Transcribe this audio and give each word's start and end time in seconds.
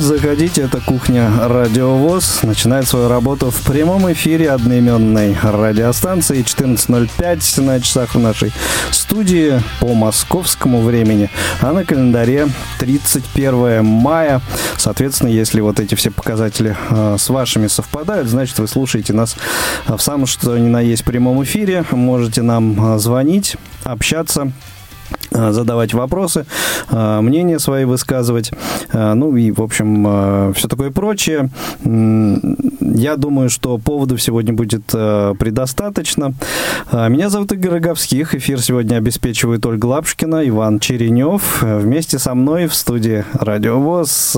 заходите, 0.00 0.62
это 0.62 0.80
кухня 0.80 1.30
Радиовоз. 1.40 2.42
Начинает 2.42 2.88
свою 2.88 3.08
работу 3.08 3.52
в 3.52 3.62
прямом 3.62 4.10
эфире 4.12 4.50
одноименной 4.50 5.36
радиостанции 5.40 6.42
14.05 6.42 7.62
на 7.62 7.80
часах 7.80 8.16
в 8.16 8.18
нашей 8.18 8.52
студии 8.90 9.62
по 9.78 9.94
московскому 9.94 10.82
времени. 10.82 11.30
А 11.60 11.70
на 11.70 11.84
календаре 11.84 12.48
31 12.80 13.84
мая. 13.84 14.40
Соответственно, 14.76 15.28
если 15.28 15.60
вот 15.60 15.78
эти 15.78 15.94
все 15.94 16.10
показатели 16.10 16.76
э, 16.90 17.16
с 17.16 17.28
вашими 17.28 17.68
совпадают, 17.68 18.26
значит 18.26 18.58
вы 18.58 18.66
слушаете 18.66 19.12
нас 19.12 19.36
в 19.86 20.00
самом 20.00 20.26
что 20.26 20.58
ни 20.58 20.66
на 20.66 20.80
есть 20.80 21.04
прямом 21.04 21.44
эфире. 21.44 21.84
Можете 21.92 22.42
нам 22.42 22.94
э, 22.94 22.98
звонить, 22.98 23.56
общаться 23.84 24.50
задавать 25.52 25.94
вопросы, 25.94 26.46
э, 26.90 27.20
мнения 27.20 27.58
свои 27.58 27.84
высказывать, 27.84 28.52
э, 28.92 29.14
ну 29.14 29.36
и, 29.36 29.50
в 29.50 29.60
общем, 29.62 30.52
все 30.54 30.68
такое 30.68 30.90
прочее. 30.90 31.50
Я 31.84 33.16
думаю, 33.16 33.50
что 33.50 33.78
поводов 33.78 34.22
сегодня 34.22 34.52
будет 34.52 34.86
предостаточно. 34.86 36.34
Меня 36.92 37.30
зовут 37.30 37.52
Игорь 37.52 37.72
Роговских. 37.72 38.34
Эфир 38.34 38.60
сегодня 38.60 38.96
обеспечивает 38.96 39.64
Ольга 39.66 39.86
Лапшкина, 39.86 40.48
Иван 40.48 40.78
Черенев. 40.78 41.62
Вместе 41.62 42.18
со 42.18 42.34
мной 42.34 42.66
в 42.66 42.74
студии 42.74 43.24
Радио 43.34 43.80
ВОЗ 43.80 44.36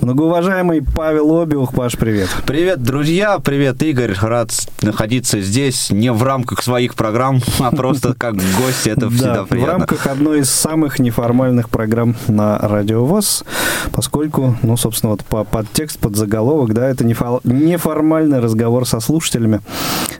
многоуважаемый 0.00 0.82
Павел 0.82 1.40
Обиух. 1.40 1.74
Паш, 1.74 1.96
привет. 1.96 2.28
Привет, 2.46 2.82
друзья. 2.82 3.38
Привет, 3.38 3.82
Игорь. 3.82 4.14
Рад 4.20 4.50
находиться 4.82 5.40
здесь 5.40 5.90
не 5.90 6.12
в 6.12 6.22
рамках 6.22 6.62
своих 6.62 6.94
программ, 6.94 7.40
а 7.58 7.70
просто 7.70 8.14
как 8.14 8.34
гость. 8.34 8.86
Это 8.86 9.10
всегда 9.10 9.44
приятно 9.44 9.85
рамках 9.86 10.08
одной 10.08 10.40
из 10.40 10.50
самых 10.50 10.98
неформальных 10.98 11.70
программ 11.70 12.16
на 12.26 12.58
Радио 12.58 13.04
ВОЗ, 13.04 13.44
поскольку, 13.92 14.56
ну, 14.62 14.76
собственно, 14.76 15.12
вот 15.12 15.24
по 15.24 15.44
подтекст, 15.44 16.00
под 16.00 16.16
заголовок, 16.16 16.74
да, 16.74 16.88
это 16.88 17.04
неформальный 17.04 18.40
разговор 18.40 18.84
со 18.84 18.98
слушателями. 18.98 19.60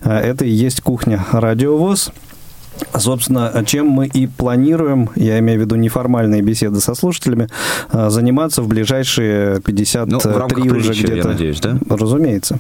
А 0.03 0.21
это 0.21 0.45
и 0.45 0.51
есть 0.51 0.83
кухня 0.83 1.27
Радио 1.33 1.77
ВОЗ. 1.77 2.13
Собственно, 2.99 3.65
чем 3.67 3.89
мы 3.89 4.07
и 4.07 4.27
планируем, 4.27 5.11
я 5.17 5.39
имею 5.39 5.59
в 5.59 5.63
виду 5.63 5.77
неформальные 5.77 6.43
беседы 6.43 6.81
со 6.81 6.95
слушателями, 6.95 7.49
а, 7.91 8.11
заниматься 8.11 8.63
в 8.63 8.69
ближайшие 8.69 9.61
53 9.61 10.13
ну, 10.13 10.19
в 10.19 10.77
уже 10.77 10.93
где-то. 10.93 11.29
Надеюсь, 11.29 11.61
да? 11.61 11.79
Разумеется. 11.89 12.59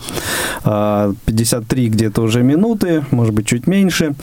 53 0.62 0.64
а, 0.64 1.90
где-то 1.90 2.22
уже 2.22 2.42
минуты, 2.42 3.04
может 3.10 3.34
быть, 3.34 3.46
чуть 3.46 3.66
меньше. 3.66 4.14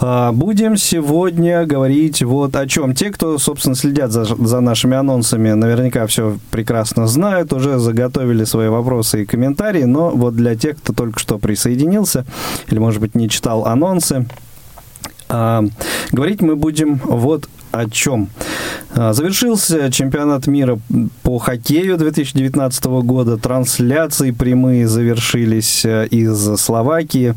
А, 0.00 0.32
будем 0.32 0.76
сегодня 0.76 1.64
говорить 1.66 2.22
вот 2.22 2.54
о 2.56 2.66
чем. 2.66 2.94
Те, 2.94 3.10
кто, 3.10 3.38
собственно, 3.38 3.74
следят 3.74 4.12
за, 4.12 4.24
за 4.24 4.60
нашими 4.60 4.96
анонсами, 4.96 5.52
наверняка 5.52 6.06
все 6.06 6.38
прекрасно 6.50 7.06
знают, 7.06 7.52
уже 7.52 7.78
заготовили 7.78 8.44
свои 8.44 8.68
вопросы 8.68 9.22
и 9.22 9.26
комментарии, 9.26 9.84
но 9.84 10.10
вот 10.10 10.34
для 10.36 10.56
тех, 10.56 10.76
кто 10.78 10.92
только 10.92 11.18
что 11.18 11.38
присоединился 11.38 12.24
или, 12.68 12.78
может 12.78 13.00
быть, 13.00 13.14
не 13.14 13.28
читал 13.28 13.66
анонсы, 13.66 14.26
а, 15.28 15.64
говорить 16.10 16.40
мы 16.40 16.56
будем 16.56 16.96
вот 16.96 17.48
о 17.72 17.88
чем. 17.88 18.28
А, 18.94 19.12
завершился 19.12 19.90
чемпионат 19.90 20.46
мира 20.46 20.78
по 21.22 21.38
хоккею 21.38 21.96
2019 21.96 22.84
года. 23.02 23.36
Трансляции 23.36 24.30
прямые 24.30 24.88
завершились 24.88 25.84
э, 25.84 26.06
из 26.06 26.60
Словакии. 26.60 27.34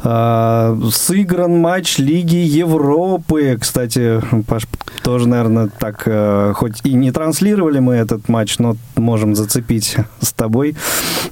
А, 0.00 0.78
сыгран 0.92 1.58
матч 1.58 1.98
Лиги 1.98 2.36
Европы. 2.36 3.56
Кстати, 3.60 4.20
Паш, 4.46 4.64
тоже, 5.02 5.28
наверное, 5.28 5.68
так, 5.78 6.02
э, 6.06 6.52
хоть 6.54 6.80
и 6.84 6.92
не 6.92 7.10
транслировали 7.10 7.78
мы 7.78 7.94
этот 7.94 8.28
матч, 8.28 8.58
но 8.58 8.76
можем 8.96 9.34
зацепить 9.34 9.96
с 10.20 10.32
тобой. 10.32 10.76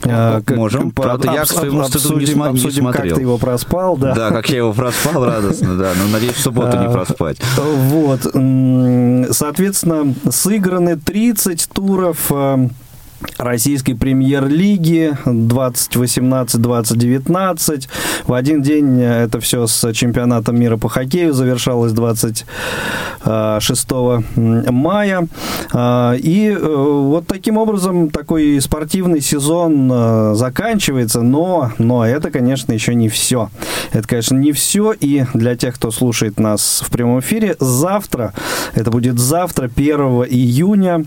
А, 0.04 0.42
можем. 0.48 0.90
По, 0.90 1.02
Правда, 1.02 1.32
я 1.32 1.42
к 1.42 1.48
своему 1.48 1.84
стыду 1.84 2.18
не, 2.18 2.24
обсудим, 2.24 2.66
не 2.66 2.70
смотрел. 2.80 2.92
как 2.92 3.14
ты 3.14 3.20
его 3.20 3.38
проспал. 3.38 3.96
Да, 3.96 4.14
да 4.14 4.30
как 4.30 4.48
я 4.50 4.58
его 4.58 4.72
проспал, 4.72 5.24
радостно, 5.24 5.76
да. 5.76 5.92
Но 5.96 6.08
надеюсь, 6.08 6.34
в 6.34 6.40
субботу 6.40 6.78
не 6.78 6.88
проспать. 6.88 7.38
Вот. 7.56 8.29
Соответственно, 8.32 10.14
сыграны 10.30 10.96
30 10.96 11.68
туров 11.72 12.30
э, 12.30 12.68
российской 13.38 13.94
премьер-лиги 13.94 15.16
2018-2019. 15.24 17.88
В 18.26 18.34
один 18.34 18.62
день 18.62 19.00
это 19.00 19.40
все 19.40 19.66
с 19.66 19.92
чемпионатом 19.92 20.56
мира 20.58 20.76
по 20.76 20.88
хоккею 20.88 21.32
завершалось 21.32 21.92
26 21.92 23.90
мая. 24.26 25.28
А, 25.72 26.14
и 26.14 26.48
э, 26.48 26.58
вот 26.58 27.26
таким 27.26 27.56
образом 27.56 28.10
такой 28.10 28.60
спортивный 28.60 29.20
сезон 29.20 29.90
э, 29.92 30.34
заканчивается, 30.34 31.22
но, 31.22 31.72
но 31.78 32.06
это, 32.06 32.30
конечно, 32.30 32.72
еще 32.72 32.94
не 32.94 33.08
все. 33.08 33.50
Это, 33.92 34.06
конечно, 34.06 34.36
не 34.36 34.52
все. 34.52 34.92
И 34.92 35.24
для 35.34 35.56
тех, 35.56 35.74
кто 35.74 35.90
слушает 35.90 36.38
нас 36.38 36.82
в 36.86 36.90
прямом 36.90 37.20
эфире, 37.20 37.56
завтра, 37.60 38.34
это 38.74 38.90
будет 38.90 39.18
завтра, 39.18 39.70
1 39.74 40.00
июня, 40.28 41.04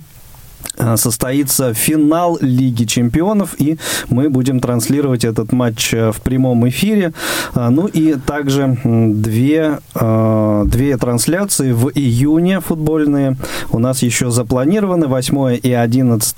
состоится 0.95 1.73
финал 1.73 2.37
Лиги 2.41 2.85
Чемпионов, 2.85 3.55
и 3.59 3.77
мы 4.09 4.29
будем 4.29 4.59
транслировать 4.59 5.23
этот 5.23 5.51
матч 5.51 5.93
э, 5.93 6.11
в 6.11 6.21
прямом 6.21 6.67
эфире. 6.69 7.13
Э, 7.55 7.69
ну 7.69 7.87
и 7.87 8.15
также 8.15 8.77
две, 8.83 9.79
две 9.93 10.97
трансляции 10.97 11.71
в 11.71 11.89
июне 11.89 12.59
футбольные 12.59 13.37
у 13.71 13.79
нас 13.79 14.01
еще 14.01 14.31
запланированы, 14.31 15.07
8 15.07 15.59
и 15.61 15.71
11 15.71 16.37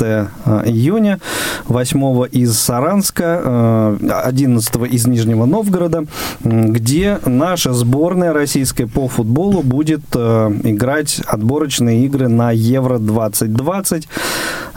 июня, 0.65 1.19
8 1.67 2.25
из 2.31 2.57
Саранска, 2.57 3.97
11 4.23 4.75
из 4.91 5.07
Нижнего 5.07 5.45
Новгорода, 5.45 6.05
где 6.43 7.19
наша 7.25 7.73
сборная 7.73 8.33
российская 8.33 8.87
по 8.87 9.07
футболу 9.07 9.61
будет 9.61 10.03
играть 10.15 11.21
отборочные 11.25 12.05
игры 12.05 12.27
на 12.27 12.51
Евро 12.51 12.97
2020 12.97 14.05
Э, 14.05 14.14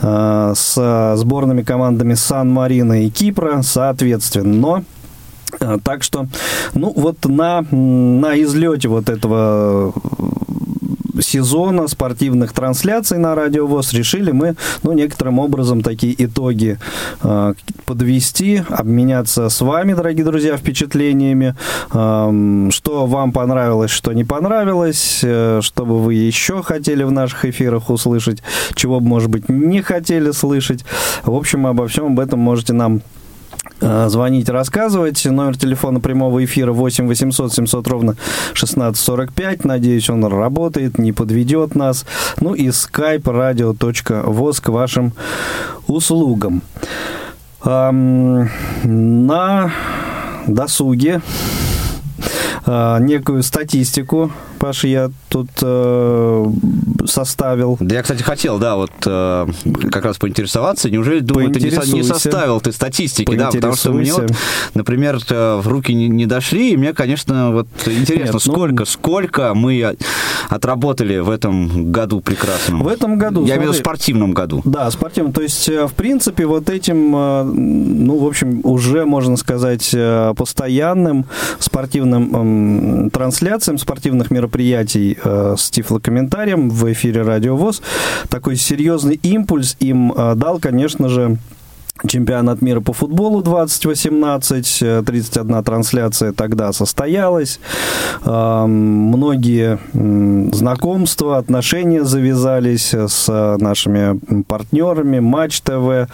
с 0.00 1.14
сборными 1.16 1.62
командами 1.62 2.14
Сан-Марино 2.14 3.04
и 3.04 3.10
Кипра, 3.10 3.62
соответственно. 3.62 4.54
Но 4.54 4.84
э, 5.60 5.78
так 5.82 6.04
что, 6.04 6.28
ну 6.74 6.92
вот 6.94 7.24
на, 7.24 7.62
на 7.70 8.40
излете 8.40 8.88
вот 8.88 9.08
этого 9.08 9.92
сезона 11.20 11.88
спортивных 11.88 12.52
трансляций 12.52 13.18
на 13.18 13.34
Радио 13.34 13.66
ВОЗ 13.66 13.92
решили 13.92 14.30
мы, 14.30 14.56
ну, 14.82 14.92
некоторым 14.92 15.38
образом 15.38 15.82
такие 15.82 16.14
итоги 16.24 16.78
э, 17.22 17.54
подвести, 17.86 18.62
обменяться 18.68 19.48
с 19.48 19.60
вами, 19.60 19.94
дорогие 19.94 20.24
друзья, 20.24 20.56
впечатлениями, 20.56 21.54
э, 21.92 22.68
что 22.70 23.06
вам 23.06 23.32
понравилось, 23.32 23.90
что 23.90 24.12
не 24.12 24.24
понравилось, 24.24 25.20
э, 25.22 25.60
что 25.62 25.86
бы 25.86 25.98
вы 26.00 26.14
еще 26.14 26.62
хотели 26.62 27.02
в 27.02 27.10
наших 27.10 27.44
эфирах 27.44 27.90
услышать, 27.90 28.42
чего 28.74 29.00
бы, 29.00 29.06
может 29.06 29.30
быть, 29.30 29.48
не 29.48 29.82
хотели 29.82 30.30
слышать. 30.30 30.84
В 31.24 31.34
общем, 31.34 31.66
обо 31.66 31.86
всем 31.88 32.06
об 32.06 32.20
этом 32.20 32.40
можете 32.40 32.72
нам 32.72 33.02
звонить, 33.80 34.48
рассказывать. 34.48 35.24
Номер 35.24 35.56
телефона 35.56 36.00
прямого 36.00 36.44
эфира 36.44 36.72
8 36.72 37.06
800 37.06 37.52
700 37.52 37.88
ровно 37.88 38.12
1645. 38.52 39.64
Надеюсь, 39.64 40.10
он 40.10 40.24
работает, 40.24 40.98
не 40.98 41.12
подведет 41.12 41.74
нас. 41.74 42.04
Ну 42.40 42.54
и 42.54 42.68
skype 42.68 43.22
radio.voz 43.22 44.60
к 44.60 44.68
вашим 44.68 45.12
услугам. 45.86 46.62
Эм, 47.64 48.48
на 48.84 49.72
досуге 50.46 51.20
э, 52.66 52.96
некую 53.00 53.42
статистику 53.42 54.30
Паша, 54.58 54.88
я 54.88 55.10
тут 55.28 55.48
э, 55.62 56.46
составил. 57.06 57.76
Да 57.80 57.94
я, 57.94 58.02
кстати, 58.02 58.22
хотел, 58.22 58.58
да, 58.58 58.76
вот 58.76 58.90
э, 59.06 59.46
как 59.90 60.04
раз 60.04 60.18
поинтересоваться. 60.18 60.90
Неужели, 60.90 61.20
думаю, 61.20 61.52
ты 61.52 61.60
не, 61.60 61.92
не 61.92 62.02
составил 62.02 62.60
ты 62.60 62.72
статистики, 62.72 63.36
да, 63.36 63.50
потому 63.50 63.74
что 63.74 63.92
мне 63.92 64.12
вот, 64.12 64.30
например, 64.74 65.18
в 65.18 65.66
руки 65.66 65.94
не, 65.94 66.08
не 66.08 66.26
дошли, 66.26 66.72
и 66.72 66.76
мне, 66.76 66.92
конечно, 66.92 67.52
вот 67.52 67.68
интересно, 67.86 68.34
Нет, 68.34 68.42
сколько, 68.42 68.80
ну... 68.80 68.86
сколько 68.86 69.54
мы 69.54 69.96
отработали 70.48 71.18
в 71.18 71.30
этом 71.30 71.92
году 71.92 72.20
прекрасном. 72.20 72.82
В 72.82 72.88
этом 72.88 73.18
году. 73.18 73.44
Я 73.44 73.56
имею 73.56 73.70
в 73.70 73.74
виду 73.74 73.82
спортивном 73.82 74.32
году. 74.32 74.62
Да, 74.64 74.90
спортивном. 74.90 75.32
То 75.32 75.42
есть, 75.42 75.68
э, 75.68 75.86
в 75.86 75.94
принципе, 75.94 76.46
вот 76.46 76.68
этим, 76.70 77.14
э, 77.14 77.42
ну, 77.44 78.18
в 78.18 78.26
общем, 78.26 78.60
уже, 78.64 79.04
можно 79.04 79.36
сказать, 79.36 79.90
э, 79.92 80.34
постоянным 80.36 81.26
спортивным 81.58 83.10
трансляциям 83.10 83.78
спортивных 83.78 84.30
мероприятий 84.30 84.47
мероприятий 84.48 85.18
э, 85.22 85.54
с 85.58 85.70
тифлокомментарием 85.70 86.70
в 86.70 86.90
эфире 86.92 87.22
Радио 87.22 87.54
ВОЗ. 87.54 87.82
Такой 88.30 88.56
серьезный 88.56 89.20
импульс 89.22 89.76
им 89.78 90.12
э, 90.12 90.34
дал, 90.36 90.58
конечно 90.58 91.08
же, 91.08 91.36
Чемпионат 92.06 92.62
мира 92.62 92.80
по 92.80 92.92
футболу 92.92 93.42
2018, 93.42 95.04
31 95.04 95.64
трансляция 95.64 96.32
тогда 96.32 96.72
состоялась. 96.72 97.58
Многие 98.24 99.78
знакомства, 100.54 101.38
отношения 101.38 102.04
завязались 102.04 102.94
с 102.94 103.56
нашими 103.58 104.18
партнерами, 104.42 105.18
Матч 105.18 105.60
ТВ, 105.62 106.08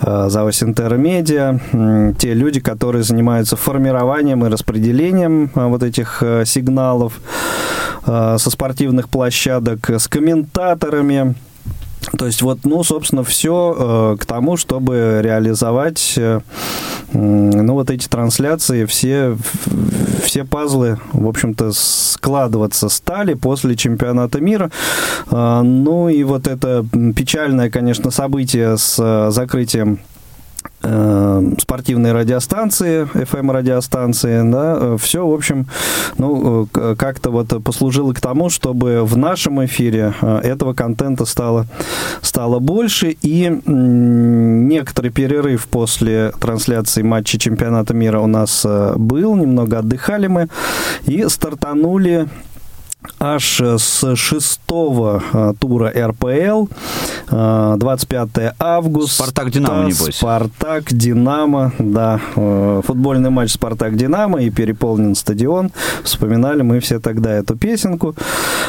Завос 0.00 0.62
Интермедиа, 0.62 1.58
те 2.18 2.34
люди, 2.34 2.60
которые 2.60 3.02
занимаются 3.02 3.56
формированием 3.56 4.44
и 4.44 4.48
распределением 4.48 5.50
вот 5.54 5.82
этих 5.82 6.22
э, 6.22 6.44
сигналов 6.44 7.20
со 8.04 8.38
спортивных 8.38 9.08
площадок, 9.08 9.90
с 9.90 10.06
комментаторами, 10.06 11.34
то 12.16 12.26
есть 12.26 12.42
вот, 12.42 12.60
ну, 12.64 12.82
собственно, 12.84 13.24
все 13.24 13.76
э, 13.78 14.16
к 14.20 14.26
тому, 14.26 14.56
чтобы 14.56 15.20
реализовать, 15.22 16.14
э, 16.16 16.40
ну, 17.12 17.74
вот 17.74 17.90
эти 17.90 18.08
трансляции, 18.08 18.84
все, 18.84 19.36
все 20.22 20.44
пазлы, 20.44 20.98
в 21.12 21.26
общем-то, 21.26 21.72
складываться 21.72 22.88
стали 22.88 23.34
после 23.34 23.76
чемпионата 23.76 24.40
мира. 24.40 24.70
Э, 25.30 25.62
ну, 25.62 26.08
и 26.08 26.22
вот 26.24 26.46
это 26.46 26.84
печальное, 27.14 27.70
конечно, 27.70 28.10
событие 28.10 28.76
с 28.76 29.30
закрытием 29.30 29.98
Э, 29.98 30.15
спортивные 31.58 32.12
радиостанции, 32.12 33.04
FM-радиостанции, 33.04 34.50
да, 34.50 34.76
э, 34.78 34.96
все, 35.00 35.26
в 35.26 35.32
общем, 35.32 35.66
ну, 36.18 36.68
э, 36.74 36.94
как-то 36.98 37.30
вот 37.30 37.62
послужило 37.62 38.12
к 38.12 38.20
тому, 38.20 38.50
чтобы 38.50 39.04
в 39.04 39.16
нашем 39.16 39.64
эфире 39.64 40.14
этого 40.20 40.74
контента 40.74 41.24
стало, 41.24 41.66
стало 42.22 42.58
больше, 42.58 43.16
и 43.22 43.60
некоторый 43.66 45.10
перерыв 45.10 45.66
после 45.68 46.32
трансляции 46.40 47.02
матча 47.02 47.38
чемпионата 47.38 47.94
мира 47.94 48.20
у 48.20 48.26
нас 48.26 48.66
был, 48.96 49.34
немного 49.36 49.78
отдыхали 49.78 50.26
мы, 50.26 50.48
и 51.06 51.24
стартанули 51.28 52.28
аж 53.18 53.60
с 53.60 54.16
шестого 54.16 55.22
а, 55.32 55.54
тура 55.54 55.92
РПЛ, 55.94 56.66
25 57.28 58.28
а, 58.36 58.54
августа. 58.58 59.22
Спартак-Динамо, 59.24 59.84
небось. 59.84 60.16
Спартак-Динамо, 60.16 61.72
да. 61.78 62.20
Э, 62.36 62.82
футбольный 62.84 63.30
матч 63.30 63.52
Спартак-Динамо 63.52 64.42
и 64.42 64.50
переполнен 64.50 65.14
стадион. 65.14 65.70
Вспоминали 66.02 66.62
мы 66.62 66.80
все 66.80 67.00
тогда 67.00 67.32
эту 67.32 67.56
песенку. 67.56 68.14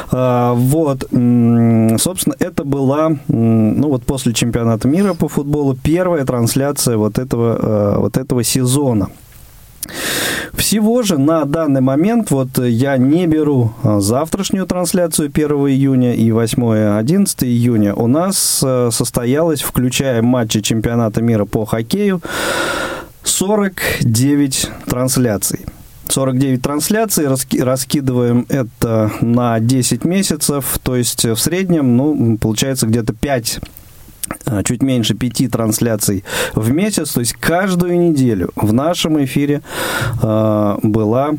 Вот, 0.10 1.02
собственно, 1.10 2.36
это 2.40 2.64
была, 2.64 3.18
ну 3.28 3.90
вот 3.90 4.06
после 4.06 4.34
чемпионата 4.34 4.88
мира 4.88 5.14
по 5.14 5.28
футболу, 5.28 5.76
первая 5.76 6.26
трансляция 6.26 6.98
вот 6.98 7.20
этого, 7.20 7.58
э, 7.60 8.00
вот 8.00 8.18
этого 8.18 8.44
сезона. 8.44 9.10
Всего 10.54 11.04
же 11.04 11.18
на 11.18 11.46
данный 11.46 11.82
момент 11.82 12.32
вот 12.32 12.58
я 12.58 12.98
не 12.98 13.28
беру 13.28 13.74
а, 13.84 14.00
завтрашнюю 14.00 14.66
трансляцию 14.66 15.32
1 15.34 15.50
июня 15.50 16.14
и 16.14 16.30
8-11 16.30 17.46
июня. 17.46 17.94
У 17.94 18.08
нас 18.08 18.62
а, 18.64 18.90
состоялось, 18.92 19.62
включая 19.62 20.22
матчи 20.22 20.62
чемпионата 20.62 21.22
мира 21.22 21.46
по 21.46 21.66
хоккею, 21.66 22.22
49 23.24 24.70
трансляций. 24.86 25.60
49 26.10 26.62
трансляций, 26.62 27.28
раскидываем 27.60 28.46
это 28.50 29.12
на 29.22 29.60
10 29.60 30.06
месяцев, 30.06 30.80
то 30.82 30.96
есть 30.96 31.26
в 31.26 31.36
среднем, 31.38 31.98
ну, 31.98 32.38
получается 32.38 32.88
где-то 32.88 33.14
5 33.14 33.60
а, 33.60 33.68
чуть 34.64 34.82
меньше 34.82 35.14
пяти 35.14 35.48
трансляций 35.48 36.24
в 36.56 36.72
месяц, 36.72 37.14
то 37.14 37.20
есть 37.20 37.34
каждую 37.34 38.00
неделю 38.00 38.50
в 38.56 38.74
нашем 38.74 39.24
эфире 39.24 39.62
э, 40.22 40.78
была 40.84 41.32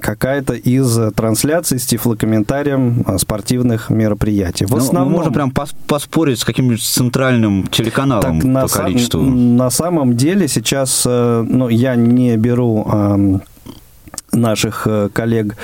какая-то 0.00 0.54
из 0.54 0.98
трансляций 1.14 1.78
с 1.78 1.86
тифлокомментарием 1.86 3.04
а, 3.06 3.18
спортивных 3.18 3.90
мероприятий. 3.90 4.64
В 4.66 4.70
ну, 4.70 4.76
основном... 4.78 5.12
Мы 5.12 5.18
можем 5.18 5.32
прям 5.32 5.52
поспорить 5.86 6.40
с 6.40 6.44
каким-нибудь 6.44 6.82
центральным 6.82 7.66
телеканалом 7.66 8.40
так, 8.40 8.42
по 8.42 8.48
на 8.48 8.68
количеству. 8.68 9.22
на 9.22 9.70
самом 9.70 10.16
деле 10.16 10.48
сейчас, 10.48 11.04
э, 11.06 11.44
ну, 11.48 11.68
я 11.68 11.94
не 11.94 12.36
беру... 12.36 12.86
Э, 12.90 13.38
наших 14.34 14.86
э, 14.86 15.08
коллег 15.12 15.56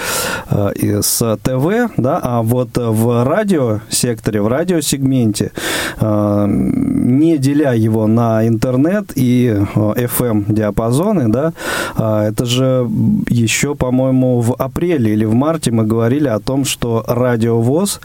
э, 0.51 1.01
с 1.03 1.39
ТВ, 1.43 1.93
да, 1.97 2.21
а 2.23 2.43
вот 2.43 2.71
в 2.75 3.25
радиосекторе, 3.25 4.41
в 4.41 4.49
радиосегменте, 4.49 5.53
э, 6.01 6.47
не 6.49 7.39
деля 7.39 7.75
его 7.75 8.07
на 8.07 8.47
интернет 8.47 9.13
и 9.15 9.49
FM-диапазоны, 9.75 11.29
да, 11.29 11.53
это 11.97 12.45
же 12.45 12.89
еще, 13.29 13.75
по-моему, 13.75 14.41
в 14.41 14.55
апреле 14.55 15.13
или 15.13 15.25
в 15.25 15.35
марте 15.35 15.71
мы 15.71 15.85
говорили 15.85 16.29
о 16.29 16.39
том, 16.39 16.65
что 16.65 17.05
радиовоз 17.07 18.01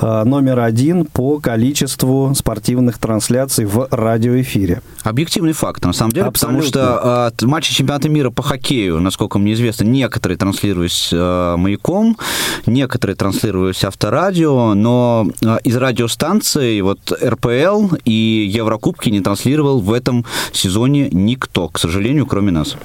номер 0.00 0.60
один 0.60 1.04
по 1.04 1.38
количеству 1.38 2.32
спортивных 2.34 2.98
трансляций 2.98 3.64
в 3.64 3.88
радиоэфире. 3.90 4.82
Объективный 5.02 5.52
факт, 5.52 5.84
на 5.84 5.92
самом 5.92 6.12
деле, 6.12 6.26
Абсолютно. 6.26 6.60
потому 6.60 6.68
что 6.68 7.46
матчи 7.46 7.72
чемпионата 7.72 8.08
мира 8.08 8.30
по 8.30 8.42
хоккею, 8.42 9.00
насколько 9.00 9.38
мне 9.38 9.52
известно, 9.52 9.84
не 9.84 10.07
некоторые 10.08 10.38
транслировались 10.38 11.10
э, 11.12 11.56
маяком, 11.58 12.16
некоторые 12.64 13.14
транслировались 13.14 13.84
авторадио, 13.84 14.72
но 14.72 15.28
э, 15.44 15.58
из 15.64 15.76
радиостанции 15.76 16.80
вот 16.80 17.12
РПЛ 17.22 17.96
и 18.06 18.50
Еврокубки 18.50 19.10
не 19.10 19.20
транслировал 19.20 19.80
в 19.80 19.92
этом 19.92 20.24
сезоне 20.52 21.10
никто, 21.12 21.68
к 21.68 21.78
сожалению, 21.78 22.24
кроме 22.24 22.52
нас. 22.52 22.76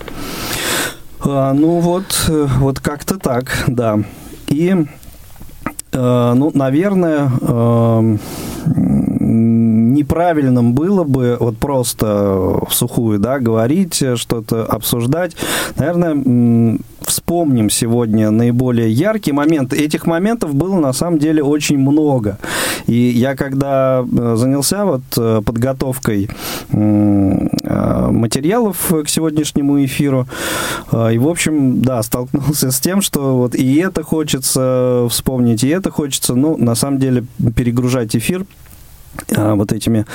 А, 1.22 1.54
ну 1.54 1.80
вот, 1.80 2.26
э, 2.28 2.46
вот 2.60 2.82
как-то 2.82 3.18
так, 3.18 3.64
да. 3.68 4.00
И, 4.50 4.76
э, 5.94 6.34
ну, 6.36 6.52
наверное, 6.54 7.32
э, 7.40 8.18
неправильным 9.94 10.74
было 10.74 11.04
бы 11.04 11.38
вот 11.40 11.58
просто 11.58 12.60
в 12.68 12.74
сухую, 12.74 13.20
да, 13.20 13.40
говорить, 13.40 14.04
что-то 14.16 14.66
обсуждать. 14.66 15.36
Наверное, 15.78 16.80
вспомним 17.06 17.70
сегодня 17.70 18.32
наиболее 18.32 18.92
яркие 18.92 19.34
моменты. 19.34 19.78
Этих 19.78 20.06
моментов 20.06 20.56
было 20.56 20.80
на 20.80 20.94
самом 20.94 21.20
деле 21.20 21.44
очень 21.44 21.78
много. 21.78 22.38
И 22.88 22.94
я 22.94 23.36
когда 23.36 24.04
э, 24.04 24.36
занялся 24.38 24.86
вот 24.86 25.02
э, 25.18 25.42
подготовкой 25.46 26.30
э, 26.72 28.08
материалов 28.12 28.92
к 29.04 29.08
сегодняшнему 29.08 29.84
эфиру, 29.84 30.28
и, 30.92 31.18
в 31.18 31.28
общем, 31.28 31.82
да, 31.82 32.02
столкнулся 32.04 32.72
с 32.72 32.80
тем, 32.80 33.02
что 33.02 33.38
вот 33.38 33.56
и 33.56 33.76
это 33.78 34.04
хочется 34.04 35.08
вспомнить, 35.10 35.64
и 35.64 35.70
это 35.70 35.92
хочется, 35.92 36.36
ну, 36.36 36.58
на 36.58 36.76
самом 36.76 37.00
деле, 37.00 37.26
перегружать 37.56 38.16
эфир 38.16 38.46
вот 39.30 39.72
этими 39.72 40.06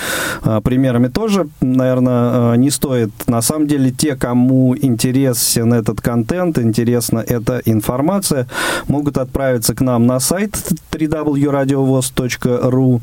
а, 0.42 0.60
примерами 0.60 1.08
тоже, 1.08 1.48
наверное, 1.60 2.52
а, 2.52 2.54
не 2.54 2.70
стоит. 2.70 3.10
На 3.26 3.42
самом 3.42 3.66
деле, 3.66 3.90
те, 3.90 4.14
кому 4.16 4.76
интересен 4.76 5.72
этот 5.72 6.00
контент, 6.00 6.58
интересна 6.58 7.18
эта 7.18 7.60
информация, 7.64 8.46
могут 8.88 9.18
отправиться 9.18 9.74
к 9.74 9.80
нам 9.80 10.06
на 10.06 10.20
сайт 10.20 10.56
www.radiovoz.ru 10.92 13.00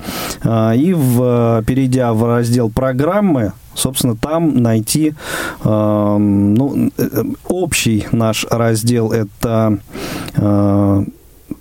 и, 0.76 0.94
в, 0.94 1.64
перейдя 1.66 2.14
в 2.14 2.26
раздел 2.26 2.70
«Программы», 2.70 3.52
собственно, 3.74 4.16
там 4.16 4.62
найти 4.62 5.16
ну, 5.64 6.92
э, 6.98 7.24
общий 7.48 8.06
наш 8.12 8.46
раздел. 8.50 9.12
Это 9.12 9.80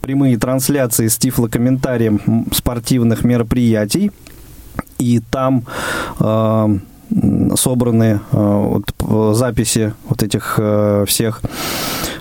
прямые 0.05 0.37
трансляции 0.37 1.09
с 1.09 1.17
тифлокомментарием 1.17 2.47
спортивных 2.53 3.25
мероприятий. 3.25 4.13
И 4.99 5.21
там 5.31 5.65
э, 6.21 6.79
собраны 7.57 8.21
э, 8.33 8.89
вот, 8.99 9.37
записи 9.37 9.95
вот 10.09 10.23
этих 10.23 10.57
э, 10.59 11.05
всех 11.07 11.43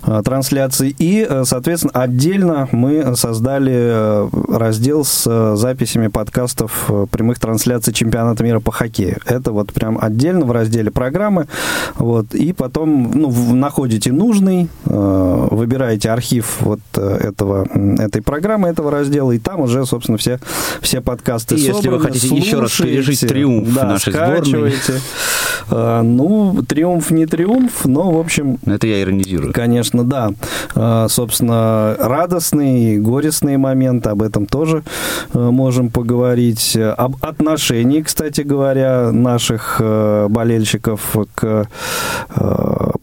Э, 0.05 0.21
трансляций. 0.23 0.93
И, 0.99 1.27
соответственно, 1.43 1.93
отдельно 1.93 2.67
мы 2.71 3.15
создали 3.15 4.27
раздел 4.53 5.05
с 5.05 5.55
записями 5.55 6.07
подкастов 6.07 6.91
прямых 7.11 7.39
трансляций 7.39 7.93
чемпионата 7.93 8.43
мира 8.43 8.59
по 8.59 8.71
хоккею. 8.71 9.17
Это 9.25 9.51
вот 9.51 9.71
прям 9.71 9.97
отдельно 10.01 10.45
в 10.45 10.51
разделе 10.51 10.91
программы. 10.91 11.47
Вот, 11.95 12.33
и 12.35 12.51
потом 12.53 13.11
ну, 13.13 13.55
находите 13.55 14.11
нужный, 14.11 14.67
выбираете 14.83 16.09
архив 16.09 16.57
вот 16.61 16.79
этого, 16.93 17.65
этой 17.99 18.21
программы, 18.21 18.69
этого 18.69 18.91
раздела, 18.91 19.31
и 19.31 19.39
там 19.39 19.61
уже, 19.61 19.85
собственно, 19.85 20.17
все, 20.17 20.39
все 20.81 21.01
подкасты 21.01 21.55
и 21.55 21.59
собраны, 21.59 21.77
если 21.77 21.89
вы 21.89 21.99
хотите 21.99 22.35
еще 22.35 22.59
раз 22.59 22.71
пережить 22.71 23.21
триумф 23.21 23.73
да, 23.73 23.83
нашей 23.85 24.11
сборной. 24.11 24.73
Знаете. 24.83 25.01
А, 25.69 26.01
ну, 26.01 26.61
триумф 26.67 27.11
не 27.11 27.25
триумф, 27.25 27.85
но, 27.85 28.11
в 28.11 28.19
общем... 28.19 28.57
Это 28.65 28.87
я 28.87 29.01
иронизирую. 29.01 29.53
Конечно, 29.53 30.03
да. 30.03 30.33
А, 30.75 31.07
собственно, 31.07 31.95
радостные 31.99 32.95
и 32.95 32.99
горестные 32.99 33.57
моменты, 33.57 34.09
об 34.09 34.21
этом 34.21 34.45
тоже 34.45 34.83
а, 35.33 35.51
можем 35.51 35.89
поговорить. 35.89 36.75
Об 36.77 37.15
отношении, 37.21 38.01
кстати 38.01 38.41
говоря, 38.41 39.11
наших 39.11 39.81
болельщиков 40.29 41.15
к 41.35 41.67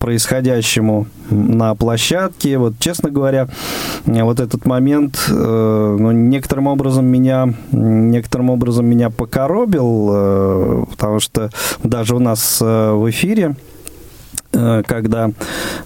происходящему 0.00 1.06
на 1.30 1.76
площадке. 1.76 2.58
Вот, 2.58 2.74
честно 2.80 3.10
говоря, 3.10 3.48
вот 4.06 4.40
этот 4.40 4.66
момент, 4.66 5.26
ну, 5.28 6.10
некоторым 6.10 6.66
образом 6.66 7.06
меня, 7.06 7.52
некоторым 7.70 8.50
образом 8.50 8.86
меня 8.86 9.10
покоробил, 9.10 10.86
потому 10.90 11.20
что 11.20 11.50
даже 11.84 12.16
у 12.16 12.18
нас 12.18 12.60
Э, 12.80 12.92
в 12.92 13.08
эфире 13.10 13.44
э, 13.44 13.69
когда, 14.52 15.30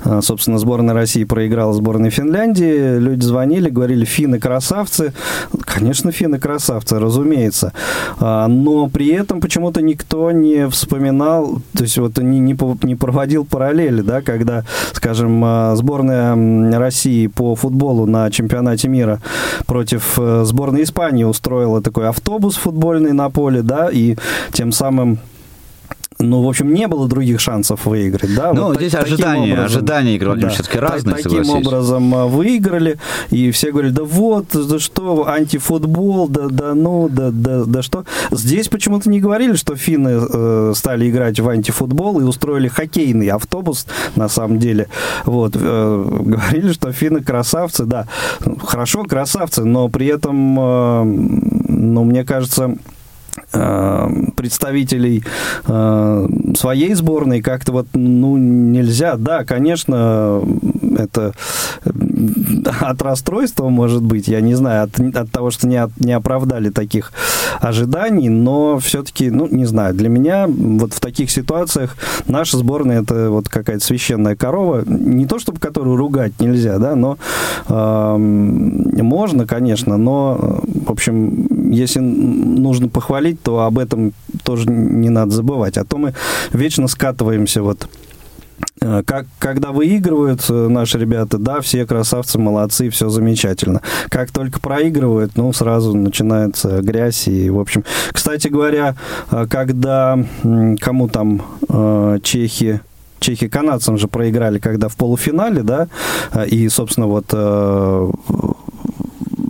э, 0.04 0.20
собственно, 0.22 0.58
сборная 0.58 0.94
России 0.94 1.24
проиграла 1.24 1.72
сборной 1.74 2.10
Финляндии, 2.10 2.98
люди 2.98 3.22
звонили, 3.24 3.68
говорили, 3.68 4.04
финны 4.04 4.38
красавцы. 4.38 5.12
Конечно, 5.64 6.12
финны 6.12 6.38
красавцы, 6.38 6.98
разумеется. 6.98 7.72
А, 8.18 8.48
но 8.48 8.88
при 8.88 9.08
этом 9.08 9.40
почему-то 9.40 9.82
никто 9.82 10.30
не 10.30 10.68
вспоминал, 10.68 11.60
то 11.76 11.82
есть 11.82 11.98
вот 11.98 12.18
не, 12.18 12.38
не, 12.38 12.56
не 12.82 12.94
проводил 12.96 13.44
параллели, 13.44 14.00
да, 14.00 14.22
когда, 14.22 14.64
скажем, 14.92 15.44
сборная 15.76 16.78
России 16.78 17.26
по 17.26 17.54
футболу 17.54 18.06
на 18.06 18.30
чемпионате 18.30 18.88
мира 18.88 19.20
против 19.66 20.18
сборной 20.42 20.84
Испании 20.84 21.24
устроила 21.24 21.82
такой 21.82 22.08
автобус 22.08 22.56
футбольный 22.56 23.12
на 23.12 23.30
поле, 23.30 23.62
да, 23.62 23.90
и 23.90 24.16
тем 24.52 24.72
самым 24.72 25.18
ну, 26.24 26.42
в 26.42 26.48
общем, 26.48 26.72
не 26.72 26.88
было 26.88 27.08
других 27.08 27.40
шансов 27.40 27.86
выиграть, 27.86 28.34
да? 28.34 28.52
Ну, 28.52 28.68
вот 28.68 28.76
здесь 28.76 28.92
так, 28.92 29.04
ожидания, 29.04 29.52
образом, 29.52 29.64
ожидания 29.64 30.16
игры 30.16 30.36
да, 30.36 30.48
все-таки 30.48 30.78
разные, 30.78 31.16
Таким 31.16 31.44
согласись. 31.44 31.66
образом 31.66 32.14
а, 32.14 32.26
выиграли, 32.26 32.98
и 33.30 33.50
все 33.50 33.70
говорили, 33.70 33.92
да 33.92 34.04
вот, 34.04 34.46
да 34.52 34.78
что, 34.78 35.28
антифутбол, 35.28 36.28
да, 36.28 36.48
да 36.48 36.74
ну, 36.74 37.08
да, 37.08 37.30
да, 37.30 37.64
да 37.64 37.82
что. 37.82 38.04
Здесь 38.30 38.68
почему-то 38.68 39.08
не 39.10 39.20
говорили, 39.20 39.54
что 39.54 39.76
финны 39.76 40.20
э, 40.28 40.72
стали 40.74 41.10
играть 41.10 41.40
в 41.40 41.48
антифутбол 41.48 42.20
и 42.20 42.24
устроили 42.24 42.68
хоккейный 42.68 43.28
автобус, 43.28 43.86
на 44.16 44.28
самом 44.28 44.58
деле. 44.58 44.88
Вот, 45.24 45.56
э, 45.56 46.20
говорили, 46.24 46.72
что 46.72 46.92
финны 46.92 47.22
красавцы, 47.22 47.84
да, 47.84 48.06
хорошо, 48.62 49.04
красавцы, 49.04 49.64
но 49.64 49.88
при 49.88 50.06
этом, 50.06 50.58
э, 50.58 51.04
ну, 51.04 52.04
мне 52.04 52.24
кажется, 52.24 52.76
представителей 54.36 55.24
э, 55.66 56.26
своей 56.56 56.94
сборной 56.94 57.40
как-то 57.42 57.72
вот, 57.72 57.86
ну, 57.94 58.36
нельзя. 58.36 59.16
Да, 59.16 59.44
конечно, 59.44 60.42
это 61.04 61.34
от 62.80 63.02
расстройства, 63.02 63.68
может 63.68 64.02
быть, 64.02 64.28
я 64.28 64.40
не 64.40 64.54
знаю, 64.54 64.84
от, 64.84 64.98
от 65.16 65.30
того, 65.30 65.50
что 65.50 65.66
не, 65.66 65.76
от, 65.76 65.90
не 65.98 66.12
оправдали 66.12 66.70
таких 66.70 67.12
ожиданий, 67.60 68.28
но 68.28 68.78
все-таки, 68.78 69.30
ну, 69.30 69.46
не 69.50 69.64
знаю, 69.64 69.94
для 69.94 70.08
меня 70.08 70.46
вот 70.48 70.92
в 70.92 71.00
таких 71.00 71.30
ситуациях 71.30 71.96
наша 72.26 72.58
сборная 72.58 73.02
это 73.02 73.30
вот 73.30 73.48
какая-то 73.48 73.84
священная 73.84 74.36
корова, 74.36 74.84
не 74.86 75.26
то 75.26 75.38
чтобы 75.38 75.58
которую 75.58 75.96
ругать 75.96 76.40
нельзя, 76.40 76.78
да, 76.78 76.94
но 76.94 77.18
э, 77.68 78.16
можно, 78.16 79.46
конечно, 79.46 79.96
но, 79.96 80.60
в 80.64 80.90
общем, 80.90 81.70
если 81.70 82.00
нужно 82.00 82.88
похвалить, 82.88 83.42
то 83.42 83.60
об 83.60 83.78
этом 83.78 84.12
тоже 84.42 84.68
не 84.68 85.10
надо 85.10 85.32
забывать, 85.32 85.78
а 85.78 85.84
то 85.84 85.96
мы 85.98 86.14
вечно 86.52 86.88
скатываемся 86.88 87.62
вот 87.62 87.88
Э, 87.88 88.13
как, 89.06 89.26
когда 89.38 89.72
выигрывают 89.72 90.44
э, 90.48 90.68
наши 90.68 90.98
ребята, 90.98 91.38
да, 91.38 91.60
все 91.60 91.86
красавцы, 91.86 92.38
молодцы, 92.38 92.90
все 92.90 93.08
замечательно. 93.08 93.80
Как 94.10 94.30
только 94.30 94.60
проигрывают, 94.60 95.32
ну, 95.36 95.52
сразу 95.52 95.96
начинается 95.96 96.82
грязь. 96.82 97.26
И, 97.28 97.48
в 97.50 97.58
общем, 97.58 97.84
кстати 98.12 98.48
говоря, 98.48 98.96
э, 99.30 99.46
когда 99.48 100.18
кому 100.80 101.08
там 101.08 101.42
чехи 102.22 102.80
чехи 103.20 103.48
канадцам 103.48 103.96
же 103.96 104.06
проиграли, 104.06 104.58
когда 104.58 104.88
в 104.88 104.96
полуфинале, 104.96 105.62
да, 105.62 105.88
и, 106.46 106.68
собственно, 106.68 107.06
вот 107.06 107.32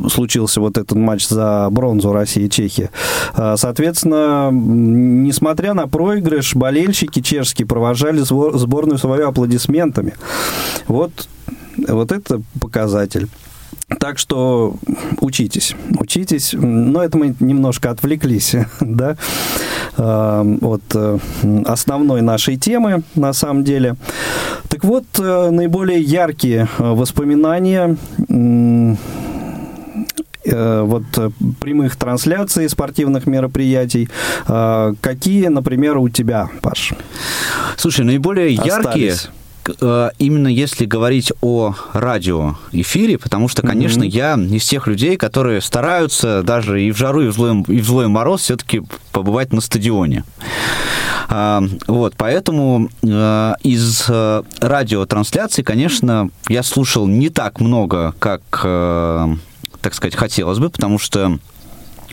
случился 0.08 0.60
вот 0.60 0.78
этот 0.78 0.96
матч 0.96 1.26
за 1.26 1.68
бронзу 1.70 2.12
России 2.12 2.44
и 2.44 2.50
Чехии. 2.50 2.90
А, 3.34 3.56
соответственно, 3.56 4.50
несмотря 4.52 5.74
на 5.74 5.86
проигрыш, 5.86 6.54
болельщики 6.54 7.20
чешские 7.20 7.66
провожали 7.66 8.20
сборную 8.20 8.98
свою 8.98 9.28
аплодисментами. 9.28 10.14
Вот, 10.86 11.28
вот 11.88 12.12
это 12.12 12.40
показатель. 12.60 13.28
Так 14.00 14.18
что 14.18 14.76
учитесь, 15.20 15.74
учитесь. 15.98 16.54
Но 16.54 17.02
это 17.02 17.18
мы 17.18 17.34
немножко 17.40 17.90
отвлеклись, 17.90 18.54
да, 18.80 19.16
а, 19.96 20.44
от 20.62 20.82
э, 20.94 21.18
основной 21.66 22.22
нашей 22.22 22.56
темы, 22.56 23.02
на 23.14 23.32
самом 23.32 23.62
деле. 23.62 23.96
Так 24.68 24.84
вот, 24.84 25.04
э, 25.18 25.50
наиболее 25.50 26.00
яркие 26.00 26.68
э, 26.78 26.82
воспоминания 26.82 27.96
вот 30.82 31.04
э, 31.16 31.30
прямых 31.60 31.96
трансляций 31.96 32.68
спортивных 32.68 33.26
мероприятий. 33.26 34.08
Э, 34.46 34.94
какие, 35.00 35.46
например, 35.46 35.98
у 35.98 36.08
тебя, 36.08 36.50
Паш? 36.60 36.92
Слушай, 37.76 38.04
наиболее 38.04 38.52
яркие 38.54 39.16
именно 40.18 40.48
если 40.48 40.84
говорить 40.84 41.32
о 41.40 41.74
радиоэфире, 41.94 43.16
потому 43.16 43.48
что, 43.48 43.62
конечно, 43.62 44.02
mm-hmm. 44.02 44.50
я 44.50 44.56
из 44.56 44.66
тех 44.66 44.86
людей, 44.86 45.16
которые 45.16 45.62
стараются 45.62 46.42
даже 46.42 46.82
и 46.82 46.92
в 46.92 46.98
жару, 46.98 47.22
и 47.22 47.28
в 47.28 47.32
злой, 47.32 47.64
и 47.68 47.80
в 47.80 47.86
злой 47.86 48.08
мороз 48.08 48.42
все-таки 48.42 48.82
побывать 49.10 49.54
на 49.54 49.62
стадионе. 49.62 50.24
А, 51.30 51.62
вот, 51.86 52.12
поэтому 52.18 52.90
из 53.00 54.06
радиотрансляций, 54.60 55.64
конечно, 55.64 56.28
я 56.50 56.62
слушал 56.62 57.06
не 57.06 57.30
так 57.30 57.58
много, 57.58 58.14
как 58.18 58.66
так 59.84 59.92
сказать, 59.92 60.16
хотелось 60.16 60.58
бы, 60.58 60.70
потому 60.70 60.98
что 60.98 61.38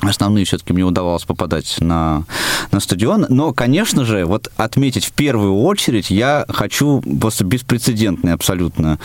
основные 0.02 0.46
все-таки 0.46 0.74
мне 0.74 0.84
удавалось 0.84 1.24
попадать 1.24 1.78
на, 1.80 2.24
на 2.72 2.80
стадион. 2.80 3.26
Но, 3.30 3.54
конечно 3.54 4.06
же, 4.06 4.26
вот 4.26 4.52
отметить 4.58 5.06
в 5.06 5.12
первую 5.12 5.56
очередь 5.62 6.10
я 6.10 6.46
хочу 6.50 7.02
просто 7.20 7.44
беспрецедентный 7.44 8.34
абсолютно 8.34 9.00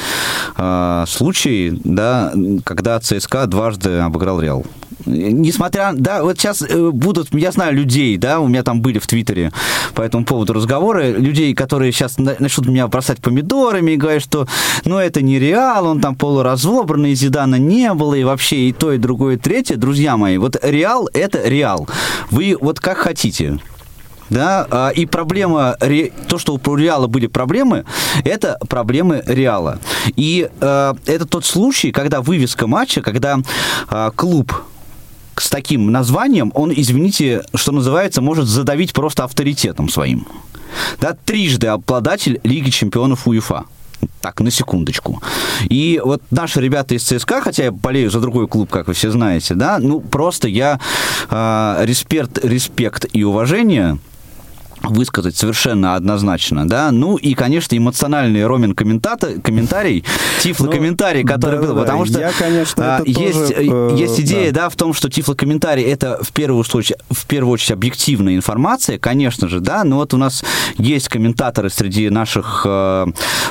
э, 0.56 1.04
случай, 1.08 1.78
да, 1.84 2.32
когда 2.64 2.98
ЦСКА 3.00 3.46
дважды 3.46 3.98
обыграл 3.98 4.40
Реал 4.40 4.64
несмотря, 5.04 5.92
да, 5.94 6.22
вот 6.22 6.38
сейчас 6.38 6.62
э, 6.62 6.90
будут, 6.90 7.32
я 7.32 7.52
знаю 7.52 7.74
людей, 7.74 8.16
да, 8.16 8.40
у 8.40 8.48
меня 8.48 8.62
там 8.62 8.80
были 8.80 8.98
в 8.98 9.06
Твиттере 9.06 9.52
по 9.94 10.02
этому 10.02 10.24
поводу 10.24 10.52
разговоры, 10.52 11.12
людей, 11.12 11.54
которые 11.54 11.92
сейчас 11.92 12.18
начнут 12.18 12.66
меня 12.66 12.88
бросать 12.88 13.20
помидорами 13.20 13.92
и 13.92 13.96
говорят, 13.96 14.22
что, 14.22 14.46
ну, 14.84 14.98
это 14.98 15.22
не 15.22 15.38
Реал, 15.38 15.86
он 15.86 16.00
там 16.00 16.16
полуразобранный, 16.16 17.14
Зидана 17.14 17.56
не 17.56 17.92
было, 17.94 18.14
и 18.14 18.24
вообще 18.24 18.68
и 18.68 18.72
то, 18.72 18.92
и 18.92 18.98
другое, 18.98 19.36
и 19.36 19.38
третье. 19.38 19.76
Друзья 19.76 20.16
мои, 20.16 20.38
вот 20.38 20.56
Реал– 20.62 20.85
это 21.12 21.48
Реал. 21.48 21.88
Вы 22.30 22.56
вот 22.60 22.80
как 22.80 22.98
хотите 22.98 23.58
да, 24.30 24.66
а, 24.70 24.88
и 24.90 25.06
проблема, 25.06 25.76
то, 26.28 26.38
что 26.38 26.54
у 26.64 26.74
Реала 26.74 27.06
были 27.06 27.26
проблемы, 27.26 27.84
это 28.24 28.58
проблемы 28.68 29.22
Реала. 29.26 29.78
И 30.16 30.50
э, 30.60 30.94
это 31.06 31.26
тот 31.26 31.44
случай, 31.44 31.92
когда 31.92 32.20
вывеска 32.20 32.66
матча, 32.66 33.02
когда 33.02 33.38
э, 33.88 34.10
клуб 34.16 34.52
с 35.36 35.48
таким 35.48 35.92
названием, 35.92 36.50
он, 36.54 36.72
извините, 36.74 37.44
что 37.54 37.72
называется, 37.72 38.20
может 38.20 38.46
задавить 38.46 38.92
просто 38.92 39.24
авторитетом 39.24 39.88
своим. 39.88 40.26
Да, 41.00 41.16
трижды 41.24 41.68
обладатель 41.68 42.40
Лиги 42.42 42.70
чемпионов 42.70 43.28
УЕФА. 43.28 43.64
Так, 44.20 44.40
на 44.40 44.50
секундочку. 44.50 45.22
И 45.68 46.00
вот 46.04 46.22
наши 46.30 46.60
ребята 46.60 46.94
из 46.94 47.04
ЦСКА, 47.04 47.40
хотя 47.40 47.64
я 47.64 47.72
болею 47.72 48.10
за 48.10 48.20
другой 48.20 48.48
клуб, 48.48 48.70
как 48.70 48.88
вы 48.88 48.94
все 48.94 49.10
знаете, 49.10 49.54
да, 49.54 49.78
ну 49.78 50.00
просто 50.00 50.48
я 50.48 50.80
э, 51.30 51.76
респект, 51.84 52.44
респект 52.44 53.06
и 53.12 53.24
уважение 53.24 53.98
высказать 54.90 55.36
совершенно 55.36 55.94
однозначно, 55.94 56.68
да. 56.68 56.90
Ну 56.92 57.16
и, 57.16 57.34
конечно, 57.34 57.76
эмоциональный 57.76 58.46
Ромин 58.46 58.74
комментарий, 58.74 60.04
тифлокомментарий, 60.42 61.22
ну, 61.22 61.28
который 61.28 61.60
да, 61.60 61.66
был, 61.66 61.74
да, 61.74 61.80
потому 61.80 62.06
что 62.06 62.20
я, 62.20 62.32
конечно, 62.32 62.96
а, 62.96 63.02
есть, 63.04 63.54
тоже, 63.54 63.54
э, 63.54 63.96
есть 63.96 64.20
идея, 64.20 64.52
да. 64.52 64.62
да, 64.62 64.68
в 64.68 64.76
том, 64.76 64.94
что 64.94 65.08
тифлокомментарий 65.08 65.84
это 65.84 66.22
в 66.22 66.32
первую 66.32 66.60
очередь, 66.60 66.94
в 67.10 67.26
первую 67.26 67.54
очередь 67.54 67.72
объективная 67.72 68.36
информация, 68.36 68.98
конечно 68.98 69.48
же, 69.48 69.60
да, 69.60 69.84
но 69.84 69.96
вот 69.96 70.14
у 70.14 70.16
нас 70.16 70.44
есть 70.78 71.08
комментаторы 71.08 71.70
среди 71.70 72.10
наших 72.10 72.62
э, 72.64 73.06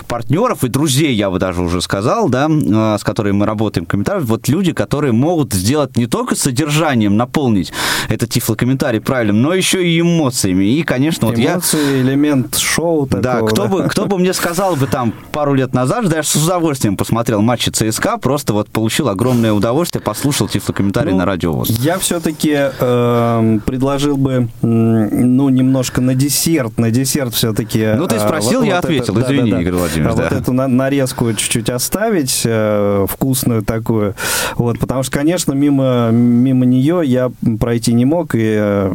партнеров 0.08 0.64
и 0.64 0.68
друзей, 0.68 1.14
я 1.14 1.30
бы 1.30 1.40
даже 1.40 1.62
уже 1.62 1.82
сказал, 1.82 2.30
да, 2.30 2.48
э, 2.50 2.98
с 3.00 3.04
которыми 3.04 3.38
мы 3.38 3.46
работаем, 3.46 3.86
комментарии, 3.86 4.24
вот 4.24 4.48
люди, 4.48 4.74
которые 4.74 5.14
могут 5.14 5.54
сделать 5.54 5.98
не 5.98 6.08
только 6.08 6.36
содержанием, 6.36 7.18
наполнить 7.18 7.72
этот 8.10 8.30
тифлокомментарий 8.30 9.02
правильным, 9.02 9.42
но 9.42 9.54
еще 9.54 9.86
и 9.86 10.00
эмоциями, 10.00 10.66
и, 10.66 10.84
конечно, 10.84 11.25
конечно, 11.34 11.54
вот 11.56 11.64
Эмоции, 11.64 11.96
я... 11.96 12.02
элемент 12.02 12.58
шоу 12.58 13.08
такого. 13.08 13.22
Да, 13.24 13.42
кто, 13.42 13.64
да? 13.64 13.68
Бы, 13.68 13.84
кто 13.90 14.06
бы 14.06 14.18
мне 14.18 14.34
сказал 14.34 14.76
бы 14.76 14.88
там 14.88 15.14
пару 15.32 15.54
лет 15.54 15.74
назад, 15.74 16.08
даже 16.08 16.28
с 16.28 16.36
удовольствием 16.36 16.98
посмотрел 16.98 17.42
матчи 17.42 17.70
ЦСКА, 17.70 18.18
просто 18.18 18.54
вот 18.54 18.70
получил 18.70 19.10
огромное 19.10 19.54
удовольствие, 19.54 20.02
послушал 20.02 20.48
тифлокомментарий 20.48 21.12
ну, 21.12 21.20
на 21.20 21.26
радио 21.26 21.54
ВОЗ. 21.54 21.70
Я 21.80 21.98
все-таки 22.00 22.56
э, 22.80 23.60
предложил 23.66 24.18
бы, 24.18 24.50
ну, 24.62 25.50
немножко 25.50 26.02
на 26.02 26.16
десерт, 26.16 26.78
на 26.78 26.92
десерт 26.92 27.34
все-таки. 27.34 27.94
Ну, 27.96 28.08
ты 28.08 28.20
спросил, 28.20 28.60
вот, 28.60 28.68
я 28.68 28.76
вот 28.76 28.86
ответил, 28.86 29.18
это, 29.18 29.34
извини, 29.34 29.52
да, 29.52 29.58
да, 29.58 29.62
Игорь 29.62 29.74
Владимирович. 29.74 30.18
Да. 30.18 30.24
Вот 30.24 30.32
эту 30.32 30.54
нарезку 30.54 31.34
чуть-чуть 31.34 31.70
оставить, 31.70 32.42
э, 32.46 33.06
вкусную 33.10 33.64
такую, 33.64 34.16
вот, 34.56 34.80
потому 34.80 35.04
что, 35.04 35.12
конечно, 35.12 35.54
мимо, 35.54 36.10
мимо 36.12 36.66
нее 36.66 37.02
я 37.06 37.32
пройти 37.60 37.94
не 37.94 38.06
мог, 38.06 38.36
и 38.36 38.56
э, 38.58 38.94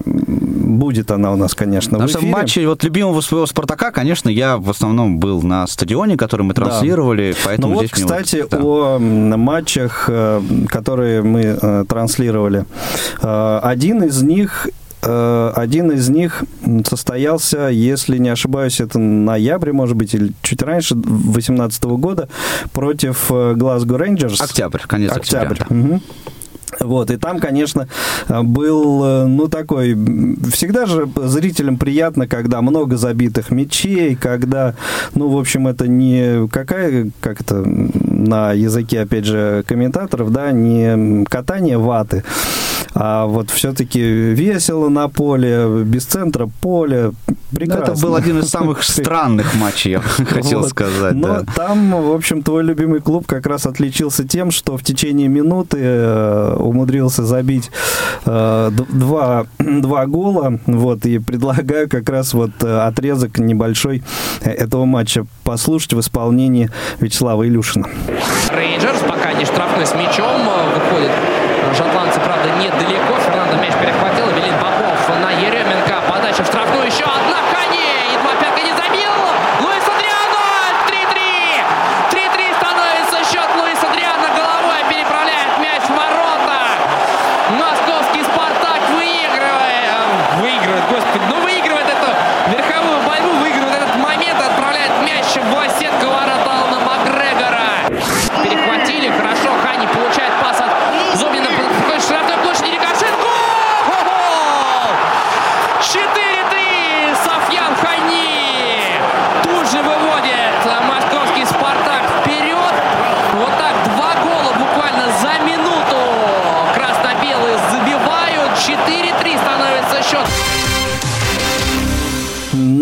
будет 0.79 1.11
она 1.11 1.33
у 1.33 1.37
нас, 1.37 1.55
конечно, 1.55 1.99
в 1.99 2.07
эфире. 2.07 2.33
матче 2.33 2.67
вот 2.67 2.85
любимого 2.85 3.21
своего 3.21 3.47
Спартака, 3.47 3.91
конечно, 3.91 4.29
я 4.29 4.57
в 4.57 4.71
основном 4.71 5.19
был 5.19 5.43
на 5.43 5.67
стадионе, 5.67 6.17
который 6.17 6.43
мы 6.43 6.55
транслировали, 6.55 7.33
да. 7.33 7.39
поэтому 7.45 7.75
ну 7.75 7.81
вот, 7.81 7.91
кстати, 7.91 8.43
вот, 8.43 8.51
да. 8.51 8.59
о 8.61 8.99
матчах, 8.99 10.07
э, 10.09 10.41
которые 10.69 11.23
мы 11.23 11.59
э, 11.61 11.85
транслировали. 11.89 12.65
Один 13.21 14.03
из 14.03 14.23
них 14.23 14.69
один 15.03 15.93
из 15.93 16.11
них 16.11 16.45
состоялся, 16.87 17.69
если 17.69 18.19
не 18.19 18.29
ошибаюсь, 18.29 18.81
это 18.81 18.99
ноябрь, 18.99 19.73
может 19.73 19.97
быть, 19.97 20.13
или 20.15 20.33
чуть 20.43 20.61
раньше, 20.61 20.95
2018 20.95 21.85
года, 21.85 22.29
против 22.75 23.31
Глазго 23.31 23.97
Рейнджерс. 23.97 24.39
Октябрь, 24.39 24.81
конец 24.87 25.13
октября. 25.13 25.49
октября. 25.49 25.67
Угу. 25.95 26.01
Вот, 26.81 27.11
и 27.11 27.17
там, 27.19 27.39
конечно, 27.41 27.89
был, 28.29 29.05
э, 29.05 29.27
ну, 29.27 29.49
такой, 29.49 29.95
всегда 30.51 30.87
же 30.87 31.09
зрителям 31.17 31.77
приятно, 31.77 32.27
когда 32.27 32.63
много 32.63 32.97
забитых 32.97 33.51
мячей, 33.51 34.17
когда, 34.17 34.75
ну, 35.15 35.29
в 35.29 35.39
общем, 35.39 35.69
это 35.69 35.87
не 35.87 36.49
какая, 36.49 37.11
как 37.21 37.43
это 37.43 37.63
на 37.65 38.53
языке, 38.53 39.01
опять 39.01 39.27
же, 39.27 39.63
комментаторов, 39.67 40.33
да, 40.33 40.53
не 40.53 41.25
катание 41.27 41.77
ваты, 41.77 42.25
а 42.93 43.27
вот 43.27 43.51
все-таки 43.51 44.01
весело 44.01 44.89
на 44.89 45.09
поле, 45.09 45.85
без 45.85 46.05
центра 46.05 46.49
поля, 46.61 47.13
прекрасно. 47.55 47.93
Это 47.93 48.01
был 48.01 48.15
один 48.17 48.41
из 48.41 48.49
самых 48.49 48.83
странных 48.83 49.55
матчей, 49.55 49.93
я 49.93 50.01
хотел 50.27 50.65
сказать. 50.65 51.15
Но 51.15 51.45
там, 51.55 51.91
в 51.91 52.13
общем, 52.13 52.43
твой 52.43 52.65
любимый 52.65 53.01
клуб 53.01 53.27
как 53.27 53.47
раз 53.47 53.67
отличился 53.67 54.27
тем, 54.27 54.51
что 54.51 54.77
в 54.77 54.83
течение 54.83 55.29
минуты 55.29 55.79
э, 55.81 56.57
умудрился 56.59 57.25
забить 57.25 57.71
э, 58.27 58.71
два, 58.73 59.47
два 59.59 60.07
гола, 60.07 60.59
вот, 60.67 61.07
и 61.07 61.19
предлагаю 61.19 61.89
как 61.89 62.09
раз 62.09 62.35
вот 62.35 62.51
э, 62.63 62.81
отрезок 62.81 63.39
небольшой 63.39 64.03
этого 64.43 64.85
матча 64.85 65.27
послушать 65.45 65.93
в 65.93 66.01
исполнении 66.01 66.71
Вячеслава 66.99 67.47
Илюшина. 67.47 67.89
Рейнджерс 68.51 69.01
пока 69.01 69.33
не 69.33 69.45
штрафной 69.45 69.87
с 69.87 69.95
мячом 69.95 70.41
выходит. 70.75 71.30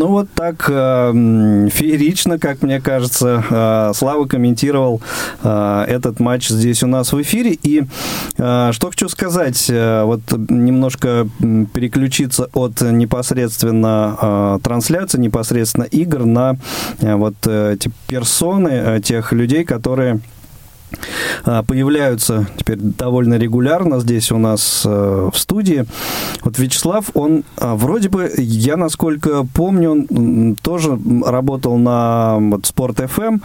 Вот 0.07 0.29
так 0.35 0.67
э, 0.69 1.69
феерично, 1.71 2.39
как 2.39 2.63
мне 2.63 2.81
кажется, 2.81 3.45
э, 3.51 3.93
Слава 3.95 4.27
комментировал 4.27 5.01
э, 5.43 5.85
этот 5.89 6.21
матч 6.21 6.49
здесь 6.49 6.83
у 6.83 6.87
нас 6.87 7.13
в 7.13 7.21
эфире. 7.21 7.59
И 7.63 7.85
э, 8.37 8.71
что 8.73 8.87
хочу 8.89 9.09
сказать, 9.09 9.67
э, 9.69 10.05
вот 10.05 10.21
немножко 10.49 11.29
переключиться 11.75 12.49
от 12.55 12.81
непосредственно 12.81 14.17
э, 14.21 14.59
трансляции, 14.63 15.19
непосредственно 15.19 15.85
игр 15.85 16.25
на 16.25 16.57
э, 17.01 17.15
вот 17.15 17.35
э, 17.47 17.75
эти 17.75 17.91
персоны, 18.07 18.69
э, 18.69 19.01
тех 19.01 19.33
людей, 19.33 19.65
которые 19.65 20.21
появляются 21.67 22.47
теперь 22.57 22.79
довольно 22.79 23.35
регулярно 23.35 24.01
здесь 24.01 24.31
у 24.33 24.39
нас 24.39 24.83
э, 24.85 25.31
в 25.33 25.39
студии. 25.39 25.87
Вот 26.43 26.59
Вячеслав, 26.59 27.11
он 27.15 27.45
а, 27.57 27.75
вроде 27.75 28.09
бы, 28.09 28.31
я 28.37 28.77
насколько 28.77 29.45
помню, 29.55 30.07
он 30.11 30.57
тоже 30.61 30.99
работал 31.25 31.77
на 31.79 32.37
Sport 32.39 33.09
FM, 33.09 33.41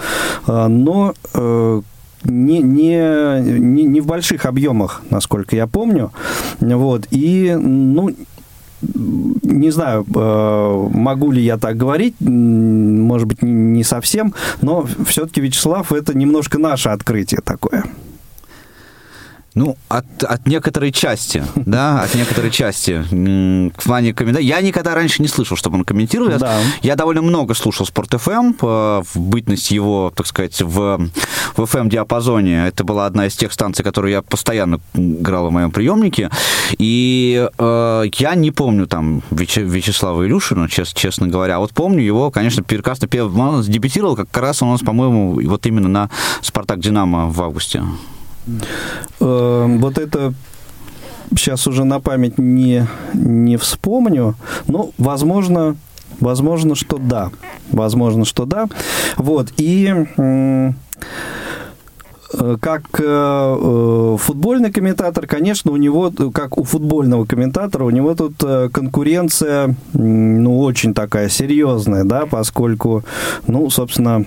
а, 0.48 0.68
но 0.68 1.14
э, 1.34 1.82
не, 2.24 2.60
не, 2.60 3.42
не, 3.42 3.84
не 3.84 4.02
в 4.02 4.06
больших 4.06 4.46
объемах, 4.46 5.02
насколько 5.10 5.56
я 5.56 5.68
помню. 5.68 6.12
Вот. 6.60 7.08
И, 7.12 7.54
ну, 7.60 8.12
не 9.44 9.72
знаю, 9.72 10.06
э, 10.16 10.90
могу 10.94 11.32
ли 11.32 11.42
я 11.42 11.58
так 11.58 11.78
говорить, 11.78 12.16
может 12.20 13.28
быть, 13.28 13.42
не 13.42 13.84
совсем, 13.84 14.34
но 14.62 14.88
все-таки 15.06 15.42
Вячеслав 15.42 15.92
это 15.92 16.18
немножко 16.18 16.58
наше 16.58 16.90
открытие 16.90 17.42
такое. 17.44 17.84
Ну, 19.56 19.78
от, 19.88 20.24
от 20.24 20.48
некоторой 20.48 20.92
части, 20.92 21.44
да, 21.56 22.02
от 22.02 22.16
некоторой 22.16 22.50
части. 22.50 23.04
В 23.12 23.84
плане 23.84 24.14
комментариев. 24.14 24.50
Я 24.50 24.62
никогда 24.62 24.96
раньше 24.96 25.22
не 25.22 25.28
слышал, 25.28 25.56
чтобы 25.56 25.78
он 25.78 25.86
комментировал. 25.86 26.40
Да. 26.40 26.60
Я 26.82 26.96
довольно 26.96 27.22
много 27.22 27.54
слушал 27.54 27.86
Спорт 27.86 28.14
ФМ 28.20 28.32
эм, 28.32 28.56
в 28.60 29.20
бытность 29.20 29.72
его, 29.72 30.12
так 30.16 30.26
сказать, 30.28 30.62
в, 30.62 31.10
в 31.56 31.60
FM-диапазоне. 31.60 32.68
Это 32.68 32.84
была 32.84 33.06
одна 33.06 33.28
из 33.28 33.36
тех 33.36 33.54
станций, 33.54 33.84
которую 33.84 34.12
я 34.12 34.22
постоянно 34.22 34.80
играл 34.94 35.50
в 35.50 35.52
моем 35.52 35.72
приемнике. 35.72 36.30
И 36.78 37.48
э, 37.58 38.04
я 38.18 38.36
не 38.36 38.52
помню 38.52 38.88
там 38.88 39.22
Вяче, 39.30 39.62
Вячеслава 39.62 40.26
Илюшина, 40.26 40.68
чест, 40.68 40.96
честно 40.96 41.28
говоря. 41.28 41.60
Вот 41.60 41.74
помню 41.74 42.02
его, 42.02 42.32
конечно, 42.32 42.64
прекрасно 42.64 43.08
он 43.14 43.62
дебютировал 43.64 44.16
как 44.16 44.36
раз 44.38 44.62
у 44.62 44.66
нас, 44.66 44.82
по-моему, 44.82 45.40
вот 45.48 45.66
именно 45.66 45.88
на 45.88 46.10
«Спартак 46.42 46.80
Динамо» 46.80 47.30
в 47.30 47.42
августе. 47.42 47.84
Эм, 49.20 49.80
вот 49.80 49.98
это 49.98 50.34
сейчас 51.32 51.68
уже 51.68 51.84
на 51.84 52.00
память 52.00 52.38
не, 52.38 52.88
не 53.14 53.58
вспомню, 53.58 54.36
но, 54.68 54.92
возможно, 54.98 55.76
возможно, 56.20 56.76
что 56.76 56.98
да. 56.98 57.32
Возможно, 57.72 58.26
что 58.26 58.46
да. 58.46 58.68
Вот, 59.18 59.52
и 59.58 59.94
э, 60.18 60.72
как 62.60 62.84
э, 63.00 63.04
э, 63.04 64.18
футбольный 64.20 64.72
комментатор, 64.72 65.28
конечно, 65.28 65.72
у 65.72 65.78
него, 65.78 66.12
как 66.34 66.58
у 66.58 66.64
футбольного 66.64 67.26
комментатора, 67.26 67.84
у 67.86 67.90
него 67.90 68.16
тут 68.16 68.38
конкуренция, 68.38 69.76
ну, 69.94 70.60
очень 70.60 70.94
такая 70.94 71.30
серьезная, 71.30 72.04
да, 72.04 72.26
поскольку, 72.26 73.04
ну, 73.48 73.70
собственно, 73.70 74.26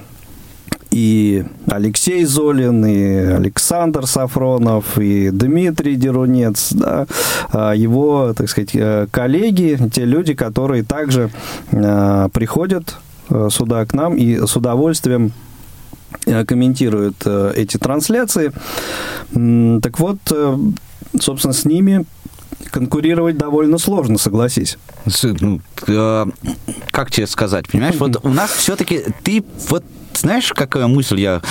и 0.96 1.44
Алексей 1.66 2.24
Золин, 2.24 2.86
и 2.86 3.16
Александр 3.16 4.06
Сафронов, 4.06 4.98
и 4.98 5.28
Дмитрий 5.28 5.94
Дерунец, 5.96 6.72
да, 6.72 7.06
а, 7.50 7.72
его, 7.72 8.32
так 8.34 8.48
сказать, 8.48 8.70
э, 8.72 9.06
коллеги, 9.10 9.78
те 9.92 10.06
люди, 10.06 10.32
которые 10.32 10.84
также 10.84 11.28
э, 11.70 12.28
приходят 12.32 12.96
э, 13.28 13.48
сюда 13.50 13.84
к 13.84 13.92
нам 13.92 14.16
и 14.16 14.46
с 14.46 14.56
удовольствием 14.56 15.32
комментируют 16.24 17.26
эти 17.26 17.76
трансляции. 17.76 18.50
Так 19.32 19.98
вот, 19.98 20.18
собственно, 21.20 21.52
с 21.52 21.64
ними 21.64 22.06
конкурировать 22.70 23.36
довольно 23.36 23.78
сложно, 23.78 24.18
согласись. 24.18 24.78
Ну, 25.22 25.60
как 26.90 27.10
тебе 27.10 27.26
сказать, 27.26 27.68
понимаешь, 27.68 27.96
вот 27.96 28.24
у 28.24 28.28
нас 28.28 28.50
все-таки 28.50 29.02
ты 29.22 29.44
вот 29.68 29.84
знаешь, 30.16 30.52
какая 30.52 30.86
мысль 30.86 31.20
я 31.20 31.42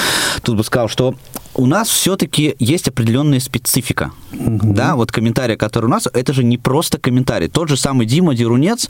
тут 0.41 0.57
бы 0.57 0.63
сказал, 0.63 0.87
что 0.87 1.15
у 1.53 1.65
нас 1.65 1.87
все-таки 1.87 2.55
есть 2.59 2.87
определенная 2.87 3.39
специфика. 3.39 4.11
Угу. 4.33 4.73
Да, 4.73 4.95
вот 4.95 5.11
комментарий, 5.11 5.55
который 5.55 5.85
у 5.85 5.89
нас, 5.89 6.07
это 6.11 6.33
же 6.33 6.43
не 6.43 6.57
просто 6.57 6.97
комментарий. 6.97 7.47
Тот 7.47 7.69
же 7.69 7.77
самый 7.77 8.05
Дима 8.05 8.35
Дерунец, 8.35 8.89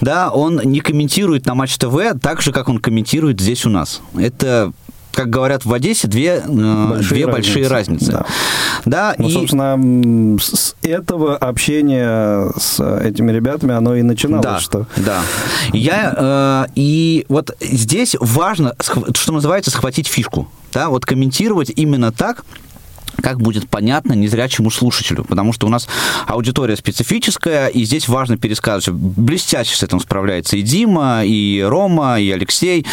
да, 0.00 0.30
он 0.30 0.60
не 0.64 0.80
комментирует 0.80 1.46
на 1.46 1.54
Матч 1.54 1.76
ТВ 1.78 1.96
так 2.20 2.42
же, 2.42 2.52
как 2.52 2.68
он 2.68 2.78
комментирует 2.78 3.40
здесь 3.40 3.64
у 3.64 3.70
нас. 3.70 4.00
Это 4.16 4.72
как 5.14 5.30
говорят 5.30 5.64
в 5.64 5.72
Одессе, 5.72 6.08
две 6.08 6.42
э, 6.44 6.86
большие 6.88 7.24
две 7.24 7.26
разницы. 7.26 7.32
большие 7.32 7.68
разницы. 7.68 8.12
Да. 8.12 8.26
да 8.84 9.14
ну, 9.18 9.28
и... 9.28 9.32
собственно, 9.32 10.38
с 10.40 10.74
этого 10.82 11.36
общения 11.36 12.50
с 12.58 12.80
этими 12.80 13.32
ребятами 13.32 13.74
оно 13.74 13.94
и 13.94 14.02
начиналось. 14.02 14.44
Да, 14.44 14.60
что... 14.60 14.86
да. 14.96 15.20
Я, 15.72 16.66
э, 16.66 16.72
и 16.74 17.24
вот 17.28 17.56
здесь 17.60 18.16
важно, 18.20 18.74
что 18.80 19.32
называется, 19.32 19.70
схватить 19.70 20.08
фишку. 20.08 20.48
Да, 20.72 20.88
вот 20.88 21.06
комментировать 21.06 21.70
именно 21.74 22.10
так, 22.10 22.44
как 23.22 23.40
будет 23.40 23.68
понятно 23.68 24.12
незрячему 24.12 24.70
слушателю, 24.70 25.24
потому 25.24 25.52
что 25.52 25.66
у 25.66 25.70
нас 25.70 25.88
аудитория 26.26 26.76
специфическая, 26.76 27.68
и 27.68 27.84
здесь 27.84 28.08
важно 28.08 28.36
пересказывать. 28.36 29.00
Блестяще 29.00 29.76
с 29.76 29.82
этим 29.82 30.00
справляется 30.00 30.56
и 30.56 30.62
Дима, 30.62 31.22
и 31.24 31.62
Рома, 31.62 32.20
и 32.20 32.30
Алексей. 32.30 32.86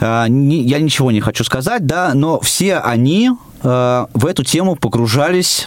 А, 0.00 0.26
я 0.26 0.78
ничего 0.78 1.10
не 1.10 1.20
хочу 1.20 1.44
сказать, 1.44 1.86
да, 1.86 2.12
но 2.14 2.40
все 2.40 2.76
они 2.76 3.30
Э, 3.64 4.06
в 4.12 4.26
эту 4.26 4.44
тему 4.44 4.76
погружались 4.76 5.66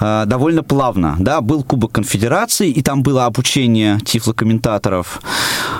э, 0.00 0.24
довольно 0.26 0.62
плавно. 0.62 1.16
Да, 1.18 1.40
был 1.40 1.62
Кубок 1.62 1.92
Конфедерации, 1.92 2.70
и 2.70 2.82
там 2.82 3.02
было 3.02 3.26
обучение 3.26 4.00
тифлокомментаторов. 4.00 5.20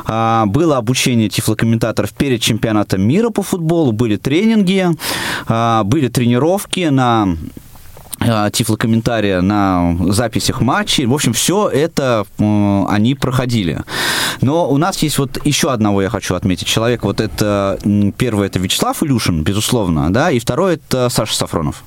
Э, 0.06 0.44
было 0.46 0.76
обучение 0.76 1.28
тифлокомментаторов 1.28 2.12
перед 2.12 2.42
чемпионатом 2.42 3.02
мира 3.02 3.30
по 3.30 3.42
футболу, 3.42 3.92
были 3.92 4.16
тренинги, 4.16 4.88
были 5.48 6.08
тренировки 6.08 6.88
на 6.88 7.28
Э, 7.28 7.67
тифлокомментария 8.52 9.40
на 9.40 9.96
записях 10.08 10.60
матчей. 10.60 11.06
В 11.06 11.14
общем, 11.14 11.32
все 11.32 11.68
это 11.68 12.26
э, 12.38 12.84
они 12.88 13.14
проходили. 13.14 13.82
Но 14.40 14.68
у 14.68 14.76
нас 14.76 14.98
есть 14.98 15.18
вот 15.18 15.44
еще 15.44 15.72
одного 15.72 16.02
я 16.02 16.10
хочу 16.10 16.34
отметить 16.34 16.66
человек. 16.66 17.04
Вот 17.04 17.20
это 17.20 17.78
первый 18.16 18.46
это 18.46 18.58
Вячеслав 18.58 19.02
Илюшин, 19.02 19.42
безусловно, 19.42 20.12
да, 20.12 20.30
и 20.30 20.38
второй 20.38 20.74
это 20.74 21.08
Саша 21.08 21.34
Сафронов 21.34 21.82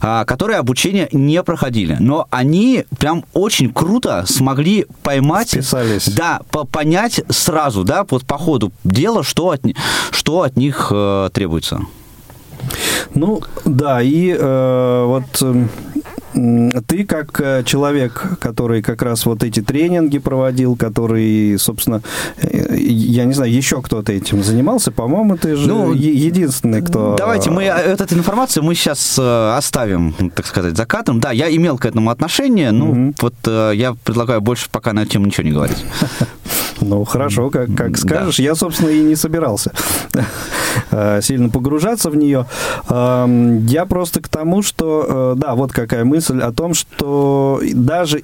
а, 0.00 0.24
которые 0.24 0.58
обучение 0.58 1.08
не 1.12 1.42
проходили. 1.42 1.96
Но 1.98 2.26
они 2.30 2.84
прям 2.98 3.24
очень 3.32 3.72
круто 3.72 4.24
смогли 4.26 4.86
поймать... 5.02 5.48
Списались. 5.48 6.08
Да, 6.08 6.40
по 6.50 6.64
понять 6.64 7.20
сразу, 7.28 7.84
да, 7.84 8.04
вот 8.08 8.24
по 8.24 8.38
ходу 8.38 8.72
дела, 8.84 9.22
что 9.22 9.50
от, 9.50 9.62
что 10.10 10.42
от 10.42 10.56
них 10.56 10.88
э, 10.94 11.30
требуется. 11.32 11.80
Ну, 13.14 13.42
да, 13.64 14.02
и 14.02 14.36
э, 14.38 15.04
вот 15.06 15.44
ты 16.86 17.04
как 17.04 17.40
э, 17.40 17.62
человек, 17.64 18.38
который 18.40 18.82
как 18.82 19.02
раз 19.02 19.26
вот 19.26 19.42
эти 19.42 19.60
тренинги 19.60 20.18
проводил, 20.18 20.76
который, 20.76 21.58
собственно, 21.58 22.02
э, 22.40 22.76
я 22.76 23.24
не 23.24 23.32
знаю, 23.32 23.52
еще 23.52 23.80
кто-то 23.82 24.12
этим 24.12 24.42
занимался, 24.42 24.92
по-моему, 24.92 25.36
ты 25.36 25.56
же 25.56 25.68
ну, 25.68 25.92
единственный, 25.92 26.82
кто... 26.82 27.16
Давайте 27.18 27.50
мы 27.50 27.64
э, 27.64 27.68
эту 27.68 28.14
информацию 28.14 28.62
мы 28.62 28.74
сейчас 28.74 29.18
оставим, 29.18 30.14
так 30.34 30.46
сказать, 30.46 30.76
за 30.76 30.86
кадром. 30.86 31.20
Да, 31.20 31.32
я 31.32 31.54
имел 31.54 31.78
к 31.78 31.86
этому 31.86 32.10
отношение, 32.10 32.72
ну, 32.72 32.90
угу. 32.90 33.14
вот 33.20 33.34
я 33.74 33.94
предлагаю 34.04 34.40
больше 34.40 34.68
пока 34.70 34.92
на 34.92 35.00
эту 35.00 35.12
тему 35.12 35.26
ничего 35.26 35.44
не 35.44 35.52
говорить. 35.52 35.84
Ну, 36.80 37.04
хорошо, 37.04 37.50
как, 37.50 37.74
как 37.74 37.96
скажешь. 37.98 38.36
Да. 38.36 38.42
Я, 38.42 38.54
собственно, 38.54 38.90
и 38.90 39.00
не 39.00 39.16
собирался 39.16 39.72
сильно 41.20 41.48
погружаться 41.48 42.10
в 42.10 42.16
нее. 42.16 42.46
Я 42.88 43.86
просто 43.86 44.20
к 44.20 44.28
тому, 44.28 44.62
что, 44.62 45.34
да, 45.36 45.54
вот 45.54 45.72
какая 45.72 46.04
мысль 46.04 46.40
о 46.40 46.52
том, 46.52 46.74
что 46.74 47.60
даже 47.74 48.22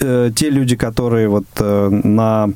э, 0.00 0.30
те 0.34 0.50
люди, 0.50 0.76
которые 0.76 1.28
вот 1.28 1.44
э, 1.58 1.88
на 1.88 2.50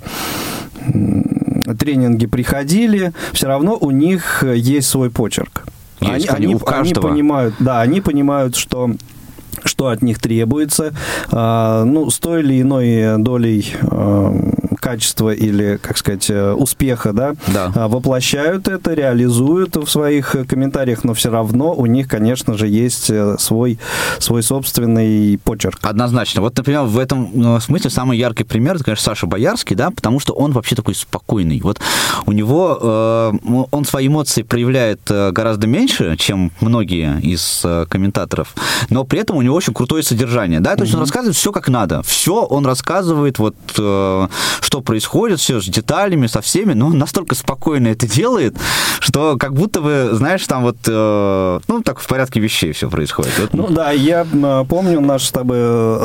тренинги 1.78 2.26
приходили, 2.26 3.12
все 3.32 3.46
равно 3.46 3.76
у 3.80 3.90
них 3.90 4.42
есть 4.42 4.88
свой 4.88 5.10
почерк. 5.10 5.66
Есть, 6.00 6.30
они, 6.30 6.54
они, 6.54 6.60
они 6.66 6.94
понимают, 6.94 7.54
да, 7.58 7.80
они 7.80 8.00
понимают, 8.00 8.56
что 8.56 8.90
что 9.64 9.88
от 9.88 10.00
них 10.00 10.18
требуется, 10.18 10.94
э, 11.30 11.84
ну, 11.84 12.08
с 12.08 12.18
той 12.18 12.40
или 12.40 12.62
иной 12.62 13.22
долей 13.22 13.74
э, 13.82 14.52
качества 14.80 15.30
или, 15.30 15.78
как 15.80 15.98
сказать, 15.98 16.28
э, 16.30 16.52
успеха, 16.52 17.12
да, 17.12 17.34
да. 17.46 17.72
А, 17.74 17.88
воплощают 17.88 18.68
это, 18.68 18.94
реализуют 18.94 19.76
в 19.76 19.86
своих 19.86 20.34
комментариях, 20.48 21.04
но 21.04 21.14
все 21.14 21.30
равно 21.30 21.74
у 21.74 21.86
них, 21.86 22.08
конечно 22.08 22.54
же, 22.54 22.66
есть 22.66 23.10
э, 23.10 23.36
свой, 23.38 23.78
свой 24.18 24.42
собственный 24.42 25.38
почерк. 25.38 25.78
Однозначно. 25.82 26.42
Вот, 26.42 26.56
например, 26.56 26.82
в 26.82 26.98
этом 26.98 27.60
смысле 27.60 27.90
самый 27.90 28.18
яркий 28.18 28.44
пример, 28.44 28.76
это, 28.76 28.84
конечно, 28.84 29.04
Саша 29.04 29.26
Боярский, 29.26 29.76
да, 29.76 29.90
потому 29.90 30.18
что 30.18 30.32
он 30.32 30.52
вообще 30.52 30.74
такой 30.74 30.94
спокойный. 30.94 31.60
Вот 31.60 31.78
у 32.26 32.32
него, 32.32 32.78
э, 32.80 33.32
он 33.70 33.84
свои 33.84 34.08
эмоции 34.08 34.42
проявляет 34.42 35.00
гораздо 35.06 35.66
меньше, 35.66 36.16
чем 36.16 36.52
многие 36.60 37.20
из 37.20 37.64
комментаторов, 37.88 38.54
но 38.88 39.04
при 39.04 39.20
этом 39.20 39.36
у 39.36 39.42
него 39.42 39.54
очень 39.54 39.74
крутое 39.74 40.02
содержание, 40.02 40.60
да, 40.60 40.74
то 40.76 40.82
есть 40.82 40.92
mm-hmm. 40.92 40.96
он 40.96 41.00
рассказывает 41.02 41.36
все 41.36 41.52
как 41.52 41.68
надо, 41.68 42.02
все 42.02 42.42
он 42.44 42.66
рассказывает, 42.66 43.38
вот, 43.38 43.54
что 44.70 44.82
происходит, 44.82 45.40
все 45.40 45.60
с 45.60 45.66
деталями, 45.66 46.28
со 46.28 46.40
всеми, 46.40 46.74
но 46.74 46.90
настолько 46.90 47.34
спокойно 47.34 47.88
это 47.88 48.06
делает, 48.06 48.56
что 49.00 49.36
как 49.36 49.52
будто 49.52 49.80
бы, 49.80 50.10
знаешь, 50.12 50.46
там 50.46 50.62
вот, 50.62 50.76
э, 50.86 51.60
ну, 51.66 51.82
так 51.82 51.98
в 51.98 52.06
порядке 52.06 52.38
вещей 52.38 52.70
все 52.70 52.88
происходит. 52.88 53.32
Вот. 53.38 53.52
Ну 53.52 53.66
да, 53.66 53.90
я 53.90 54.24
помню 54.68 55.00
наш 55.00 55.24
с 55.24 55.32
тобой 55.32 55.58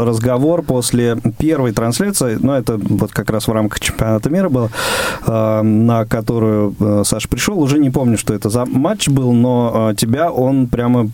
разговор 0.04 0.63
после 0.63 1.17
первой 1.38 1.73
трансляции, 1.73 2.39
ну, 2.41 2.54
это 2.54 2.78
вот 2.78 3.12
как 3.12 3.30
раз 3.30 3.47
в 3.47 3.51
рамках 3.51 3.80
чемпионата 3.82 4.32
мира 4.32 4.49
было, 4.49 4.71
э, 5.28 5.62
на 5.62 6.06
которую 6.06 6.73
э, 6.80 7.04
Саша 7.06 7.30
пришел, 7.30 7.60
уже 7.60 7.78
не 7.78 7.91
помню, 7.91 8.17
что 8.17 8.34
это 8.34 8.49
за 8.49 8.65
матч 8.65 9.10
был, 9.10 9.32
но 9.34 9.93
тебя 9.95 10.32
он 10.32 10.65
прямо 10.65 11.12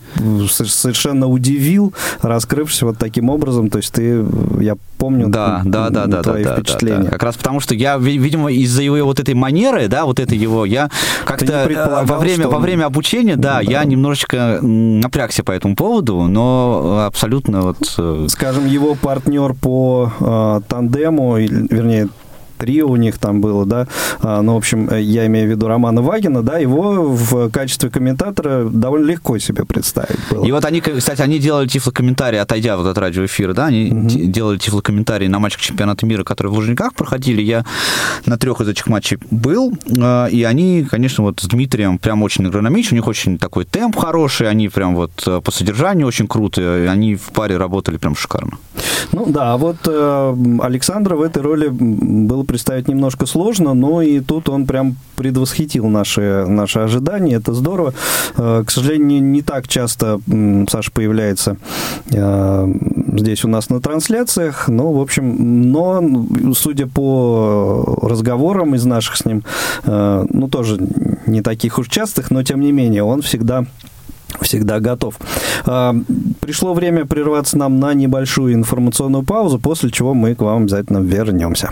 совершенно 0.50 1.28
удивил, 1.28 1.94
раскрывшись 2.22 2.84
вот 2.84 2.98
таким 2.98 3.30
образом, 3.30 3.70
то 3.70 3.80
есть 3.80 3.92
ты, 3.92 4.26
я 4.62 4.78
помню 4.98 5.28
да, 5.28 5.64
да, 5.66 5.90
да, 5.90 6.06
да, 6.06 6.22
твои 6.22 6.44
да, 6.44 6.56
впечатления. 6.56 6.98
Да, 7.00 7.04
да. 7.06 7.10
Как 7.10 7.24
раз 7.24 7.41
потому 7.42 7.60
что 7.60 7.74
я, 7.74 7.98
видимо, 7.98 8.52
из-за 8.52 8.84
его 8.84 9.04
вот 9.04 9.20
этой 9.20 9.34
манеры, 9.34 9.88
да, 9.88 10.06
вот 10.06 10.20
это 10.20 10.36
его, 10.36 10.64
я 10.64 10.92
как-то 11.26 11.68
э, 11.68 12.06
во 12.06 12.20
время, 12.20 12.48
во 12.48 12.60
время 12.60 12.86
обучения, 12.86 13.36
да, 13.36 13.56
да, 13.56 13.62
я 13.62 13.84
немножечко 13.84 14.60
напрягся 14.62 15.44
по 15.44 15.52
этому 15.52 15.76
поводу, 15.76 16.22
но 16.22 17.06
абсолютно 17.08 17.62
вот... 17.62 17.96
Э, 17.98 18.28
Скажем, 18.30 18.68
его 18.68 18.94
партнер 18.94 19.56
по 19.56 20.12
э, 20.20 20.62
тандему, 20.68 21.38
вернее, 21.38 22.10
трио 22.62 22.88
у 22.88 22.96
них 22.96 23.18
там 23.18 23.42
было, 23.42 23.66
да, 23.66 23.88
а, 24.22 24.42
ну, 24.42 24.54
в 24.54 24.58
общем, 24.58 24.88
я 24.96 25.26
имею 25.26 25.48
в 25.48 25.52
виду 25.52 25.68
Романа 25.68 26.02
Вагина, 26.02 26.44
да, 26.44 26.60
его 26.60 27.10
в 27.10 27.50
качестве 27.50 27.90
комментатора 27.90 28.66
довольно 28.70 29.08
легко 29.12 29.40
себе 29.40 29.66
представить 29.66 30.20
было. 30.30 30.46
И 30.46 30.52
вот 30.52 30.64
они, 30.66 30.80
кстати, 30.80 31.22
они 31.22 31.40
делали 31.40 31.68
тифлокомментарии, 31.68 32.38
отойдя 32.38 32.78
вот 32.78 32.86
от 32.86 32.98
радиоэфира, 32.98 33.54
да, 33.54 33.66
они 33.66 33.92
угу. 33.92 34.08
делали 34.08 34.60
тифлокомментарии 34.60 35.28
на 35.28 35.40
матчах 35.40 35.62
чемпионата 35.62 36.06
мира, 36.06 36.24
которые 36.24 36.54
в 36.54 36.56
Лужниках 36.56 36.94
проходили, 36.94 37.42
я 37.42 37.66
на 38.26 38.38
трех 38.38 38.62
из 38.62 38.68
этих 38.68 38.88
матчей 38.88 39.18
был, 39.32 39.74
а, 40.00 40.28
и 40.28 40.44
они, 40.44 40.86
конечно, 40.90 41.24
вот 41.24 41.40
с 41.40 41.48
Дмитрием 41.48 41.98
прям 41.98 42.22
очень 42.22 42.46
агрономичны, 42.46 42.96
у 42.96 43.00
них 43.00 43.08
очень 43.08 43.40
такой 43.40 43.66
темп 43.66 43.96
хороший, 43.96 44.50
они 44.50 44.70
прям 44.70 44.96
вот 44.96 45.12
э, 45.26 45.42
по 45.42 45.52
содержанию 45.52 46.08
очень 46.08 46.28
крутые, 46.28 46.90
они 46.90 47.16
в 47.16 47.32
паре 47.32 47.58
работали 47.58 47.98
прям 47.98 48.16
шикарно. 48.16 48.58
Ну 49.12 49.26
да, 49.28 49.54
а 49.54 49.58
вот 49.58 49.78
э, 49.88 50.36
Александра 50.62 51.16
в 51.16 51.22
этой 51.22 51.42
роли 51.42 51.68
был 51.70 52.44
представить 52.52 52.90
немножко 52.90 53.26
сложно, 53.28 53.74
но 53.74 54.02
и 54.02 54.20
тут 54.20 54.50
он 54.50 54.66
прям 54.66 54.98
предвосхитил 55.16 55.88
наши, 55.88 56.46
наши 56.46 56.80
ожидания, 56.80 57.36
это 57.36 57.54
здорово. 57.54 57.94
Э, 58.36 58.66
к 58.68 58.72
сожалению, 58.72 59.24
не 59.24 59.42
так 59.42 59.70
часто 59.70 60.20
Саша 60.68 60.92
появляется 60.92 61.56
э, 62.12 62.74
здесь 63.14 63.46
у 63.46 63.48
нас 63.48 63.70
на 63.70 63.80
трансляциях, 63.80 64.68
ну, 64.68 64.92
в 64.92 65.00
общем, 65.00 65.72
но, 65.72 66.04
судя 66.54 66.88
по 66.88 68.00
разговорам 68.02 68.76
из 68.76 68.84
наших 68.84 69.16
с 69.16 69.24
ним, 69.24 69.46
э, 69.86 70.26
ну, 70.30 70.50
тоже 70.50 70.78
не 71.28 71.42
таких 71.42 71.80
уж 71.80 71.88
частых, 71.88 72.32
но, 72.32 72.44
тем 72.44 72.60
не 72.60 72.74
менее, 72.74 73.04
он 73.04 73.22
всегда 73.22 73.64
всегда 74.42 74.80
готов. 74.80 75.16
Пришло 75.64 76.74
время 76.74 77.06
прерваться 77.06 77.58
нам 77.58 77.80
на 77.80 77.94
небольшую 77.94 78.54
информационную 78.54 79.24
паузу, 79.24 79.60
после 79.60 79.90
чего 79.92 80.14
мы 80.14 80.36
к 80.36 80.42
вам 80.42 80.64
обязательно 80.64 80.98
вернемся. 81.00 81.72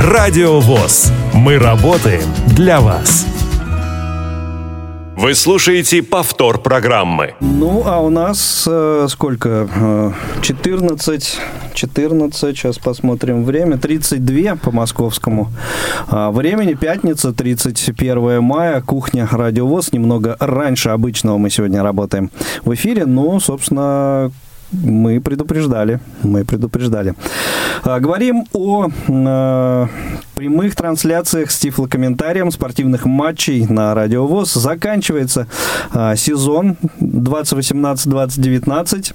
Радио 0.00 0.60
ВОЗ. 0.60 1.10
Мы 1.34 1.58
работаем 1.58 2.22
для 2.54 2.80
вас. 2.80 3.26
Вы 5.16 5.34
слушаете 5.34 6.04
повтор 6.04 6.58
программы. 6.62 7.34
Ну, 7.40 7.82
а 7.84 7.98
у 7.98 8.08
нас 8.08 8.64
э, 8.70 9.06
сколько? 9.10 9.68
Э, 9.74 10.12
14, 10.40 11.38
14, 11.74 12.56
сейчас 12.56 12.78
посмотрим 12.78 13.42
время, 13.42 13.76
32 13.76 14.54
по 14.54 14.70
московскому 14.70 15.50
э, 16.08 16.30
времени, 16.30 16.74
пятница, 16.74 17.32
31 17.32 18.40
мая, 18.40 18.80
кухня 18.80 19.28
Радиовоз, 19.28 19.92
немного 19.92 20.36
раньше 20.38 20.90
обычного 20.90 21.38
мы 21.38 21.50
сегодня 21.50 21.82
работаем 21.82 22.30
в 22.64 22.72
эфире, 22.72 23.04
но, 23.04 23.40
собственно, 23.40 24.30
мы 24.72 25.20
предупреждали, 25.20 26.00
мы 26.22 26.44
предупреждали. 26.44 27.14
А, 27.84 28.00
говорим 28.00 28.44
о 28.52 28.88
э, 28.88 29.86
прямых 30.34 30.74
трансляциях 30.76 31.50
с 31.50 31.58
тифлокомментарием 31.58 32.50
спортивных 32.50 33.06
матчей 33.06 33.66
на 33.66 33.94
Радиовоз. 33.94 34.52
Заканчивается 34.52 35.46
э, 35.92 36.14
сезон 36.16 36.76
2018-2019 37.00 39.14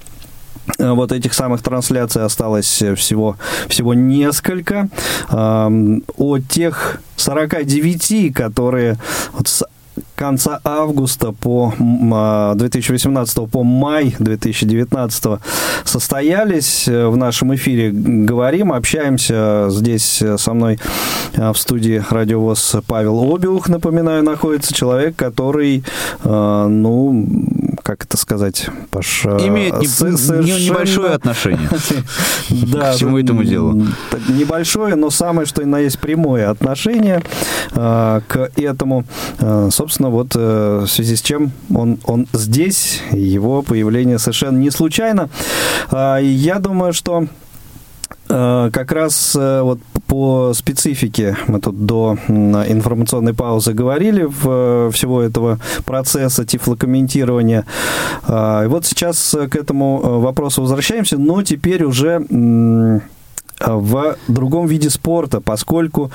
вот 0.78 1.12
этих 1.12 1.34
самых 1.34 1.60
трансляций 1.60 2.22
осталось 2.22 2.82
всего, 2.96 3.36
всего 3.68 3.92
несколько. 3.92 4.88
О 5.28 6.38
тех 6.48 7.02
49, 7.16 8.34
которые 8.34 8.96
вот 9.34 9.48
с 9.48 9.62
конца 10.14 10.60
августа 10.64 11.32
по 11.32 11.72
2018 11.78 13.36
а, 13.36 13.46
по 13.46 13.62
май 13.62 14.14
2019 14.18 15.40
состоялись 15.84 16.88
э, 16.88 17.06
в 17.06 17.16
нашем 17.16 17.54
эфире. 17.54 17.90
Говорим, 17.92 18.72
общаемся. 18.72 19.66
Здесь 19.70 20.22
со 20.36 20.54
мной 20.54 20.78
э, 21.34 21.52
в 21.52 21.56
студии 21.56 22.02
радиовоз 22.10 22.76
Павел 22.86 23.34
Обиух, 23.34 23.68
напоминаю, 23.68 24.22
находится 24.22 24.74
человек, 24.74 25.16
который, 25.16 25.84
э, 26.24 26.66
ну, 26.68 27.26
как 27.84 28.04
это 28.04 28.16
сказать, 28.16 28.66
Паш? 28.90 29.26
Имеет 29.26 29.78
не, 29.78 29.86
совершенно... 29.86 30.40
небольшое 30.42 31.12
отношение 31.12 31.68
к 31.68 32.92
всему 32.94 33.18
этому 33.18 33.44
делу. 33.44 33.86
Небольшое, 34.28 34.96
но 34.96 35.10
самое, 35.10 35.46
что 35.46 35.60
и 35.60 35.66
на 35.66 35.78
есть 35.80 35.98
прямое 35.98 36.50
отношение 36.50 37.22
к 37.72 38.50
этому. 38.56 39.04
Собственно, 39.70 40.08
вот 40.08 40.34
в 40.34 40.86
связи 40.86 41.16
с 41.16 41.20
чем 41.20 41.52
он, 41.72 41.98
он 42.04 42.26
здесь, 42.32 43.02
его 43.12 43.62
появление 43.62 44.18
совершенно 44.18 44.56
не 44.56 44.70
случайно. 44.70 45.28
Я 45.92 46.58
думаю, 46.60 46.94
что 46.94 47.26
как 48.34 48.90
раз 48.90 49.34
вот 49.34 49.78
по 50.08 50.52
специфике 50.54 51.36
мы 51.46 51.60
тут 51.60 51.86
до 51.86 52.18
информационной 52.28 53.32
паузы 53.32 53.72
говорили 53.72 54.24
в 54.24 54.90
всего 54.90 55.22
этого 55.22 55.60
процесса 55.84 56.44
тифлокомментирования. 56.44 57.64
И 58.26 58.66
вот 58.66 58.86
сейчас 58.86 59.36
к 59.50 59.54
этому 59.54 60.20
вопросу 60.20 60.62
возвращаемся, 60.62 61.16
но 61.16 61.42
теперь 61.42 61.84
уже 61.84 62.26
в 63.66 64.16
другом 64.28 64.66
виде 64.66 64.90
спорта, 64.90 65.40
поскольку 65.40 66.10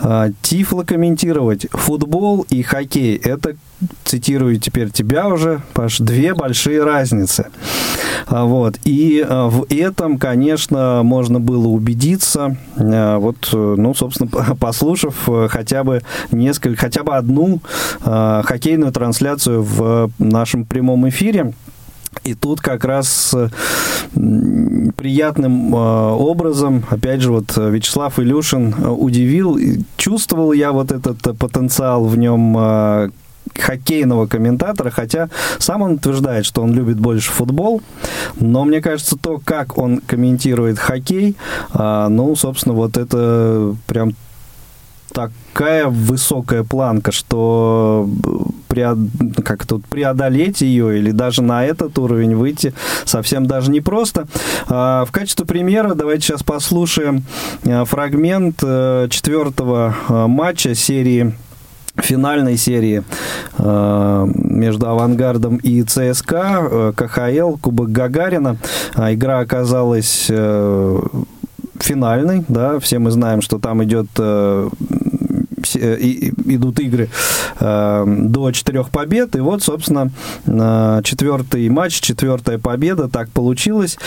э, 0.00 0.30
тифло 0.42 0.82
комментировать 0.82 1.66
футбол 1.70 2.46
и 2.50 2.62
хоккей 2.62 3.16
это 3.16 3.56
цитирую 4.04 4.58
теперь 4.58 4.90
тебя 4.90 5.28
уже, 5.28 5.62
Паш, 5.72 5.98
две 5.98 6.34
большие 6.34 6.82
разницы. 6.82 7.46
А, 8.26 8.44
вот. 8.44 8.78
И 8.84 9.24
а, 9.26 9.48
в 9.48 9.66
этом, 9.70 10.18
конечно, 10.18 11.02
можно 11.04 11.40
было 11.40 11.68
убедиться, 11.68 12.56
а, 12.76 13.18
вот, 13.18 13.48
ну, 13.52 13.94
собственно, 13.94 14.30
послушав 14.60 15.28
э, 15.28 15.48
хотя 15.48 15.84
бы 15.84 16.02
несколько, 16.30 16.80
хотя 16.80 17.02
бы 17.02 17.14
одну 17.16 17.60
хоккейную 18.00 18.92
трансляцию 18.92 19.62
в 19.62 20.10
нашем 20.18 20.64
прямом 20.64 21.08
эфире. 21.08 21.52
И 22.28 22.34
тут 22.34 22.60
как 22.60 22.84
раз 22.84 23.34
э, 23.34 23.48
приятным 24.96 25.72
образом, 25.72 26.84
опять 26.90 27.22
же, 27.22 27.32
вот 27.32 27.56
Вячеслав 27.56 28.18
Илюшин 28.18 28.74
э, 28.74 28.88
удивил, 28.88 29.58
чувствовал 29.96 30.52
я 30.52 30.72
вот 30.72 30.92
этот 30.92 31.38
потенциал 31.38 32.04
в 32.04 32.18
нем 32.18 33.10
хоккейного 33.58 34.26
комментатора, 34.26 34.90
хотя 34.90 35.30
сам 35.58 35.80
он 35.80 35.92
утверждает, 35.92 36.44
что 36.44 36.62
он 36.62 36.74
любит 36.74 37.00
больше 37.00 37.30
футбол, 37.30 37.80
но 38.38 38.64
мне 38.64 38.82
кажется, 38.82 39.16
то, 39.16 39.40
как 39.42 39.78
он 39.78 40.02
комментирует 40.06 40.78
хоккей, 40.78 41.34
ну, 41.72 42.36
собственно, 42.36 42.74
вот 42.74 42.98
это 42.98 43.74
прям 43.86 44.12
такая 45.12 45.86
высокая 45.86 46.64
планка, 46.64 47.12
что 47.12 48.08
преод... 48.68 48.98
как 49.44 49.66
тут 49.66 49.86
преодолеть 49.86 50.60
ее 50.60 50.98
или 50.98 51.10
даже 51.10 51.42
на 51.42 51.64
этот 51.64 51.98
уровень 51.98 52.36
выйти 52.36 52.74
совсем 53.04 53.46
даже 53.46 53.70
непросто. 53.70 54.26
А, 54.68 55.04
в 55.04 55.12
качестве 55.12 55.46
примера 55.46 55.94
давайте 55.94 56.26
сейчас 56.26 56.42
послушаем 56.42 57.24
а, 57.66 57.84
фрагмент 57.84 58.60
э, 58.62 59.08
четвертого 59.10 59.94
матча 60.08 60.74
серии 60.74 61.34
финальной 61.96 62.56
серии 62.56 63.02
э, 63.58 64.26
между 64.34 64.88
«Авангардом» 64.88 65.56
и 65.56 65.82
ЦСКА, 65.82 66.68
э, 66.70 66.92
КХЛ, 66.94 67.56
Кубок 67.56 67.90
Гагарина. 67.90 68.56
А 68.94 69.12
игра 69.12 69.40
оказалась 69.40 70.26
э, 70.28 71.00
финальной, 71.80 72.44
да, 72.48 72.78
все 72.78 72.98
мы 72.98 73.10
знаем, 73.10 73.40
что 73.40 73.58
там 73.58 73.82
идет 73.84 74.06
Э, 74.18 74.68
идут 75.62 76.80
игры 76.80 77.08
э, 77.60 78.04
до 78.06 78.52
четырех 78.52 78.90
побед. 78.90 79.36
И 79.36 79.40
вот, 79.40 79.62
собственно, 79.62 80.10
четвертый 81.04 81.68
матч, 81.68 82.00
четвертая 82.00 82.58
победа, 82.58 83.08
так 83.08 83.30
получилось. 83.30 83.98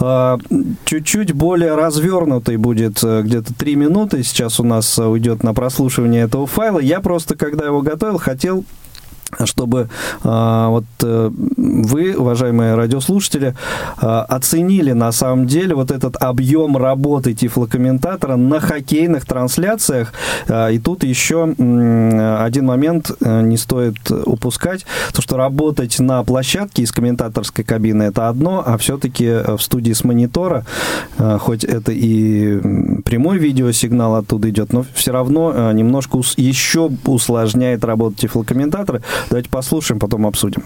Э, 0.00 0.38
чуть-чуть 0.84 1.32
более 1.32 1.74
развернутый 1.74 2.56
будет 2.56 3.02
где-то 3.02 3.54
три 3.54 3.76
минуты. 3.76 4.22
Сейчас 4.22 4.60
у 4.60 4.64
нас 4.64 4.98
уйдет 4.98 5.42
на 5.42 5.54
прослушивание 5.54 6.22
этого 6.22 6.46
файла. 6.46 6.78
Я 6.78 7.00
просто, 7.00 7.36
когда 7.36 7.66
его 7.66 7.82
готовил, 7.82 8.18
хотел 8.18 8.64
чтобы 9.44 9.88
а, 10.22 10.68
вот 10.68 10.84
э, 11.02 11.30
вы, 11.34 12.14
уважаемые 12.16 12.74
радиослушатели, 12.74 13.54
а, 13.98 14.22
оценили 14.22 14.92
на 14.92 15.12
самом 15.12 15.46
деле 15.46 15.74
вот 15.74 15.90
этот 15.90 16.16
объем 16.16 16.76
работы 16.76 17.34
тифлокомментатора 17.34 18.36
на 18.36 18.60
хоккейных 18.60 19.26
трансляциях. 19.26 20.12
А, 20.48 20.68
и 20.68 20.78
тут 20.78 21.04
еще 21.04 21.44
один 21.44 22.66
момент 22.66 23.10
э, 23.20 23.42
не 23.42 23.56
стоит 23.56 24.10
упускать, 24.10 24.86
то 25.12 25.22
что 25.22 25.36
работать 25.36 25.98
на 25.98 26.22
площадке 26.24 26.82
из 26.82 26.92
комментаторской 26.92 27.64
кабины 27.64 28.04
это 28.04 28.28
одно, 28.28 28.62
а 28.64 28.78
все-таки 28.78 29.56
в 29.56 29.58
студии 29.60 29.92
с 29.92 30.04
монитора, 30.04 30.64
хоть 31.40 31.64
это 31.64 31.92
и 31.92 32.58
прямой 33.02 33.38
видеосигнал 33.38 34.16
оттуда 34.16 34.50
идет, 34.50 34.72
но 34.72 34.84
все 34.94 35.12
равно 35.12 35.72
немножко 35.72 36.18
еще 36.36 36.90
усложняет 37.04 37.84
работу 37.84 38.16
тифлокомментатора. 38.16 39.02
Давайте 39.28 39.50
послушаем, 39.50 39.98
потом 39.98 40.26
обсудим. 40.26 40.62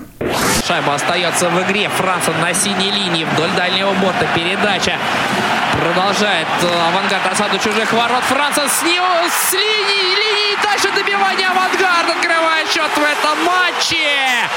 Шайба 0.66 0.94
остается 0.94 1.49
в 1.49 1.62
игре. 1.62 1.88
Франца 1.88 2.33
на 2.42 2.53
синей 2.53 2.90
линии 2.90 3.25
вдоль 3.25 3.51
дальнего 3.57 3.92
борта. 3.94 4.27
Передача 4.35 4.99
продолжает 5.81 6.47
э, 6.62 6.66
авангард 6.88 7.33
осаду 7.33 7.59
чужих 7.59 7.92
ворот. 7.92 8.23
Франца 8.25 8.68
с, 8.68 8.83
него, 8.83 9.07
с 9.29 9.53
линии, 9.53 10.16
линии 10.16 10.62
дальше 10.62 10.90
добивание 10.94 11.49
авангард 11.49 12.11
открывает 12.11 12.68
счет 12.68 12.90
в 12.94 12.99
этом 12.99 13.44
матче. 13.44 14.49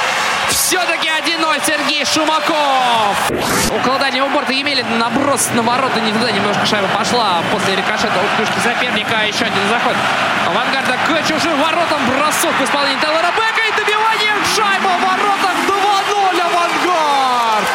Все-таки 0.51 1.07
1-0 1.07 1.61
Сергей 1.65 2.05
Шумаков. 2.05 3.31
Около 3.71 3.99
дальнего 3.99 4.27
борта 4.27 4.53
Емелин 4.53 4.97
наброс 4.97 5.49
на 5.53 5.61
ворота. 5.61 5.99
Не 6.01 6.11
туда 6.11 6.31
немножко 6.31 6.65
шайба 6.65 6.87
пошла 6.89 7.41
после 7.51 7.75
рикошета 7.75 8.19
от 8.19 8.37
клюшки 8.37 8.59
соперника. 8.59 9.25
Еще 9.25 9.45
один 9.45 9.67
заход 9.69 9.95
авангарда 10.47 10.97
к 11.07 11.27
чужим 11.27 11.59
воротам. 11.61 11.99
Бросок 12.07 12.53
в 12.59 12.63
исполнении 12.63 12.99
Теллера 12.99 13.31
Бека 13.31 13.61
и 13.67 13.71
добивание 13.77 14.33
шайба 14.55 14.89
в 14.89 15.01
воротах 15.01 15.55
2-0 15.67 16.41
авангард 16.41 17.67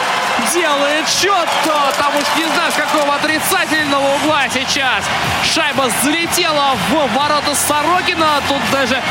делает 0.53 1.09
счет. 1.09 1.49
Там 1.99 2.15
уж 2.17 2.25
не 2.37 2.45
знаю, 2.53 2.73
с 2.73 2.75
какого 2.75 3.15
отрицательного 3.15 4.15
угла 4.17 4.49
сейчас. 4.53 5.05
Шайба 5.45 5.91
залетела 6.03 6.77
в 6.89 7.15
ворота 7.15 7.55
Сорокина. 7.55 8.41
Тут 8.49 8.61
даже 8.88 9.03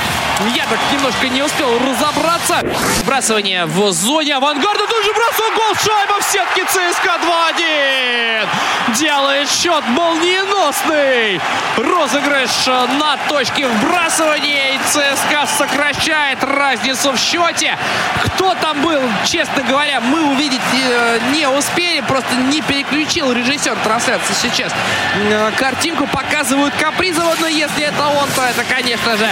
я 0.55 0.65
так 0.65 0.79
немножко 0.91 1.27
не 1.27 1.41
успел 1.41 1.79
разобраться. 1.79 2.61
Сбрасывание 2.99 3.65
в 3.65 3.91
зоне 3.91 4.35
авангарда. 4.35 4.85
Тут 4.87 5.05
же 5.05 5.13
бросок 5.13 5.55
гол. 5.55 5.75
Шайба 5.75 6.19
в 6.19 6.23
сетке 6.23 6.63
ЦСКА 6.65 7.19
2-1. 7.57 8.47
Делает 8.95 9.49
счет 9.49 9.83
молниеносный. 9.87 11.39
Розыгрыш 11.77 12.67
на 12.67 13.17
точке 13.29 13.67
вбрасывания. 13.67 14.75
И 14.75 14.79
ЦСКА 14.89 15.47
сокращает 15.57 16.43
разницу 16.43 17.11
в 17.11 17.17
счете. 17.17 17.77
Кто 18.23 18.53
там 18.55 18.81
был, 18.81 19.01
честно 19.25 19.63
говоря, 19.63 20.01
мы 20.01 20.31
увидеть 20.31 20.61
э, 20.73 21.19
не 21.33 21.47
успели, 21.47 22.01
просто 22.01 22.35
не 22.35 22.61
переключил 22.61 23.31
режиссер 23.31 23.75
трансляции 23.83 24.33
сейчас. 24.41 24.73
Э, 25.15 25.51
картинку 25.57 26.07
показывают 26.07 26.73
Капризова, 26.75 27.33
но 27.39 27.47
если 27.47 27.85
это 27.85 28.07
он, 28.07 28.27
то 28.35 28.41
это, 28.43 28.63
конечно 28.63 29.17
же, 29.17 29.29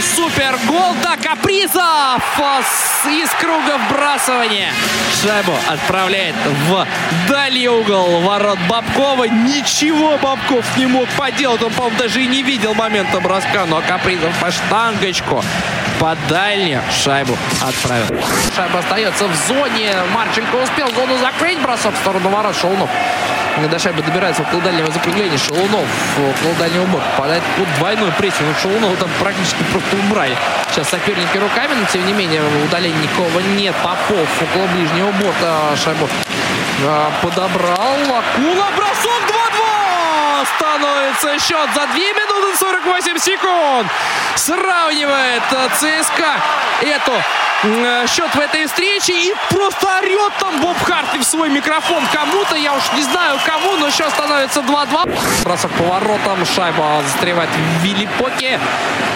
супер 0.00 0.58
гол. 0.66 0.94
Да, 1.02 1.16
Капризов 1.16 2.22
из 3.06 3.30
круга 3.40 3.78
вбрасывания. 3.78 4.70
Шайбу 5.22 5.52
отправляет 5.68 6.34
в 6.68 6.86
дальний 7.28 7.68
угол 7.68 8.20
ворот 8.20 8.58
Бабкова. 8.68 9.24
Ничего 9.24 10.18
Бабков 10.18 10.64
не 10.76 10.86
мог 10.86 11.08
поделать. 11.10 11.62
Он, 11.62 11.72
по-моему, 11.72 11.98
даже 11.98 12.22
и 12.22 12.26
не 12.26 12.42
видел 12.42 12.74
момента 12.74 13.20
броска. 13.20 13.66
Но 13.66 13.80
Капризов 13.86 14.32
по 14.40 14.50
штангочку 14.50 15.42
по 15.98 16.16
дальнюю 16.28 16.82
шайбу 16.90 17.36
отправил. 17.62 18.06
Шайба 18.54 18.80
остается 18.80 19.26
в 19.26 19.34
зоне. 19.48 19.94
Марченко 20.12 20.56
успел 20.56 20.88
зону 20.94 21.16
закрыть. 21.18 21.58
Бросок 21.60 21.94
в 21.94 21.98
сторону 21.98 22.28
ворот 22.28 22.56
Шелунов. 22.56 22.90
До 23.70 23.78
шайбы 23.78 24.02
добирается 24.02 24.42
около 24.42 24.60
дальнего 24.60 24.90
закругления. 24.90 25.38
Шелунов 25.38 25.86
около 26.18 26.54
дальнего 26.54 26.84
бока. 26.86 27.04
Попадает 27.16 27.42
под 27.56 27.74
двойной 27.78 28.12
прессинг. 28.12 28.58
Шелунов 28.60 28.98
там 28.98 29.08
практически 29.20 29.62
просто 29.72 29.96
убрали. 29.96 30.36
Сейчас 30.70 30.88
соперники 30.88 31.36
руками, 31.38 31.74
но 31.74 31.86
тем 31.92 32.06
не 32.06 32.12
менее 32.12 32.42
удаления 32.64 33.02
никого 33.02 33.40
нет. 33.56 33.74
Попов 33.82 34.28
около 34.42 34.66
ближнего 34.68 35.10
борта 35.12 35.76
шайбу 35.76 36.08
а, 36.84 37.10
подобрал. 37.22 37.96
Акула. 38.02 38.66
Бросок 38.76 39.22
2-2. 39.28 39.55
Становится 40.56 41.38
счет 41.38 41.68
за 41.74 41.86
2 41.86 41.94
минуты 41.94 42.56
48 42.58 43.18
секунд. 43.18 43.88
Сравнивает 44.36 45.42
ЦСКА 45.78 46.40
эту 46.82 47.12
Э, 47.62 48.06
счет 48.06 48.32
в 48.34 48.38
этой 48.38 48.66
встрече 48.66 49.12
и 49.12 49.34
просто 49.48 49.98
орет 49.98 50.32
там 50.38 50.60
Боб 50.60 50.76
Хартли 50.82 51.18
в 51.18 51.24
свой 51.24 51.48
микрофон 51.48 52.04
кому-то, 52.12 52.54
я 52.54 52.74
уж 52.74 52.82
не 52.94 53.02
знаю 53.02 53.38
кому, 53.44 53.76
но 53.76 53.88
сейчас 53.90 54.12
становится 54.12 54.60
2-2. 54.60 55.44
Бросок 55.44 55.70
поворотом, 55.72 56.44
шайба 56.44 57.02
застревает 57.02 57.48
в 57.50 57.82
Виллипоке. 57.82 58.60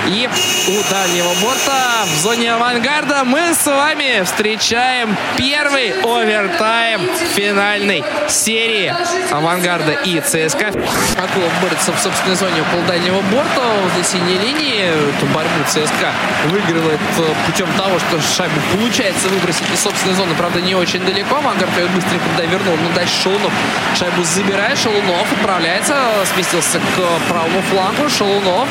И 0.06 0.28
у 0.68 0.90
дальнего 0.90 1.34
борта 1.42 2.04
в 2.06 2.22
зоне 2.22 2.54
авангарда 2.54 3.24
мы 3.24 3.52
с 3.52 3.66
вами 3.66 4.24
встречаем 4.24 5.14
первый 5.36 5.92
овертайм 6.02 7.02
финальной 7.36 8.02
серии 8.28 8.94
авангарда 9.30 9.92
и 9.92 10.20
ЦСКА. 10.20 10.72
Акулов 11.20 11.52
борется 11.60 11.92
в 11.92 11.98
собственной 11.98 12.34
зоне 12.34 12.62
около 12.62 12.82
дальнего 12.86 13.20
борта 13.30 13.60
возле 13.82 14.02
синей 14.04 14.38
линии. 14.38 14.88
Эту 15.16 15.26
борьбу 15.26 15.62
ЦСКА 15.66 16.12
выигрывает 16.46 17.00
э, 17.18 17.34
путем 17.46 17.68
того, 17.76 17.98
что 17.98 18.20
шайбу 18.20 18.58
получается 18.72 19.28
выбросить 19.28 19.70
из 19.70 19.80
собственной 19.80 20.14
зоны, 20.14 20.34
правда, 20.34 20.60
не 20.60 20.74
очень 20.74 21.04
далеко. 21.04 21.40
Вангард 21.40 21.76
ее 21.76 21.86
быстренько 21.88 22.24
туда 22.30 22.46
вернул, 22.46 22.76
но 22.76 22.94
дальше 22.94 23.14
Шелунов 23.22 23.52
шайбу 23.94 24.22
забирает. 24.24 24.78
Шелунов 24.78 25.30
отправляется, 25.32 25.94
сместился 26.34 26.78
к 26.78 27.28
правому 27.28 27.60
флангу. 27.70 28.08
Шелунов 28.08 28.68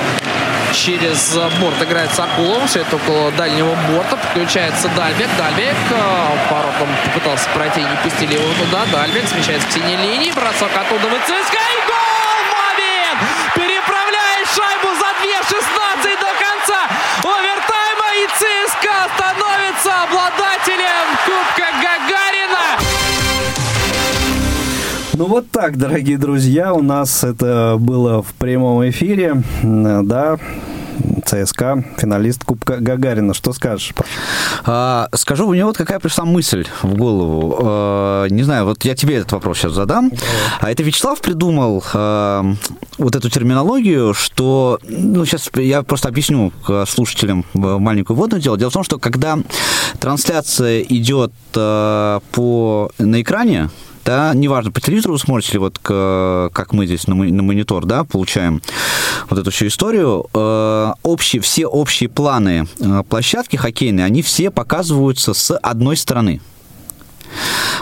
через 0.74 1.38
борт 1.60 1.82
играет 1.84 2.12
Сакулов. 2.14 2.68
Все 2.68 2.82
это 2.82 2.96
около 2.96 3.32
дальнего 3.32 3.76
борта. 3.92 4.18
Подключается 4.18 4.88
Дальбек. 4.90 5.30
Дальбек 5.38 5.76
воротом 6.50 6.90
попытался 7.06 7.48
пройти, 7.54 7.82
не 7.82 7.96
пустили 8.04 8.34
его 8.34 8.52
туда. 8.64 8.86
Дальбек 8.92 9.28
смещается 9.28 9.68
к 9.68 9.72
синей 9.72 9.98
линии. 9.98 10.32
Бросок 10.32 10.72
оттуда 10.76 11.08
в 11.10 11.20
ЦСКА. 11.26 11.60
И 11.60 11.88
гол! 11.88 11.99
Шайбу 14.56 14.90
за 14.98 15.10
2.16 15.22 16.16
до 16.26 16.32
конца. 16.44 16.80
Овертайма 17.24 18.10
и 18.16 18.26
ЦСКА 18.38 18.98
становится 19.16 19.92
обладателем 20.04 21.06
Кубка 21.26 21.68
Гагарина. 21.84 22.66
Ну 25.14 25.26
вот 25.26 25.52
так, 25.52 25.78
дорогие 25.78 26.18
друзья, 26.18 26.74
у 26.74 26.82
нас 26.82 27.24
это 27.24 27.76
было 27.80 28.24
в 28.24 28.34
прямом 28.34 28.88
эфире, 28.90 29.44
да, 29.62 30.38
ЦСКА, 31.30 31.84
финалист 31.98 32.44
Кубка 32.44 32.78
Гагарина. 32.78 33.36
Что 33.36 33.54
скажешь? 33.54 33.94
А, 34.66 35.08
скажу, 35.14 35.48
мне 35.48 35.64
вот 35.64 35.78
какая 35.78 36.00
пришла 36.00 36.26
мысль 36.26 36.66
в 36.82 36.96
голову. 36.96 37.60
А, 37.62 38.26
не 38.30 38.42
знаю, 38.42 38.66
вот 38.66 38.84
я 38.84 38.96
тебе 38.96 39.18
этот 39.18 39.34
вопрос 39.34 39.60
сейчас 39.60 39.74
задам. 39.74 40.12
А 40.60 40.72
это 40.72 40.82
Вячеслав 40.82 41.22
придумал 41.22 41.84
а, 41.94 42.44
вот 42.98 43.16
эту 43.16 43.30
терминологию, 43.30 44.16
что, 44.16 44.80
ну, 44.88 45.24
сейчас 45.26 45.52
я 45.54 45.84
просто 45.84 46.08
объясню 46.08 46.52
слушателям 46.88 47.46
маленькую 47.54 48.18
вводную 48.18 48.42
дело. 48.42 48.58
Дело 48.58 48.72
в 48.72 48.74
том, 48.74 48.84
что 48.84 48.98
когда 48.98 49.38
трансляция 50.00 50.82
идет 50.82 51.32
а, 51.56 52.22
по, 52.32 52.90
на 52.98 53.22
экране, 53.22 53.70
да, 54.10 54.34
неважно, 54.34 54.72
по 54.72 54.82
телевизору 54.82 55.14
вы 55.14 55.20
смотрите, 55.20 55.60
вот 55.60 55.78
как 55.78 56.74
мы 56.74 56.88
здесь 56.88 57.06
на, 57.06 57.14
на 57.14 57.44
монитор, 57.44 57.86
да, 57.86 58.04
получаем 58.04 58.60
вот 59.30 59.38
эту 59.38 59.52
всю 59.52 59.68
историю, 59.68 60.26
э, 60.34 60.94
общие, 61.04 61.44
все 61.44 61.68
общие 61.68 62.10
планы 62.10 62.66
э, 62.80 63.04
площадки 63.08 63.56
хоккейные, 63.56 64.08
они 64.08 64.24
все 64.24 64.50
показываются 64.50 65.36
с 65.36 65.56
одной 65.56 65.96
стороны. 65.96 66.42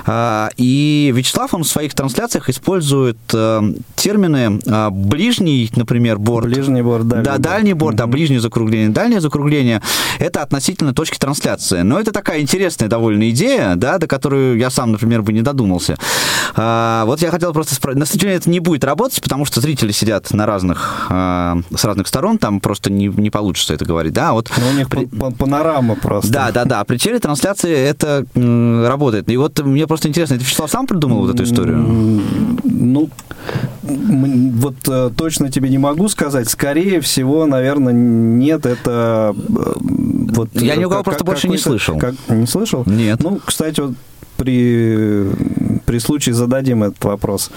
А, 0.06 0.50
и 0.58 1.12
Вячеслав, 1.16 1.54
он 1.54 1.64
в 1.64 1.68
своих 1.68 1.94
трансляциях 1.94 2.50
использует 2.50 3.18
э, 3.34 3.62
термины 3.96 4.60
а, 4.68 4.90
ближний, 4.90 5.70
например, 5.76 6.18
борт. 6.18 6.48
Ближний 6.48 6.82
борт, 6.82 7.08
дальний 7.08 7.26
Да, 7.26 7.38
дальний 7.38 7.74
борт, 7.74 7.96
да, 7.98 8.08
ближнее 8.08 8.40
закругление. 8.40 8.90
Дальнее 8.90 9.22
закругление– 9.22 9.82
это 10.20 10.42
относительно 10.42 10.94
точки 10.94 11.18
трансляции. 11.18 11.82
Но 11.82 12.00
это 12.00 12.12
такая 12.12 12.42
интересная 12.42 12.88
довольно 12.88 13.30
идея, 13.30 13.76
да, 13.76 13.98
до 13.98 14.08
которой 14.08 14.58
я 14.58 14.70
сам, 14.70 14.92
например, 14.92 15.22
бы 15.22 15.34
не 15.34 15.42
додумался. 15.42 15.98
А, 16.56 17.06
вот 17.06 17.22
я 17.22 17.32
хотел 17.32 17.54
просто 17.54 17.76
спросить. 17.76 18.00
На 18.00 18.06
стадионе 18.06 18.36
это 18.36 18.50
не 18.50 18.60
будет 18.60 18.84
работать, 18.84 19.22
потому 19.22 19.46
что 19.46 19.62
зрители 19.62 19.92
сидят 19.92 20.32
на 20.32 20.46
разных, 20.46 21.08
с 21.10 21.84
разных 21.84 22.08
сторон, 22.08 22.38
там 22.38 22.60
просто 22.60 22.92
не, 22.92 23.08
не 23.08 23.30
получится 23.30 23.74
это 23.74 23.86
говорить, 23.86 24.14
да. 24.14 24.34
Вот 24.34 24.52
Но 24.58 24.64
ну, 24.64 24.70
у 24.72 24.74
них 24.74 24.90
при... 24.90 25.06
панорама 25.06 25.96
просто. 25.96 26.32
Да, 26.32 26.52
да, 26.52 26.66
да. 26.66 26.84
При 26.84 26.98
телетрансляции 26.98 27.74
это 27.74 28.26
работает. 28.36 29.30
И 29.30 29.37
вот 29.38 29.60
мне 29.60 29.88
просто 29.88 30.10
интересно, 30.10 30.36
это 30.36 30.44
Вячеслав 30.44 30.70
сам 30.70 30.88
придумал 30.88 31.22
вот 31.22 31.36
эту 31.36 31.44
историю? 31.44 31.78
Ну, 32.64 33.10
вот 33.84 34.76
э, 34.88 35.12
точно 35.16 35.50
тебе 35.52 35.70
не 35.70 35.78
могу 35.78 36.10
сказать. 36.10 36.50
Скорее 36.50 37.00
всего, 37.02 37.46
наверное, 37.46 37.94
нет, 37.94 38.66
это... 38.66 39.36
Э, 39.36 39.74
вот, 39.80 40.50
Я 40.54 40.76
ни 40.76 40.86
у 40.86 40.90
кого 40.90 41.04
просто 41.04 41.24
больше 41.24 41.48
не 41.48 41.58
слышал. 41.58 41.98
Как, 41.98 42.16
не 42.30 42.48
слышал? 42.48 42.84
Нет. 42.86 43.22
Ну, 43.24 43.40
кстати, 43.44 43.80
вот 43.80 43.94
при, 44.38 45.26
при 45.86 46.00
случае 46.00 46.36
зададим 46.36 46.84
этот 46.84 47.04
вопрос 47.04 47.52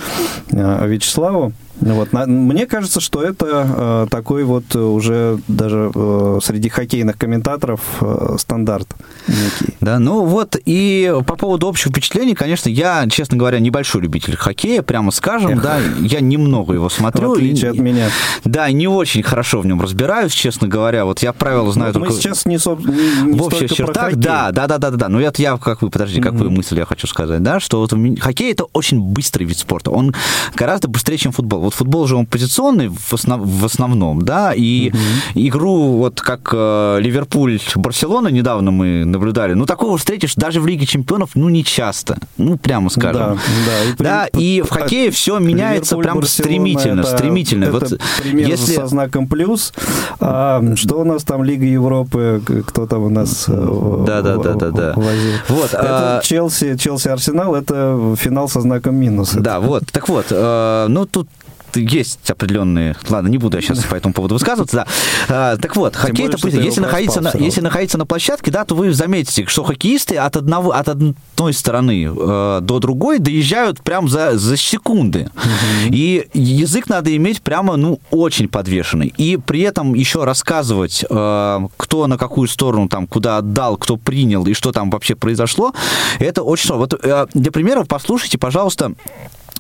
э, 0.50 0.88
Вячеславу. 0.88 1.52
Вот. 1.80 2.12
Мне 2.12 2.66
кажется, 2.66 3.00
что 3.00 3.22
это 3.22 3.46
э, 3.46 4.06
такой 4.10 4.44
вот 4.44 4.74
уже 4.76 5.38
даже 5.48 5.90
э, 5.94 6.38
среди 6.42 6.68
хоккейных 6.68 7.16
комментаторов 7.16 7.80
э, 8.00 8.36
стандарт 8.38 8.88
некий. 9.26 9.74
Да, 9.80 9.98
ну 9.98 10.24
вот 10.24 10.56
и 10.64 11.14
по 11.26 11.36
поводу 11.36 11.68
общего 11.68 11.90
впечатления, 11.90 12.34
конечно, 12.34 12.68
я, 12.68 13.06
честно 13.10 13.38
говоря, 13.38 13.60
небольшой 13.60 14.02
любитель 14.02 14.36
хоккея, 14.36 14.82
прямо 14.82 15.10
скажем, 15.10 15.52
Эх. 15.52 15.62
да, 15.62 15.78
я 16.00 16.20
немного 16.20 16.74
его 16.74 16.88
смотрю. 16.90 17.30
В 17.30 17.32
отличие 17.32 17.72
и, 17.72 17.74
от 17.74 17.78
меня. 17.78 18.10
Да, 18.44 18.70
не 18.70 18.86
очень 18.86 19.22
хорошо 19.22 19.60
в 19.60 19.66
нем 19.66 19.80
разбираюсь, 19.80 20.32
честно 20.32 20.68
говоря. 20.68 21.04
Вот 21.06 21.20
я 21.20 21.32
правила 21.32 21.72
знаю 21.72 21.92
Но 21.94 22.00
только... 22.00 22.14
Мы 22.14 22.20
сейчас 22.20 22.44
не, 22.44 22.58
со... 22.58 22.74
не, 22.74 23.32
не 23.32 23.38
в 23.38 23.42
общих 23.42 23.72
чертах, 23.72 24.16
да, 24.16 24.52
да, 24.52 24.66
да, 24.66 24.78
да, 24.78 24.90
да, 24.90 24.96
да. 24.96 25.08
Ну 25.08 25.20
это 25.20 25.40
я, 25.40 25.56
как 25.56 25.80
вы, 25.80 25.90
подожди, 25.90 26.20
как 26.20 26.34
mm-hmm. 26.34 26.50
мысль 26.50 26.78
я 26.78 26.84
хочу 26.84 27.06
сказать, 27.06 27.42
да, 27.42 27.58
что 27.58 27.80
вот 27.80 27.94
хоккей 28.20 28.52
это 28.52 28.64
очень 28.72 29.00
быстрый 29.00 29.44
вид 29.44 29.58
спорта. 29.58 29.90
Он 29.90 30.14
гораздо 30.54 30.88
быстрее, 30.88 31.16
чем 31.16 31.32
футбол. 31.32 31.69
Вот 31.70 31.74
футбол 31.76 32.06
же 32.09 32.16
он 32.16 32.26
позиционный 32.26 32.88
в, 32.88 33.12
основ, 33.14 33.42
в 33.44 33.64
основном, 33.64 34.22
да, 34.22 34.52
и 34.54 34.90
угу. 34.90 34.98
игру 35.35 35.98
вот 35.98 36.20
как 36.20 36.50
э, 36.52 36.98
Ливерпуль-Барселона 37.00 38.28
недавно 38.28 38.72
мы 38.72 39.04
наблюдали, 39.04 39.54
ну, 39.54 39.66
такого 39.66 39.96
встретишь 39.96 40.35
даже 40.35 40.61
в 40.61 40.66
Лиге 40.66 40.85
чемпионов, 40.85 41.30
ну, 41.35 41.48
не 41.48 41.64
часто, 41.64 42.18
ну, 42.38 42.59
прямо 42.59 42.90
скажем. 42.90 43.20
Да, 43.20 43.37
да. 43.37 43.83
И, 43.85 44.02
да, 44.02 44.26
и 44.40 44.62
в 44.62 44.70
хоккее 44.70 45.11
все 45.12 45.38
меняется 45.38 45.96
прям 45.96 46.22
стремительно, 46.24 47.00
это, 47.02 47.16
стремительно. 47.16 47.64
Это 47.66 47.72
вот 47.72 48.00
если... 48.24 48.74
со 48.74 48.87
знаком 48.87 49.28
плюс. 49.28 49.72
А, 50.18 50.62
что 50.74 51.00
у 51.00 51.04
нас 51.04 51.22
там 51.22 51.44
Лига 51.44 51.66
Европы, 51.66 52.42
кто 52.66 52.87
там 52.87 53.04
у 53.04 53.11
нас 53.11 53.44
э, 53.46 54.04
да, 54.06 54.22
да, 54.22 54.37
да, 54.38 54.54
да, 54.54 54.70
да. 54.70 54.92
возил? 54.96 55.33
Вот, 55.48 55.72
это 55.72 56.18
а... 56.18 56.20
Челси, 56.22 56.76
Челси 56.76 57.09
Арсенал, 57.09 57.54
это 57.54 58.16
финал 58.18 58.48
со 58.48 58.61
знаком 58.61 58.96
минус. 58.96 59.35
Да, 59.35 59.61
вот, 59.61 59.85
так 59.92 60.09
вот, 60.09 60.27
э, 60.31 60.87
ну, 60.88 61.06
тут 61.06 61.29
есть 61.75 62.31
определенные... 62.31 62.96
Ладно, 63.08 63.29
не 63.29 63.38
буду 63.38 63.56
я 63.56 63.62
сейчас 63.62 63.85
по 63.85 63.94
этому 63.94 64.14
поводу 64.14 64.35
высказываться, 64.35 64.77
да. 64.77 64.87
А, 65.29 65.56
так 65.56 65.77
вот, 65.77 65.92
Тем 65.92 66.02
хоккей, 66.02 66.29
более, 66.29 66.64
если, 66.64 66.81
находиться 66.81 67.21
на, 67.21 67.33
если 67.35 67.60
находиться 67.60 67.98
на 67.98 68.06
площадке, 68.06 68.50
да, 68.50 68.64
то 68.64 68.75
вы 68.75 68.92
заметите, 68.92 69.46
что 69.46 69.64
хоккеисты 69.64 70.16
от, 70.16 70.37
одного, 70.37 70.73
от 70.73 70.88
одной 70.88 71.52
стороны 71.52 72.04
э, 72.04 72.58
до 72.62 72.79
другой 72.79 73.18
доезжают 73.18 73.83
прям 73.83 74.08
за, 74.08 74.38
за 74.38 74.56
секунды. 74.56 75.31
Угу. 75.35 75.94
И 75.94 76.29
язык 76.35 76.88
надо 76.88 77.14
иметь 77.16 77.42
прямо, 77.42 77.77
ну, 77.77 78.00
очень 78.10 78.48
подвешенный. 78.48 79.12
И 79.16 79.37
при 79.37 79.60
этом 79.60 79.94
еще 79.94 80.25
рассказывать, 80.25 81.04
э, 81.08 81.60
кто 81.77 82.06
на 82.06 82.18
какую 82.18 82.48
сторону 82.48 82.88
там, 82.88 83.06
куда 83.06 83.38
отдал, 83.38 83.77
кто 83.77 83.96
принял 83.96 84.44
и 84.46 84.54
что 84.54 84.73
там 84.73 84.90
вообще 84.90 85.14
произошло, 85.14 85.73
это 86.18 86.42
очень. 86.42 86.75
Вот 86.75 86.94
э, 87.02 87.27
для 87.35 87.50
примера 87.50 87.85
послушайте, 87.85 88.38
пожалуйста, 88.38 88.92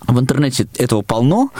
в 0.06 0.18
интернете 0.18 0.66
этого 0.76 1.02
полно. 1.02 1.50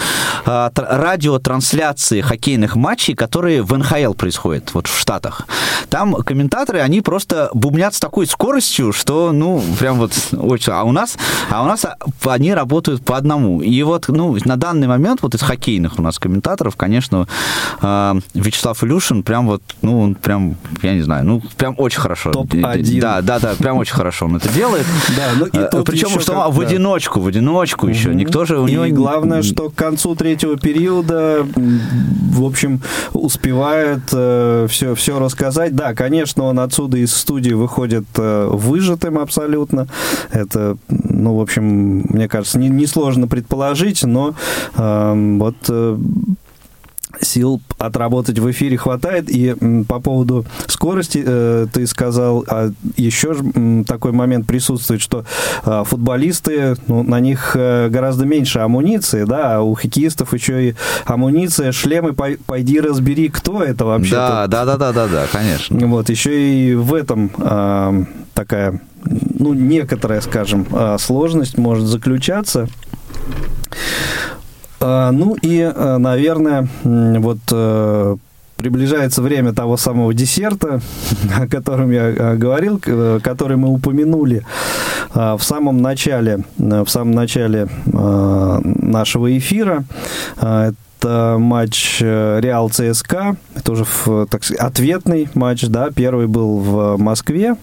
А, 0.47 0.70
радиотрансляции 0.74 2.20
хоккейных 2.20 2.76
матчей, 2.76 3.14
которые 3.14 3.62
в 3.62 3.76
НХЛ 3.76 4.14
происходят, 4.14 4.72
вот 4.74 4.86
в 4.86 4.99
Штатах. 4.99 5.47
Там 5.88 6.14
комментаторы, 6.14 6.80
они 6.80 7.01
просто 7.01 7.51
бубнят 7.53 7.95
с 7.95 8.01
такой 8.01 8.26
скоростью, 8.26 8.93
что, 8.93 9.32
ну, 9.32 9.62
прям 9.78 9.99
вот 9.99 10.12
очень... 10.32 10.72
А 10.72 10.84
у 10.84 10.93
нас, 10.93 11.16
а 11.51 11.62
у 11.62 11.66
нас 11.66 11.84
они 12.24 12.55
работают 12.55 13.05
по 13.05 13.16
одному. 13.16 13.61
И 13.61 13.82
вот, 13.82 14.07
ну, 14.09 14.36
на 14.45 14.57
данный 14.57 14.86
момент 14.86 15.22
вот 15.22 15.34
из 15.34 15.43
хоккейных 15.43 15.99
у 15.99 16.03
нас 16.03 16.18
комментаторов, 16.18 16.76
конечно, 16.76 17.26
а, 17.80 18.16
Вячеслав 18.34 18.82
Илюшин 18.84 19.22
прям 19.22 19.47
вот, 19.47 19.62
ну, 19.82 20.01
он 20.01 20.14
прям, 20.14 20.57
я 20.82 20.95
не 20.95 21.03
знаю, 21.03 21.24
ну, 21.24 21.43
прям 21.57 21.74
очень 21.78 22.01
хорошо. 22.01 22.30
Топ-1. 22.30 23.01
Да, 23.01 23.20
да, 23.20 23.38
да, 23.38 23.55
прям 23.59 23.76
очень 23.76 23.95
хорошо 23.95 24.26
он 24.26 24.36
это 24.36 24.49
делает. 24.49 24.86
Да, 25.16 25.30
ну 25.36 25.47
и 25.47 25.59
а, 25.59 25.82
Причем, 25.82 26.20
что 26.20 26.51
в 26.51 26.61
одиночку, 26.61 27.20
в 27.20 27.26
одиночку 27.26 27.86
еще. 27.86 28.14
Тоже 28.31 28.59
у 28.59 28.66
него... 28.66 28.85
И 28.85 28.93
главное, 28.93 29.43
что 29.43 29.70
к 29.70 29.74
концу 29.74 30.14
третьего 30.14 30.57
периода, 30.57 31.47
в 31.55 32.45
общем, 32.45 32.81
успевает 33.12 34.01
э, 34.12 34.66
все, 34.68 34.95
все 34.95 35.18
рассказать. 35.18 35.74
Да, 35.74 35.95
конечно, 35.95 36.45
он 36.45 36.59
отсюда 36.61 36.99
из 36.99 37.14
студии 37.14 37.53
выходит 37.53 38.05
э, 38.16 38.49
выжатым 38.51 39.18
абсолютно. 39.18 39.87
Это, 40.31 40.76
ну, 40.89 41.37
в 41.37 41.41
общем, 41.41 42.05
мне 42.09 42.28
кажется, 42.28 42.59
несложно 42.59 43.20
не 43.20 43.26
предположить, 43.26 44.03
но 44.05 44.35
э, 44.76 45.37
вот 45.39 45.57
э, 45.68 45.99
сил 47.20 47.61
отработать 47.78 48.38
в 48.38 48.50
эфире 48.50 48.76
хватает. 48.76 49.28
И 49.28 49.54
по 49.88 50.00
поводу 50.00 50.44
скорости 50.66 51.22
э, 51.24 51.66
ты 51.72 51.86
сказал, 51.86 52.44
а 52.48 52.70
еще 52.96 53.34
такой 53.86 54.12
момент 54.12 54.46
присутствует, 54.46 55.00
что 55.00 55.24
э, 55.64 55.82
футболисты, 55.86 56.76
ну, 56.86 57.02
на 57.02 57.20
них 57.20 57.52
э, 57.54 57.88
гораздо 57.88 58.26
меньше 58.26 58.61
амуниции, 58.61 59.24
да, 59.24 59.56
а 59.56 59.61
у 59.61 59.74
хоккеистов 59.74 60.32
еще 60.34 60.70
и 60.70 60.74
амуниция, 61.04 61.72
шлемы, 61.72 62.14
пойди 62.14 62.80
разбери, 62.80 63.28
кто 63.28 63.62
это 63.62 63.84
вообще. 63.84 64.14
Да, 64.14 64.46
да, 64.46 64.64
да, 64.64 64.76
да, 64.76 64.92
да, 64.92 65.06
да, 65.08 65.26
конечно. 65.30 65.86
Вот, 65.86 66.08
еще 66.11 66.52
и 66.52 66.74
в 66.74 66.94
этом 66.94 67.30
э, 67.36 68.04
такая, 68.34 68.80
ну, 69.04 69.54
некоторая, 69.54 70.20
скажем, 70.20 70.66
э, 70.70 70.96
сложность 70.98 71.58
может 71.58 71.86
заключаться. 71.86 72.68
А, 74.81 75.11
ну 75.12 75.37
и, 75.41 75.61
а, 75.61 75.99
наверное, 75.99 76.66
вот 76.85 77.39
э, 77.53 78.16
приближается 78.57 79.20
время 79.20 79.53
того 79.53 79.76
самого 79.76 80.14
десерта, 80.14 80.81
о 81.39 81.47
котором 81.47 81.91
я 81.91 82.07
а, 82.07 82.37
говорил, 82.37 82.81
который 83.22 83.57
мы 83.57 83.68
упомянули 83.68 84.45
в 85.12 85.41
самом 85.41 85.83
начале, 85.83 86.45
в 86.57 86.87
самом 86.87 87.11
начале 87.12 87.66
нашего 87.85 89.37
эфира. 89.37 89.85
Это 90.37 91.37
матч 91.39 91.99
э, 92.03 92.41
Реал 92.41 92.68
ЦСКА, 92.68 93.37
это 93.57 93.72
уже 93.72 93.87
так 94.31 94.45
сказать, 94.45 94.61
ответный 94.61 95.28
матч, 95.35 95.64
да, 95.66 95.91
первый 95.91 96.26
был 96.26 96.59
в 96.59 96.97
Москве, 96.99 97.57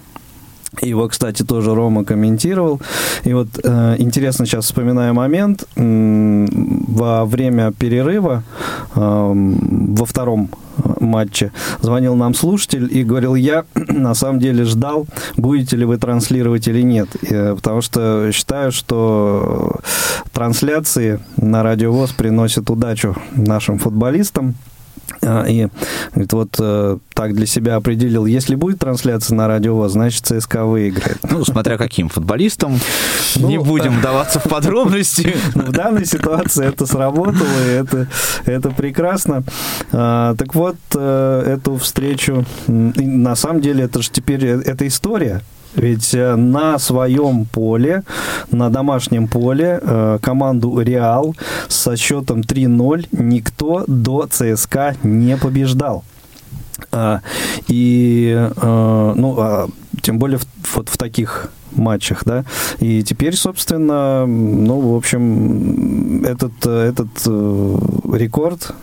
его, 0.82 1.08
кстати, 1.08 1.44
тоже 1.44 1.74
Рома 1.74 2.04
комментировал. 2.04 2.82
И 3.24 3.34
вот 3.34 3.48
э, 3.64 3.96
интересно 3.98 4.46
сейчас 4.46 4.66
вспоминаю 4.66 5.14
момент. 5.14 5.66
Во 5.76 7.26
время 7.26 7.72
перерыва 7.72 8.44
э, 8.96 9.00
во 9.00 10.06
втором 10.06 10.50
матче 11.00 11.52
звонил 11.82 12.16
нам 12.16 12.34
слушатель 12.34 12.88
и 12.92 13.04
говорил, 13.04 13.36
я 13.36 13.66
на 13.76 14.14
самом 14.14 14.40
деле 14.40 14.64
ждал, 14.64 15.08
будете 15.36 15.76
ли 15.76 15.86
вы 15.86 15.98
транслировать 15.98 16.68
или 16.68 16.82
нет. 16.82 17.10
Э, 17.30 17.56
потому 17.56 17.82
что 17.82 18.32
считаю, 18.32 18.72
что 18.72 19.80
трансляции 20.34 21.20
на 21.38 21.64
Радиовоз 21.64 22.12
приносят 22.12 22.70
удачу 22.70 23.16
нашим 23.36 23.80
футболистам. 23.80 24.56
А, 25.22 25.46
и 25.46 25.68
говорит, 26.12 26.34
вот 26.34 26.56
э, 26.60 26.98
так 27.14 27.34
для 27.34 27.46
себя 27.46 27.76
определил, 27.76 28.26
если 28.26 28.56
будет 28.56 28.80
трансляция 28.80 29.36
на 29.36 29.48
радио, 29.48 29.88
значит 29.88 30.26
ЦСКА 30.26 30.66
выиграет. 30.66 31.20
Ну, 31.30 31.44
смотря 31.46 31.78
каким 31.78 32.10
футболистом, 32.10 32.80
ну, 33.36 33.48
не 33.48 33.58
будем 33.58 34.00
вдаваться 34.00 34.40
в 34.40 34.44
подробности. 34.44 35.36
Ну, 35.56 35.64
в 35.64 35.72
данной 35.72 36.06
ситуации 36.06 36.66
это 36.68 36.86
сработало, 36.86 37.48
и 37.66 37.70
это, 37.70 38.08
это 38.46 38.70
прекрасно. 38.70 39.44
А, 39.92 40.36
так 40.36 40.54
вот, 40.56 40.78
э, 40.96 41.44
эту 41.58 41.78
встречу, 41.78 42.46
на 42.68 43.36
самом 43.36 43.62
деле, 43.62 43.86
это 43.86 44.02
же 44.02 44.10
теперь, 44.10 44.46
э, 44.46 44.62
это 44.62 44.88
история, 44.88 45.42
ведь 45.76 46.14
э, 46.14 46.36
на 46.36 46.80
своем 46.80 47.46
поле, 47.46 48.04
на 48.52 48.70
домашнем 48.70 49.28
поле, 49.28 49.80
э, 49.82 50.20
команду 50.22 50.80
Реал 50.80 51.36
со 51.68 51.96
счетом 51.96 52.42
3-0 52.42 53.08
никто 53.12 53.84
до 53.88 54.28
ЦСКА 54.28 54.96
не 55.04 55.38
побеждал. 55.38 56.04
А, 56.92 57.22
и, 57.68 58.34
э, 58.56 59.14
ну, 59.16 59.36
а, 59.40 59.68
тем 60.02 60.20
более 60.20 60.40
вот 60.76 60.90
в 60.90 60.98
таких 60.98 61.52
матчах, 61.72 62.24
да. 62.26 62.46
И 62.80 63.04
теперь, 63.04 63.36
собственно, 63.36 64.26
ну, 64.26 64.94
в 64.94 64.96
общем, 64.96 66.24
этот, 66.24 66.66
этот 66.66 67.10
рекорд, 68.14 68.74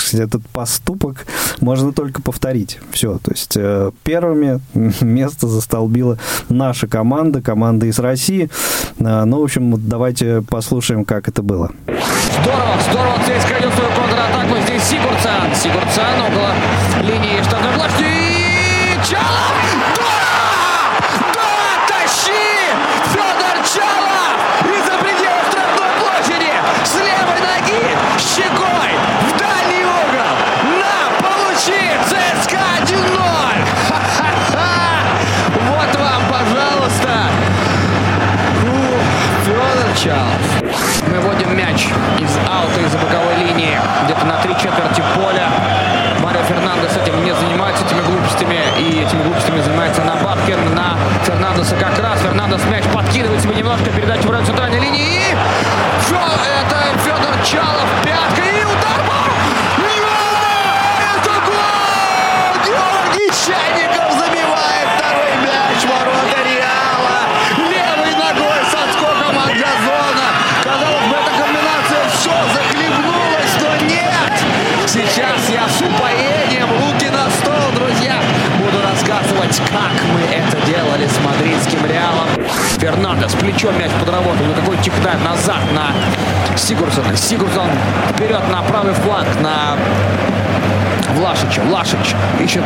сказать, 0.00 0.28
этот 0.28 0.46
поступок 0.48 1.26
можно 1.60 1.92
только 1.92 2.22
повторить. 2.22 2.78
Все, 2.92 3.18
то 3.18 3.30
есть 3.30 3.56
э, 3.56 3.90
первыми 4.04 4.60
место 5.04 5.48
застолбила 5.48 6.18
наша 6.48 6.86
команда, 6.86 7.42
команда 7.42 7.86
из 7.86 7.98
России. 7.98 8.50
Э, 8.98 9.24
ну, 9.24 9.40
в 9.40 9.44
общем, 9.44 9.74
давайте 9.88 10.42
послушаем, 10.42 11.04
как 11.04 11.28
это 11.28 11.42
было. 11.42 11.70
Здорово, 11.86 12.78
здорово, 12.90 13.16
здесь 13.24 13.42
свою 13.42 13.90
контратаку. 13.94 14.56
Здесь 14.66 14.82
Сигурцан. 14.82 15.54
Сигурцан 15.54 16.20
около 16.20 16.54
линии 17.02 17.42
штатной 17.42 17.72
площади. 17.72 18.11
Ищет, 92.52 92.64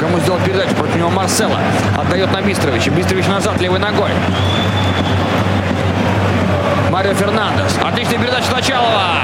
кому 0.00 0.18
сделать 0.20 0.42
передачу 0.44 0.74
против 0.74 0.96
него 0.96 1.10
Марсела. 1.10 1.58
Отдает 1.96 2.32
на 2.32 2.42
Бистровича. 2.42 2.90
Бистрович 2.90 3.26
назад 3.26 3.60
левой 3.60 3.78
ногой. 3.78 4.10
Марио 6.90 7.14
Фернандес. 7.14 7.78
Отличная 7.82 8.18
передача 8.18 8.50
Началова. 8.52 9.18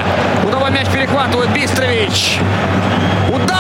Удовой 0.47 0.71
мяч 0.71 0.87
перехватывает 0.89 1.51
Бистрович. 1.51 2.39
Удар! 3.29 3.54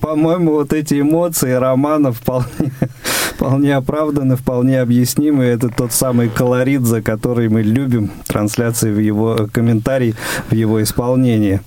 По-моему, 0.00 0.52
вот 0.52 0.72
эти 0.72 1.00
эмоции 1.00 1.52
Романа 1.52 2.12
вполне 2.12 2.72
вполне 3.40 3.74
оправданы, 3.74 4.36
вполне 4.36 4.82
объяснимы. 4.82 5.44
Это 5.44 5.70
тот 5.70 5.92
самый 5.92 6.28
колорит, 6.28 6.82
за 6.82 7.00
который 7.00 7.48
мы 7.48 7.62
любим 7.62 8.10
трансляции 8.26 8.92
в 8.92 8.98
его 8.98 9.48
комментарий 9.50 10.14
в 10.50 10.54
его 10.54 10.82
исполнении. 10.82 11.60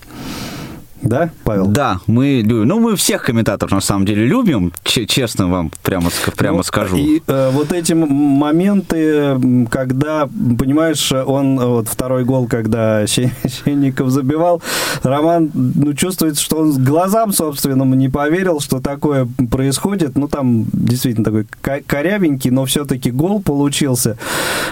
Да, 1.03 1.29
Павел? 1.43 1.67
Да, 1.67 1.99
мы 2.07 2.41
любим. 2.41 2.67
Ну, 2.67 2.79
мы 2.79 2.95
всех 2.95 3.23
комментаторов 3.23 3.71
на 3.71 3.81
самом 3.81 4.05
деле 4.05 4.25
любим, 4.25 4.71
честно 4.83 5.47
вам 5.47 5.71
прямо, 5.83 6.09
прямо 6.35 6.57
ну, 6.57 6.63
скажу. 6.63 6.97
И 6.97 7.21
э, 7.27 7.49
вот 7.51 7.71
эти 7.71 7.93
моменты, 7.93 9.37
когда, 9.69 10.27
понимаешь, 10.27 11.11
он, 11.11 11.59
вот 11.59 11.87
второй 11.87 12.23
гол, 12.23 12.47
когда 12.47 13.05
Щенников 13.07 14.09
забивал, 14.09 14.61
Роман, 15.03 15.51
ну, 15.53 15.93
чувствуется, 15.93 16.41
что 16.41 16.57
он 16.57 16.83
глазам 16.83 17.33
собственным 17.33 17.97
не 17.97 18.09
поверил, 18.09 18.59
что 18.59 18.79
такое 18.79 19.27
происходит. 19.51 20.17
Ну, 20.17 20.27
там 20.27 20.65
действительно 20.71 21.25
такой 21.25 21.47
корявенький, 21.85 22.49
но 22.49 22.65
все-таки 22.65 23.11
гол 23.11 23.41
получился. 23.41 24.17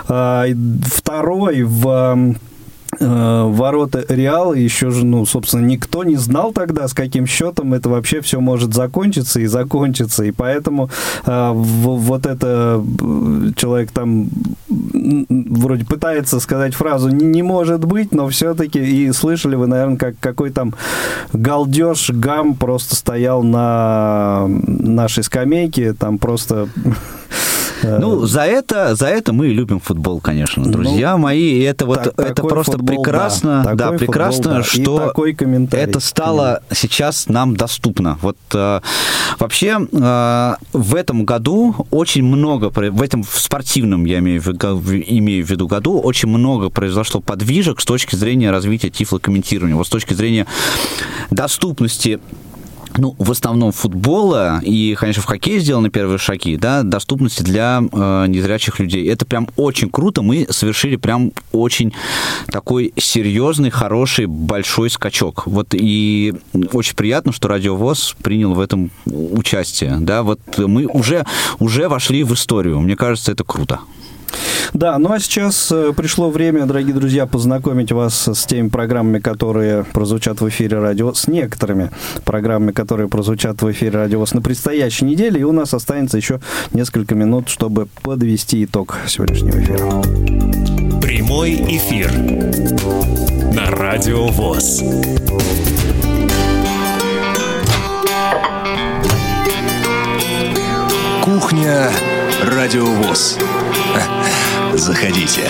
Э, 0.07 0.45
второй 0.85 1.63
в 1.63 1.91
Э, 1.91 2.33
ворота 2.99 4.05
Реала 4.09 4.53
еще 4.53 4.91
же, 4.91 5.05
ну, 5.05 5.25
собственно, 5.25 5.65
никто 5.65 6.03
не 6.03 6.17
знал 6.17 6.51
тогда, 6.51 6.87
с 6.87 6.93
каким 6.93 7.25
счетом 7.25 7.73
это 7.73 7.89
вообще 7.89 8.21
все 8.21 8.39
может 8.39 8.73
закончиться 8.73 9.39
и 9.39 9.45
закончиться. 9.45 10.23
И 10.23 10.31
поэтому 10.31 10.89
э, 11.25 11.51
вот 11.53 12.25
это 12.25 12.83
э, 12.83 13.51
человек 13.55 13.91
там 13.91 14.29
вроде 14.67 15.85
пытается 15.85 16.39
сказать 16.39 16.75
фразу 16.75 17.09
«не, 17.09 17.25
не 17.25 17.43
может 17.43 17.85
быть», 17.85 18.11
но 18.13 18.27
все-таки, 18.29 18.79
и 18.79 19.11
слышали 19.11 19.55
вы, 19.55 19.67
наверное, 19.67 19.97
как, 19.97 20.15
какой 20.19 20.49
там 20.51 20.73
галдеж, 21.33 22.11
гам 22.11 22.55
просто 22.55 22.95
стоял 22.95 23.43
на 23.43 24.47
нашей 24.47 25.23
скамейке, 25.23 25.93
там 25.93 26.17
просто 26.17 26.67
ну, 27.83 28.25
за 28.25 28.41
это, 28.41 28.95
за 28.95 29.07
это 29.07 29.33
мы 29.33 29.47
любим 29.47 29.79
футбол, 29.79 30.19
конечно, 30.19 30.63
ну, 30.63 30.71
друзья 30.71 31.13
ну, 31.13 31.19
мои. 31.19 31.61
Это 31.61 31.85
вот, 31.85 32.03
так, 32.03 32.19
это 32.19 32.43
просто 32.43 32.73
футбол, 32.73 33.03
прекрасно, 33.03 33.63
да, 33.65 33.75
да 33.75 33.91
прекрасно, 33.91 34.63
футбол, 34.63 34.97
да. 34.97 35.07
что 35.07 35.07
такой 35.07 35.37
это 35.71 35.99
стало 35.99 36.61
mm. 36.69 36.75
сейчас 36.75 37.27
нам 37.27 37.55
доступно. 37.55 38.17
Вот 38.21 38.37
э, 38.53 38.81
вообще 39.39 39.79
э, 39.91 40.55
в 40.73 40.95
этом 40.95 41.25
году 41.25 41.87
очень 41.91 42.23
много, 42.23 42.69
в 42.69 43.01
этом 43.01 43.23
в 43.23 43.39
спортивном, 43.39 44.05
я 44.05 44.19
имею 44.19 44.41
в, 44.41 44.49
имею 44.49 45.45
в 45.45 45.49
виду 45.49 45.67
году, 45.67 45.99
очень 45.99 46.29
много 46.29 46.69
произошло 46.69 47.21
подвижек 47.21 47.81
с 47.81 47.85
точки 47.85 48.15
зрения 48.15 48.51
развития 48.51 48.89
тифлокомментирования, 48.89 49.75
вот 49.75 49.87
с 49.87 49.89
точки 49.89 50.13
зрения 50.13 50.45
доступности 51.29 52.19
ну, 52.97 53.15
в 53.17 53.31
основном 53.31 53.71
футбола 53.71 54.59
и, 54.63 54.95
конечно, 54.99 55.21
в 55.21 55.25
хоккее 55.25 55.59
сделаны 55.59 55.89
первые 55.89 56.17
шаги, 56.17 56.57
да, 56.57 56.83
доступности 56.83 57.43
для 57.43 57.81
э, 57.81 58.25
незрячих 58.27 58.79
людей. 58.79 59.07
Это 59.09 59.25
прям 59.25 59.47
очень 59.55 59.89
круто. 59.89 60.21
Мы 60.21 60.47
совершили 60.49 60.95
прям 60.95 61.31
очень 61.51 61.93
такой 62.47 62.93
серьезный, 62.97 63.69
хороший, 63.69 64.25
большой 64.25 64.89
скачок. 64.89 65.47
Вот 65.47 65.69
и 65.73 66.33
очень 66.73 66.95
приятно, 66.95 67.31
что 67.31 67.47
Радиовоз 67.47 68.15
принял 68.21 68.53
в 68.53 68.59
этом 68.59 68.91
участие, 69.05 69.97
да, 69.99 70.23
вот 70.23 70.39
мы 70.57 70.85
уже, 70.85 71.25
уже 71.59 71.87
вошли 71.89 72.23
в 72.23 72.33
историю. 72.33 72.79
Мне 72.79 72.95
кажется, 72.95 73.31
это 73.31 73.43
круто. 73.43 73.79
Да, 74.73 74.97
ну 74.97 75.11
а 75.11 75.19
сейчас 75.19 75.71
э, 75.71 75.93
пришло 75.95 76.29
время, 76.29 76.65
дорогие 76.65 76.93
друзья, 76.93 77.25
познакомить 77.25 77.91
вас 77.91 78.27
с 78.27 78.45
теми 78.45 78.69
программами, 78.69 79.19
которые 79.19 79.83
прозвучат 79.83 80.41
в 80.41 80.49
эфире 80.49 80.79
радио, 80.79 81.13
с 81.13 81.27
некоторыми 81.27 81.91
программами, 82.25 82.71
которые 82.71 83.07
прозвучат 83.07 83.61
в 83.61 83.71
эфире 83.71 83.91
радио 83.91 84.25
на 84.33 84.41
предстоящей 84.41 85.05
неделе. 85.05 85.41
И 85.41 85.43
у 85.43 85.51
нас 85.51 85.73
останется 85.73 86.17
еще 86.17 86.39
несколько 86.73 87.15
минут, 87.15 87.49
чтобы 87.49 87.87
подвести 88.03 88.63
итог 88.63 88.97
сегодняшнего 89.07 89.59
эфира. 89.59 91.01
Прямой 91.01 91.55
эфир 91.67 92.11
на 93.53 93.69
Радио 93.71 94.27
ВОЗ. 94.27 94.83
Кухня 101.23 101.89
Радиовоз. 102.43 103.37
Заходите. 104.73 105.49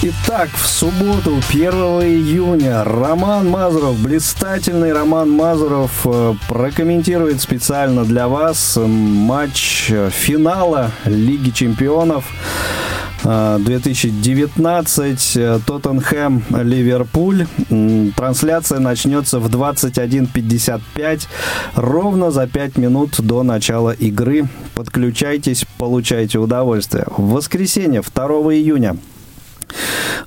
Итак, 0.00 0.50
в 0.54 0.66
субботу, 0.66 1.40
1 1.50 1.72
июня, 1.72 2.84
Роман 2.84 3.48
Мазуров, 3.48 3.98
блистательный 3.98 4.92
Роман 4.92 5.28
Мазуров 5.28 5.90
э, 6.04 6.34
прокомментирует 6.48 7.40
специально 7.40 8.04
для 8.04 8.28
вас 8.28 8.78
матч 8.80 9.90
финала 10.10 10.92
Лиги 11.04 11.50
чемпионов 11.50 12.26
2019 13.22 15.36
э, 15.36 15.60
Тоттенхэм 15.66 16.44
Ливерпуль. 16.62 17.46
Трансляция 18.16 18.78
начнется 18.78 19.38
в 19.38 19.48
21.55 19.48 21.26
ровно 21.74 22.30
за 22.30 22.46
5 22.46 22.78
минут 22.78 23.20
до 23.20 23.42
начала 23.42 23.90
игры. 23.90 24.48
Подключайтесь, 24.74 25.66
получайте 25.78 26.38
удовольствие. 26.38 27.04
В 27.16 27.32
воскресенье 27.32 28.02
2 28.02 28.24
июня 28.54 28.96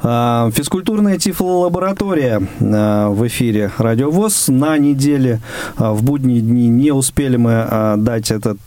физкультурная 0.01 1.17
тифлолаборатория 1.17 2.41
а, 2.59 3.09
в 3.09 3.27
эфире 3.27 3.71
Радио 3.77 4.09
ВОЗ. 4.09 4.47
На 4.47 4.77
неделе 4.77 5.41
а, 5.77 5.93
в 5.93 6.03
будние 6.03 6.41
дни 6.41 6.67
не 6.67 6.91
успели 6.91 7.37
мы 7.37 7.95
дать 7.97 8.31
этот 8.31 8.59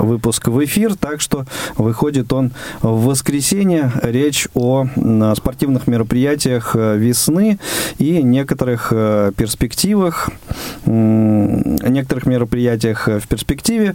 выпуск 0.00 0.48
в 0.48 0.64
эфир, 0.64 0.96
так 0.96 1.20
что 1.20 1.46
выходит 1.76 2.32
он 2.32 2.52
в 2.82 3.06
воскресенье. 3.06 3.92
Речь 4.02 4.48
о 4.54 4.86
спортивных 5.36 5.86
мероприятиях 5.86 6.74
весны 6.74 7.58
и 7.98 8.22
некоторых 8.22 8.90
перспективах, 8.90 10.30
некоторых 10.86 12.26
мероприятиях 12.26 13.08
в 13.08 13.26
перспективе, 13.28 13.94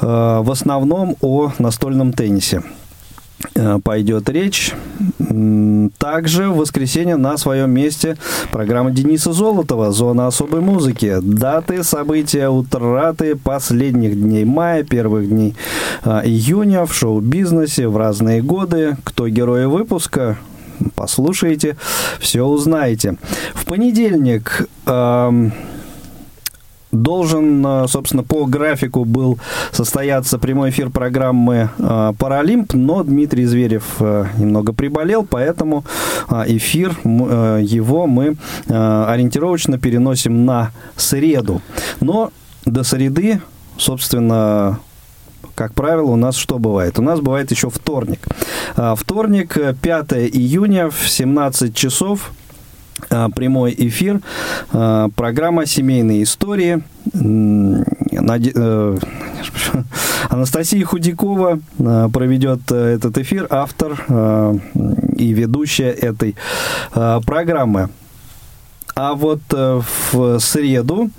в 0.00 0.50
основном 0.50 1.16
о 1.20 1.52
настольном 1.58 2.12
теннисе. 2.12 2.62
Э, 3.54 3.78
пойдет 3.82 4.28
речь. 4.28 4.72
Также 5.98 6.48
в 6.48 6.56
воскресенье 6.56 7.16
на 7.16 7.36
своем 7.36 7.70
месте 7.70 8.16
программа 8.50 8.90
Дениса 8.90 9.32
Золотова 9.32 9.92
«Зона 9.92 10.26
особой 10.26 10.60
музыки». 10.60 11.18
Даты, 11.20 11.82
события, 11.82 12.48
утраты 12.48 13.36
последних 13.36 14.20
дней 14.20 14.44
мая, 14.44 14.82
первых 14.84 15.28
дней 15.28 15.54
э, 16.04 16.22
июня 16.24 16.86
в 16.86 16.94
шоу-бизнесе 16.94 17.88
в 17.88 17.96
разные 17.96 18.42
годы. 18.42 18.96
Кто 19.04 19.28
герои 19.28 19.64
выпуска? 19.64 20.38
Послушайте, 20.94 21.76
все 22.20 22.44
узнаете. 22.44 23.16
В 23.54 23.64
понедельник... 23.64 24.68
Эм, 24.86 25.52
должен, 26.94 27.66
э, 27.66 27.88
собственно, 27.88 28.22
по 28.22 28.46
графику 28.46 29.04
был 29.04 29.38
состояться 29.72 30.38
прямой 30.38 30.70
эфир 30.70 30.90
программы 30.90 31.70
э, 31.78 32.12
«Паралимп», 32.18 32.74
но 32.74 33.02
Дмитрий 33.02 33.44
Зверев 33.44 33.84
э, 34.00 34.26
немного 34.38 34.72
приболел, 34.72 35.24
поэтому 35.24 35.84
эфир 36.46 36.96
его 37.04 38.06
мы 38.06 38.36
ориентировочно 38.68 39.78
переносим 39.78 40.44
на 40.44 40.70
среду. 40.96 41.60
Но 42.00 42.30
до 42.64 42.82
среды, 42.82 43.40
собственно, 43.76 44.78
как 45.54 45.74
правило, 45.74 46.10
у 46.10 46.16
нас 46.16 46.36
что 46.36 46.58
бывает? 46.58 46.98
У 46.98 47.02
нас 47.02 47.20
бывает 47.20 47.50
еще 47.50 47.70
вторник. 47.70 48.26
Вторник, 48.96 49.56
5 49.82 50.12
июня 50.12 50.90
в 50.90 51.08
17 51.08 51.74
часов 51.74 52.32
прямой 53.08 53.74
эфир. 53.76 54.20
Э, 54.72 55.08
программа 55.14 55.66
«Семейные 55.66 56.22
истории». 56.22 56.82
Э, 57.14 58.96
Анастасия 60.30 60.84
Худякова 60.84 61.60
проведет 62.12 62.70
этот 62.70 63.18
эфир, 63.18 63.46
автор 63.50 64.04
и 65.16 65.32
ведущая 65.32 65.90
этой 65.90 66.34
программы. 66.92 67.90
А 68.94 69.14
вот 69.14 69.40
э, 69.52 69.80
в 70.12 70.38
среду 70.38 71.10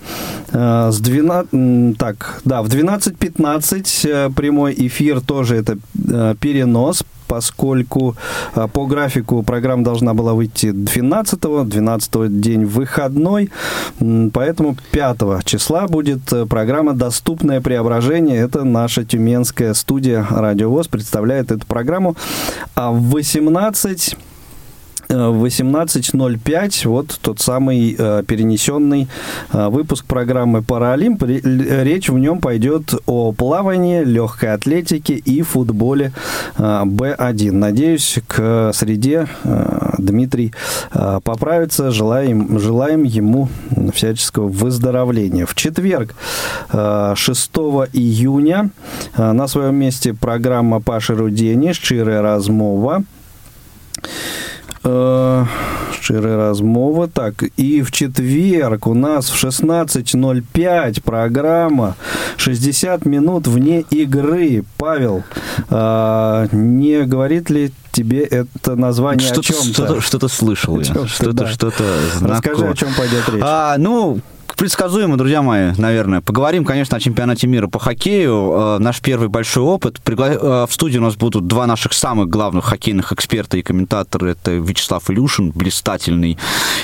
э, 0.53 0.89
с 0.91 0.99
12, 0.99 1.97
так, 1.97 2.39
да, 2.45 2.61
в 2.61 2.67
12.15 2.67 4.09
э, 4.09 4.30
прямой 4.30 4.73
эфир 4.78 5.19
тоже 5.19 5.57
это 5.57 5.78
перенос, 6.39 7.03
поскольку 7.28 8.15
по 8.73 8.86
графику 8.86 9.43
программа 9.43 9.84
должна 9.84 10.13
была 10.13 10.34
выйти 10.34 10.67
12-го, 10.67 11.63
12 11.63 12.39
день 12.39 12.65
выходной, 12.65 13.51
поэтому 14.34 14.76
5 14.91 15.43
числа 15.45 15.88
будет 15.88 16.21
программа 16.49 16.93
«Доступное 16.93 17.61
преображение». 17.61 18.38
Это 18.38 18.63
наша 18.63 19.03
тюменская 19.03 19.73
студия 19.73 20.26
«Радио 20.30 20.69
ВОЗ» 20.69 20.88
представляет 20.88 21.51
эту 21.51 21.65
программу. 21.65 22.15
А 22.76 22.91
в 22.91 23.01
18 23.11 24.17
18.05, 25.09 26.87
вот 26.87 27.19
тот 27.21 27.39
самый 27.39 27.95
э, 27.97 28.23
перенесенный 28.27 29.07
э, 29.51 29.67
выпуск 29.69 30.05
программы 30.05 30.61
«Паралимп». 30.61 31.23
Речь 31.23 32.09
в 32.09 32.17
нем 32.17 32.39
пойдет 32.39 32.93
о 33.05 33.31
плавании, 33.31 34.03
легкой 34.03 34.53
атлетике 34.53 35.15
и 35.15 35.41
футболе 35.41 36.11
э, 36.57 36.61
Б1. 36.85 37.51
Надеюсь, 37.51 38.19
к 38.27 38.71
среде 38.73 39.27
э, 39.43 39.91
Дмитрий 39.97 40.53
э, 40.93 41.19
поправится. 41.23 41.91
Желаем, 41.91 42.59
желаем 42.59 43.03
ему 43.03 43.49
всяческого 43.93 44.47
выздоровления. 44.47 45.45
В 45.45 45.55
четверг, 45.55 46.15
э, 46.71 47.13
6 47.15 47.51
июня, 47.93 48.69
э, 49.17 49.31
на 49.31 49.47
своем 49.47 49.75
месте 49.75 50.13
программа 50.13 50.81
Паши 50.81 51.15
Рудени 51.15 51.73
«Щирая 51.73 52.21
размова». 52.21 53.03
Щирая 54.86 56.38
размова. 56.38 57.07
Так, 57.07 57.43
и 57.57 57.81
в 57.81 57.91
четверг 57.91 58.88
у 58.88 58.93
нас 58.93 59.29
в 59.29 59.43
16.05 59.43 61.01
программа 61.01 61.95
60 62.38 63.05
минут 63.05 63.47
вне 63.47 63.81
игры. 63.89 64.63
Павел, 64.77 65.23
э, 65.69 66.47
не 66.51 67.03
говорит 67.05 67.49
ли 67.49 67.71
тебе 67.91 68.23
это 68.23 68.75
название 68.75 69.27
что-то, 69.27 69.39
о 69.39 69.43
чем-то? 69.43 69.73
Что-то, 69.73 70.01
что-то 70.01 70.27
слышал 70.27 70.79
я. 70.79 71.07
Что-то, 71.07 71.33
да. 71.33 71.47
что-то 71.47 71.83
знакомое. 72.17 72.36
Расскажи, 72.36 72.67
о 72.67 72.73
чем 72.75 72.93
пойдет 72.95 73.29
речь. 73.29 73.43
А, 73.43 73.75
ну, 73.79 74.19
предсказуемо, 74.55 75.17
друзья 75.17 75.41
мои, 75.41 75.71
наверное. 75.77 76.21
Поговорим, 76.21 76.65
конечно, 76.65 76.97
о 76.97 76.99
чемпионате 76.99 77.47
мира 77.47 77.67
по 77.67 77.79
хоккею. 77.79 78.53
Э, 78.53 78.77
наш 78.79 79.01
первый 79.01 79.27
большой 79.27 79.63
опыт. 79.63 79.99
Э, 80.07 80.65
в 80.67 80.73
студии 80.73 80.97
у 80.97 81.01
нас 81.01 81.15
будут 81.15 81.47
два 81.47 81.67
наших 81.67 81.93
самых 81.93 82.29
главных 82.29 82.65
хоккейных 82.65 83.11
эксперта 83.11 83.57
и 83.57 83.61
комментатора. 83.61 84.29
Это 84.29 84.51
Вячеслав 84.51 85.09
Илюшин, 85.09 85.51
блистательный, 85.51 86.37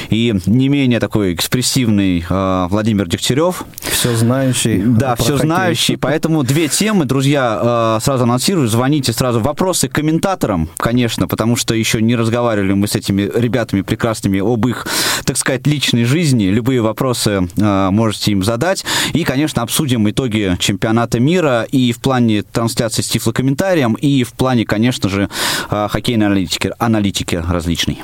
и 0.10 0.34
не 0.46 0.70
менее 0.70 1.00
такой 1.00 1.34
экспрессивный 1.34 2.26
э, 2.28 2.68
Владимир 2.70 3.08
Дегтярев. 3.08 3.64
Все 3.82 4.16
знающий. 4.16 4.82
Да, 4.82 5.16
все 5.16 5.34
хоккей. 5.34 5.46
знающий. 5.46 5.96
Поэтому 5.96 6.44
две 6.44 6.68
темы, 6.68 7.06
друзья, 7.06 8.00
сразу 8.02 8.24
анонсирую. 8.24 8.68
Звоните 8.68 9.14
сразу. 9.14 9.40
Вопросы 9.40 9.88
комментаторам, 9.88 10.70
конечно, 10.78 11.28
потому 11.28 11.56
что 11.56 11.74
еще 11.74 12.02
не 12.02 12.16
разговаривали 12.16 12.74
мы 12.74 12.88
с 12.88 12.96
этими 12.96 13.30
ребятами 13.34 13.82
прекрасными 13.82 14.40
об 14.40 14.68
их, 14.68 14.88
так 15.26 15.38
сказать, 15.38 15.68
личной 15.68 16.06
жизни. 16.06 16.46
Любые 16.46 16.82
вопросы 16.82 17.48
можете 17.62 18.32
им 18.32 18.44
задать. 18.44 18.84
И, 19.14 19.24
конечно, 19.24 19.62
обсудим 19.62 20.10
итоги 20.10 20.56
чемпионата 20.60 21.20
мира 21.20 21.64
и 21.64 21.92
в 21.92 22.00
плане 22.00 22.44
трансляции 22.44 23.02
с 23.02 23.08
тифлокомментарием, 23.08 23.94
и 23.94 24.24
в 24.24 24.34
плане, 24.34 24.66
конечно 24.66 25.10
же, 25.10 25.30
э, 25.70 25.88
хоккейной 25.90 26.28
аналитики, 26.28 26.72
аналитики 26.78 27.36
различной. 27.36 28.00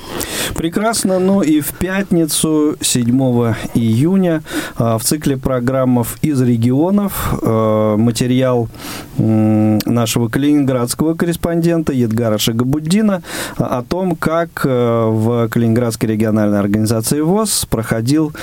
Прекрасно. 0.56 1.20
Ну 1.20 1.42
и 1.42 1.62
в 1.62 1.74
пятницу, 1.74 2.76
7 2.82 3.56
июня, 3.74 4.44
э, 4.78 4.98
в 4.98 5.04
цикле 5.04 5.38
программов 5.38 6.18
из 6.22 6.42
регионов 6.42 7.42
материал 7.42 8.70
нашего 9.18 10.28
калининградского 10.28 11.14
корреспондента 11.14 11.94
Едгара 11.94 12.38
Шагабуддина 12.38 13.22
о 13.58 13.82
том, 13.84 14.16
как 14.16 14.66
в 14.66 15.48
Калининградской 15.50 16.10
региональной 16.10 16.60
организации 16.60 17.22
ВОЗ 17.22 17.66
проходил 17.70 18.34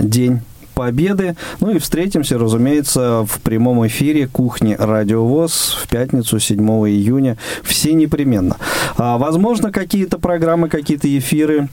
День 0.00 0.40
Победы. 0.76 1.36
Ну 1.60 1.70
и 1.70 1.78
встретимся, 1.78 2.38
разумеется, 2.38 3.24
в 3.26 3.40
прямом 3.40 3.86
эфире 3.86 4.26
кухни 4.28 4.76
Радио 4.78 5.24
ВОЗ 5.24 5.74
в 5.82 5.88
пятницу 5.88 6.38
7 6.38 6.60
июня. 6.60 7.38
Все 7.62 7.94
непременно. 7.94 8.58
А, 8.98 9.16
возможно, 9.16 9.72
какие-то 9.72 10.18
программы, 10.18 10.68
какие-то 10.68 11.08
эфиры 11.08 11.70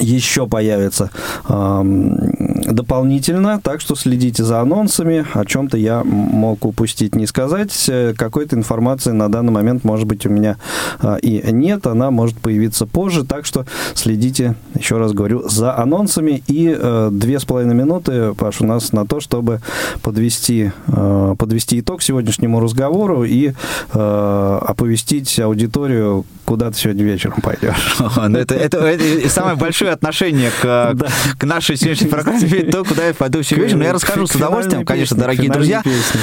еще 0.00 0.46
появится 0.46 1.10
дополнительно, 1.46 3.60
так 3.60 3.80
что 3.80 3.94
следите 3.94 4.44
за 4.44 4.60
анонсами. 4.60 5.26
О 5.34 5.44
чем-то 5.44 5.76
я 5.76 6.02
мог 6.04 6.64
упустить, 6.64 7.14
не 7.14 7.26
сказать. 7.26 7.90
Какой-то 8.16 8.56
информации 8.56 9.10
на 9.10 9.30
данный 9.30 9.52
момент, 9.52 9.84
может 9.84 10.06
быть, 10.06 10.26
у 10.26 10.30
меня 10.30 10.56
а, 11.00 11.16
и 11.16 11.52
нет, 11.52 11.86
она 11.86 12.10
может 12.10 12.38
появиться 12.38 12.86
позже, 12.86 13.24
так 13.24 13.46
что 13.46 13.66
следите, 13.94 14.54
еще 14.74 14.98
раз 14.98 15.12
говорю, 15.12 15.48
за 15.48 15.76
анонсами. 15.76 16.42
И 16.46 16.74
э, 16.76 17.08
две 17.12 17.38
с 17.38 17.44
половиной 17.44 17.74
минуты, 17.74 18.34
Паш, 18.34 18.60
у 18.60 18.66
нас 18.66 18.92
на 18.92 19.06
то, 19.06 19.20
чтобы 19.20 19.60
подвести, 20.02 20.72
э, 20.86 21.34
подвести 21.38 21.80
итог 21.80 22.02
сегодняшнему 22.02 22.60
разговору 22.60 23.24
и 23.24 23.52
э, 23.92 24.58
оповестить 24.62 25.38
аудиторию, 25.38 26.24
куда 26.44 26.70
ты 26.70 26.78
сегодня 26.78 27.04
вечером 27.04 27.40
пойдешь. 27.42 27.96
Ну, 28.26 28.38
это 28.38 29.28
самое 29.28 29.56
большое 29.56 29.83
отношение 29.92 30.50
к, 30.50 30.92
да. 30.94 31.08
к 31.38 31.44
нашей 31.44 31.76
сегодняшней 31.76 32.08
программе, 32.08 32.62
то, 32.72 32.84
куда 32.84 33.06
я 33.06 33.14
пойду 33.14 33.42
сегодня 33.42 33.64
вечером. 33.66 33.82
Я 33.82 33.92
расскажу 33.92 34.26
с 34.26 34.34
удовольствием, 34.34 34.84
конечно, 34.84 35.16
дорогие 35.16 35.50
друзья. 35.50 35.82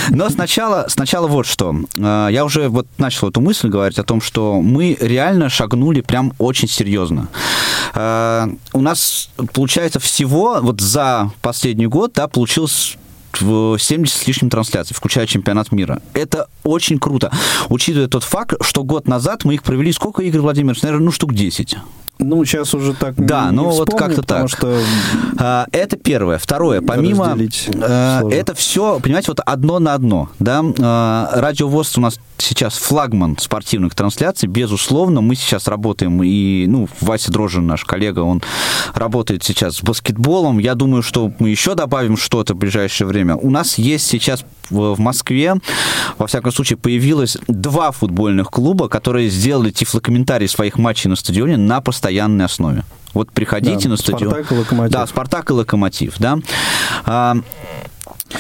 Но 0.10 0.30
сначала, 0.30 0.86
сначала 0.88 1.28
вот 1.28 1.46
что. 1.46 1.76
А, 2.00 2.28
я 2.30 2.46
уже 2.46 2.70
вот 2.70 2.88
начал 2.98 3.30
эту 3.30 3.42
мысль 3.42 3.70
говорить 3.70 4.00
о 4.00 4.04
том, 4.04 4.22
что 4.22 4.62
мы 4.62 4.98
реально 5.00 5.50
шагнули 5.50 6.02
прям 6.02 6.34
очень 6.38 6.68
серьезно. 6.68 7.28
А, 7.94 8.50
у 8.74 8.82
нас, 8.82 9.30
получается, 9.54 10.00
всего 10.00 10.60
вот 10.62 10.82
за 10.82 11.32
последний 11.42 11.88
год, 11.88 12.14
да, 12.14 12.28
получилось 12.28 12.98
в 13.40 13.78
70 13.78 14.16
с 14.16 14.28
лишним 14.28 14.50
трансляций, 14.50 14.96
включая 14.96 15.26
чемпионат 15.28 15.72
мира. 15.72 16.02
Это 16.14 16.48
очень 16.64 17.00
круто, 17.00 17.32
учитывая 17.70 18.08
тот 18.08 18.24
факт, 18.24 18.56
что 18.62 18.84
год 18.84 19.08
назад 19.08 19.46
мы 19.46 19.54
их 19.54 19.64
провели, 19.64 19.92
сколько 19.92 20.22
игр, 20.24 20.40
Владимир? 20.40 20.78
Наверное, 20.82 21.06
ну, 21.06 21.12
штук 21.12 21.34
10. 21.34 21.78
Ну, 22.22 22.46
сейчас 22.46 22.74
уже 22.74 22.94
так 22.94 23.16
Да, 23.18 23.50
не, 23.50 23.58
ну 23.58 23.72
не 23.72 23.78
вот 23.78 23.94
как-то 23.94 24.22
так. 24.22 24.48
Что... 24.50 24.78
А, 25.38 25.66
это 25.72 25.98
первое. 25.98 26.38
Второе, 26.38 26.82
помимо... 26.82 27.36
А, 27.82 28.22
это 28.30 28.54
все, 28.54 29.00
понимаете, 29.00 29.32
вот 29.32 29.40
одно 29.46 29.80
на 29.80 29.94
одно. 29.94 30.30
Да? 30.40 30.64
А, 30.80 31.30
Радио 31.34 31.68
ВОЗ 31.68 31.98
у 31.98 32.02
нас 32.02 32.20
сейчас 32.42 32.78
флагман 32.78 33.38
спортивных 33.40 33.96
трансляций, 33.96 34.48
безусловно. 34.48 35.22
Мы 35.22 35.36
сейчас 35.36 35.68
работаем, 35.68 36.22
и, 36.24 36.66
ну, 36.68 36.88
Вася 37.00 37.32
Дрожжин, 37.32 37.68
наш 37.68 37.86
коллега, 37.86 38.20
он 38.20 38.42
работает 38.94 39.44
сейчас 39.44 39.78
с 39.78 39.82
баскетболом. 39.82 40.60
Я 40.60 40.76
думаю, 40.76 41.04
что 41.04 41.32
мы 41.40 41.50
еще 41.50 41.76
добавим 41.76 42.18
что-то 42.18 42.54
в 42.54 42.58
ближайшее 42.58 43.08
время. 43.08 43.36
У 43.36 43.50
нас 43.50 43.78
есть 43.78 44.08
сейчас 44.08 44.44
в 44.70 45.00
Москве, 45.00 45.56
во 46.18 46.28
всяком 46.28 46.52
случае, 46.52 46.78
появилось 46.78 47.38
два 47.48 47.92
футбольных 47.92 48.50
клуба, 48.50 48.88
которые 48.88 49.30
сделали 49.30 49.72
тифлокомментарий 49.72 50.48
своих 50.48 50.78
матчей 50.78 51.10
на 51.10 51.16
стадионе 51.16 51.58
на 51.58 51.82
постоянной 51.82 52.46
основе. 52.46 52.84
Вот 53.14 53.32
приходите 53.32 53.84
да, 53.84 53.90
на 53.90 53.98
стадион. 53.98 54.32
Спартак 54.32 54.52
и 54.52 54.56
Локомотив. 54.56 54.92
Да, 54.94 55.08
Спартак 55.08 55.50
и 55.50 55.54
Локомотив, 55.54 56.16
да. 56.18 56.38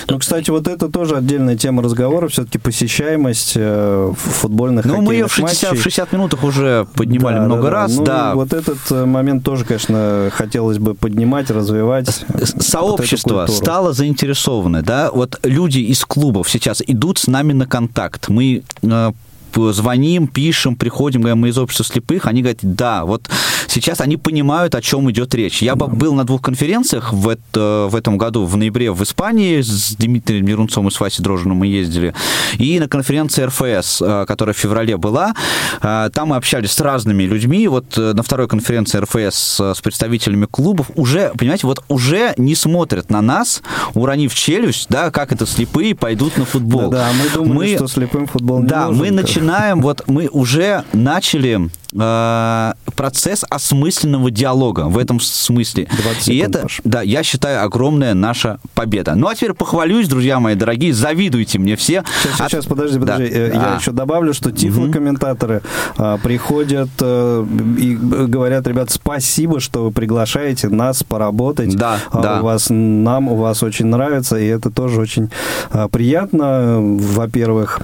Ну, 0.07 0.19
кстати, 0.19 0.49
вот 0.49 0.67
это 0.67 0.89
тоже 0.89 1.17
отдельная 1.17 1.57
тема 1.57 1.83
разговора, 1.83 2.27
все-таки 2.27 2.57
посещаемость 2.57 3.53
э, 3.55 4.13
футбольных 4.15 4.85
Ну, 4.85 5.01
мы 5.01 5.13
ее 5.13 5.27
в 5.27 5.33
60, 5.33 5.77
в 5.77 5.81
60 5.81 6.11
минутах 6.13 6.43
уже 6.43 6.87
поднимали 6.95 7.37
да, 7.37 7.45
много 7.45 7.63
да, 7.63 7.69
раз, 7.69 7.95
ну, 7.95 8.03
да. 8.03 8.35
Вот 8.35 8.53
этот 8.53 8.79
э, 8.91 9.05
момент 9.05 9.43
тоже, 9.43 9.65
конечно, 9.65 10.29
хотелось 10.33 10.77
бы 10.77 10.93
поднимать, 10.95 11.49
развивать. 11.49 12.25
Сообщество 12.59 13.45
вот 13.47 13.55
стало 13.55 13.93
заинтересовано, 13.93 14.81
да, 14.81 15.11
вот 15.11 15.39
люди 15.43 15.79
из 15.79 16.03
клубов 16.05 16.49
сейчас 16.49 16.81
идут 16.85 17.19
с 17.19 17.27
нами 17.27 17.53
на 17.53 17.65
контакт. 17.65 18.29
Мы 18.29 18.63
э, 18.83 19.11
звоним, 19.55 20.27
пишем, 20.27 20.75
приходим, 20.75 21.21
говорим, 21.21 21.39
мы 21.39 21.49
из 21.49 21.57
общества 21.57 21.85
слепых, 21.85 22.25
они 22.25 22.41
говорят, 22.41 22.59
да, 22.61 23.05
вот 23.05 23.29
сейчас 23.67 24.01
они 24.01 24.17
понимают, 24.17 24.75
о 24.75 24.81
чем 24.81 25.09
идет 25.11 25.33
речь. 25.35 25.61
Я 25.61 25.75
был 25.75 26.13
на 26.13 26.23
двух 26.23 26.41
конференциях 26.41 27.13
в, 27.13 27.27
это, 27.29 27.87
в 27.89 27.95
этом 27.95 28.17
году, 28.17 28.45
в 28.45 28.57
ноябре 28.57 28.91
в 28.91 29.01
Испании, 29.03 29.61
с 29.61 29.95
Дмитрием 29.95 30.45
Мирунцом 30.45 30.87
и 30.87 30.91
с 30.91 30.99
Васей 30.99 31.23
Дрожжиным 31.23 31.57
мы 31.57 31.67
ездили, 31.67 32.13
и 32.57 32.79
на 32.79 32.87
конференции 32.87 33.43
РФС, 33.43 34.01
э, 34.01 34.25
которая 34.27 34.53
в 34.53 34.57
феврале 34.57 34.97
была, 34.97 35.33
э, 35.81 36.09
там 36.13 36.29
мы 36.29 36.35
общались 36.35 36.71
с 36.71 36.79
разными 36.81 37.23
людьми, 37.23 37.67
вот 37.67 37.97
э, 37.97 38.13
на 38.13 38.23
второй 38.23 38.47
конференции 38.47 38.99
РФС 38.99 39.59
с 39.59 39.81
представителями 39.81 40.45
клубов 40.45 40.91
уже, 40.95 41.31
понимаете, 41.37 41.67
вот 41.67 41.83
уже 41.87 42.33
не 42.37 42.55
смотрят 42.55 43.09
на 43.09 43.21
нас, 43.21 43.61
уронив 43.93 44.33
челюсть, 44.33 44.87
да, 44.89 45.11
как 45.11 45.31
это 45.31 45.45
слепые 45.45 45.95
пойдут 45.95 46.37
на 46.37 46.45
футбол. 46.45 46.89
Да, 46.89 47.01
да 47.01 47.09
мы 47.13 47.29
думали, 47.29 47.71
мы, 47.71 47.75
что 47.75 47.87
слепым 47.87 48.27
футбол 48.27 48.61
не 48.61 48.67
Да, 48.67 48.87
нужен, 48.87 49.01
мы 49.01 49.11
начинаем 49.11 49.40
начинаем, 49.41 49.81
вот 49.81 50.03
мы 50.07 50.27
уже 50.27 50.83
начали 50.93 51.69
э, 51.93 52.73
процесс 52.95 53.43
осмысленного 53.49 54.29
диалога 54.31 54.81
в 54.81 54.97
этом 54.97 55.19
смысле. 55.19 55.87
И 56.27 56.37
это, 56.37 56.59
Паш. 56.59 56.81
да, 56.83 57.01
я 57.01 57.23
считаю, 57.23 57.63
огромная 57.63 58.13
наша 58.13 58.59
победа. 58.75 59.15
Ну, 59.15 59.27
а 59.27 59.35
теперь 59.35 59.53
похвалюсь, 59.53 60.07
друзья 60.07 60.39
мои 60.39 60.55
дорогие, 60.55 60.93
завидуйте 60.93 61.59
мне 61.59 61.75
все. 61.75 62.03
Сейчас, 62.21 62.41
От... 62.41 62.51
сейчас 62.51 62.65
подожди, 62.65 62.99
подожди. 62.99 63.29
Да. 63.29 63.39
Я 63.39 63.73
а. 63.73 63.77
еще 63.79 63.91
добавлю, 63.91 64.33
что 64.33 64.51
тифлокомментаторы 64.51 65.61
угу. 65.97 66.19
приходят 66.23 66.89
э, 66.99 67.45
и 67.79 67.95
говорят, 67.95 68.67
ребят, 68.67 68.91
спасибо, 68.91 69.59
что 69.59 69.85
вы 69.85 69.91
приглашаете 69.91 70.69
нас 70.69 71.03
поработать. 71.03 71.75
Да, 71.75 71.97
а, 72.11 72.21
да. 72.21 72.41
У 72.41 72.45
вас, 72.45 72.67
нам 72.69 73.27
у 73.27 73.35
вас 73.35 73.63
очень 73.63 73.87
нравится, 73.87 74.37
и 74.37 74.45
это 74.45 74.69
тоже 74.69 75.01
очень 75.01 75.29
а, 75.71 75.87
приятно, 75.87 76.77
во-первых. 76.79 77.81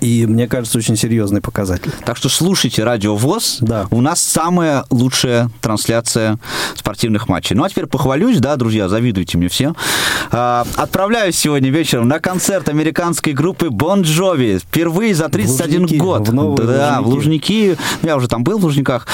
И 0.00 0.26
мне 0.26 0.46
кажется, 0.46 0.78
очень 0.78 0.96
серьезный 0.96 1.40
показатель. 1.40 1.90
Так 2.04 2.16
что 2.16 2.28
слушайте 2.28 2.84
Радио 2.84 3.16
ВОЗ. 3.16 3.58
Да. 3.60 3.86
У 3.90 4.00
нас 4.00 4.22
самая 4.22 4.84
лучшая 4.90 5.50
трансляция 5.60 6.38
спортивных 6.74 7.28
матчей. 7.28 7.56
Ну 7.56 7.64
а 7.64 7.68
теперь 7.68 7.86
похвалюсь, 7.86 8.38
да, 8.38 8.56
друзья, 8.56 8.88
завидуйте 8.88 9.38
мне 9.38 9.48
все. 9.48 9.74
А, 10.30 10.64
отправляюсь 10.76 11.36
сегодня 11.36 11.70
вечером 11.70 12.08
на 12.08 12.20
концерт 12.20 12.68
американской 12.68 13.32
группы 13.32 13.70
Бон 13.70 14.00
bon 14.00 14.02
Джови. 14.02 14.58
Впервые 14.58 15.14
за 15.14 15.28
31 15.28 15.82
Лужники, 15.82 15.96
год. 15.96 16.28
В 16.28 16.34
новые 16.34 16.66
да, 16.66 17.00
в 17.00 17.08
Лужники. 17.08 17.76
Я 18.02 18.16
уже 18.16 18.28
там 18.28 18.44
был 18.44 18.58
в 18.58 18.64
Лужниках. 18.64 19.06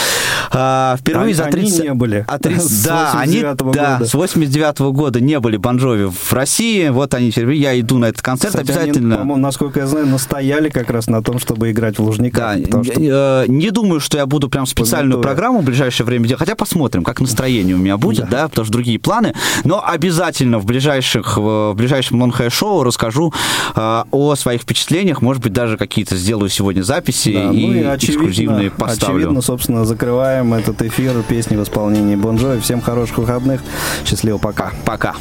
А, 0.52 0.96
впервые 0.98 1.32
а, 1.32 1.36
за 1.36 1.44
30... 1.44 1.80
Они 1.80 1.88
не 1.88 1.94
были. 1.94 2.24
А 2.28 2.38
30... 2.38 2.84
Да, 2.84 3.12
они 3.14 3.44
да, 3.72 4.00
с 4.04 4.14
89 4.14 4.80
-го 4.80 4.92
года 4.92 5.20
не 5.20 5.40
были 5.40 5.56
Бон 5.56 5.76
bon 5.76 5.80
Джови 5.80 6.10
в 6.10 6.32
России. 6.32 6.88
Вот 6.88 7.14
они 7.14 7.30
теперь. 7.30 7.52
Я 7.54 7.78
иду 7.78 7.98
на 7.98 8.06
этот 8.06 8.22
концерт 8.22 8.52
Кстати, 8.52 8.70
обязательно. 8.70 9.22
Они, 9.22 9.36
насколько 9.36 9.80
я 9.80 9.86
знаю, 9.86 10.06
настояли 10.06 10.63
как 10.68 10.90
раз 10.90 11.06
на 11.06 11.22
том, 11.22 11.38
чтобы 11.38 11.70
играть 11.70 11.98
в 11.98 12.02
Лужниках. 12.02 12.60
Да, 12.60 12.84
что... 12.84 13.00
Э, 13.00 13.44
не 13.48 13.70
думаю, 13.70 14.00
что 14.00 14.18
я 14.18 14.26
буду 14.26 14.48
прям 14.48 14.66
специальную 14.66 15.18
Пометуя. 15.18 15.34
программу 15.34 15.60
в 15.60 15.64
ближайшее 15.64 16.06
время 16.06 16.26
делать, 16.26 16.40
хотя 16.40 16.54
посмотрим, 16.54 17.04
как 17.04 17.20
настроение 17.20 17.74
у 17.74 17.78
меня 17.78 17.96
будет, 17.96 18.28
да, 18.28 18.42
да 18.42 18.48
потому 18.48 18.64
что 18.64 18.72
другие 18.72 18.98
планы. 18.98 19.34
Но 19.64 19.84
обязательно 19.84 20.58
в 20.58 20.64
ближайших, 20.64 21.36
в 21.36 21.74
ближайшем 21.74 22.22
лонхай-шоу 22.22 22.82
расскажу 22.82 23.32
э, 23.74 24.04
о 24.10 24.34
своих 24.36 24.62
впечатлениях, 24.62 25.22
может 25.22 25.42
быть, 25.42 25.52
даже 25.52 25.76
какие-то 25.76 26.16
сделаю 26.16 26.48
сегодня 26.48 26.82
записи 26.82 27.32
да, 27.32 27.50
и, 27.50 27.66
ну 27.66 27.74
и 27.74 27.82
очевидно, 27.82 28.22
эксклюзивные 28.22 28.70
поставлю. 28.70 29.16
Очевидно, 29.16 29.42
собственно, 29.42 29.84
закрываем 29.84 30.54
этот 30.54 30.82
эфир 30.82 31.14
песни 31.28 31.56
в 31.56 31.62
исполнении 31.62 32.16
Бонжови. 32.16 32.60
Всем 32.60 32.80
хороших 32.80 33.18
выходных. 33.18 33.60
Счастливо, 34.04 34.38
пока. 34.38 34.72
Пока. 34.84 35.14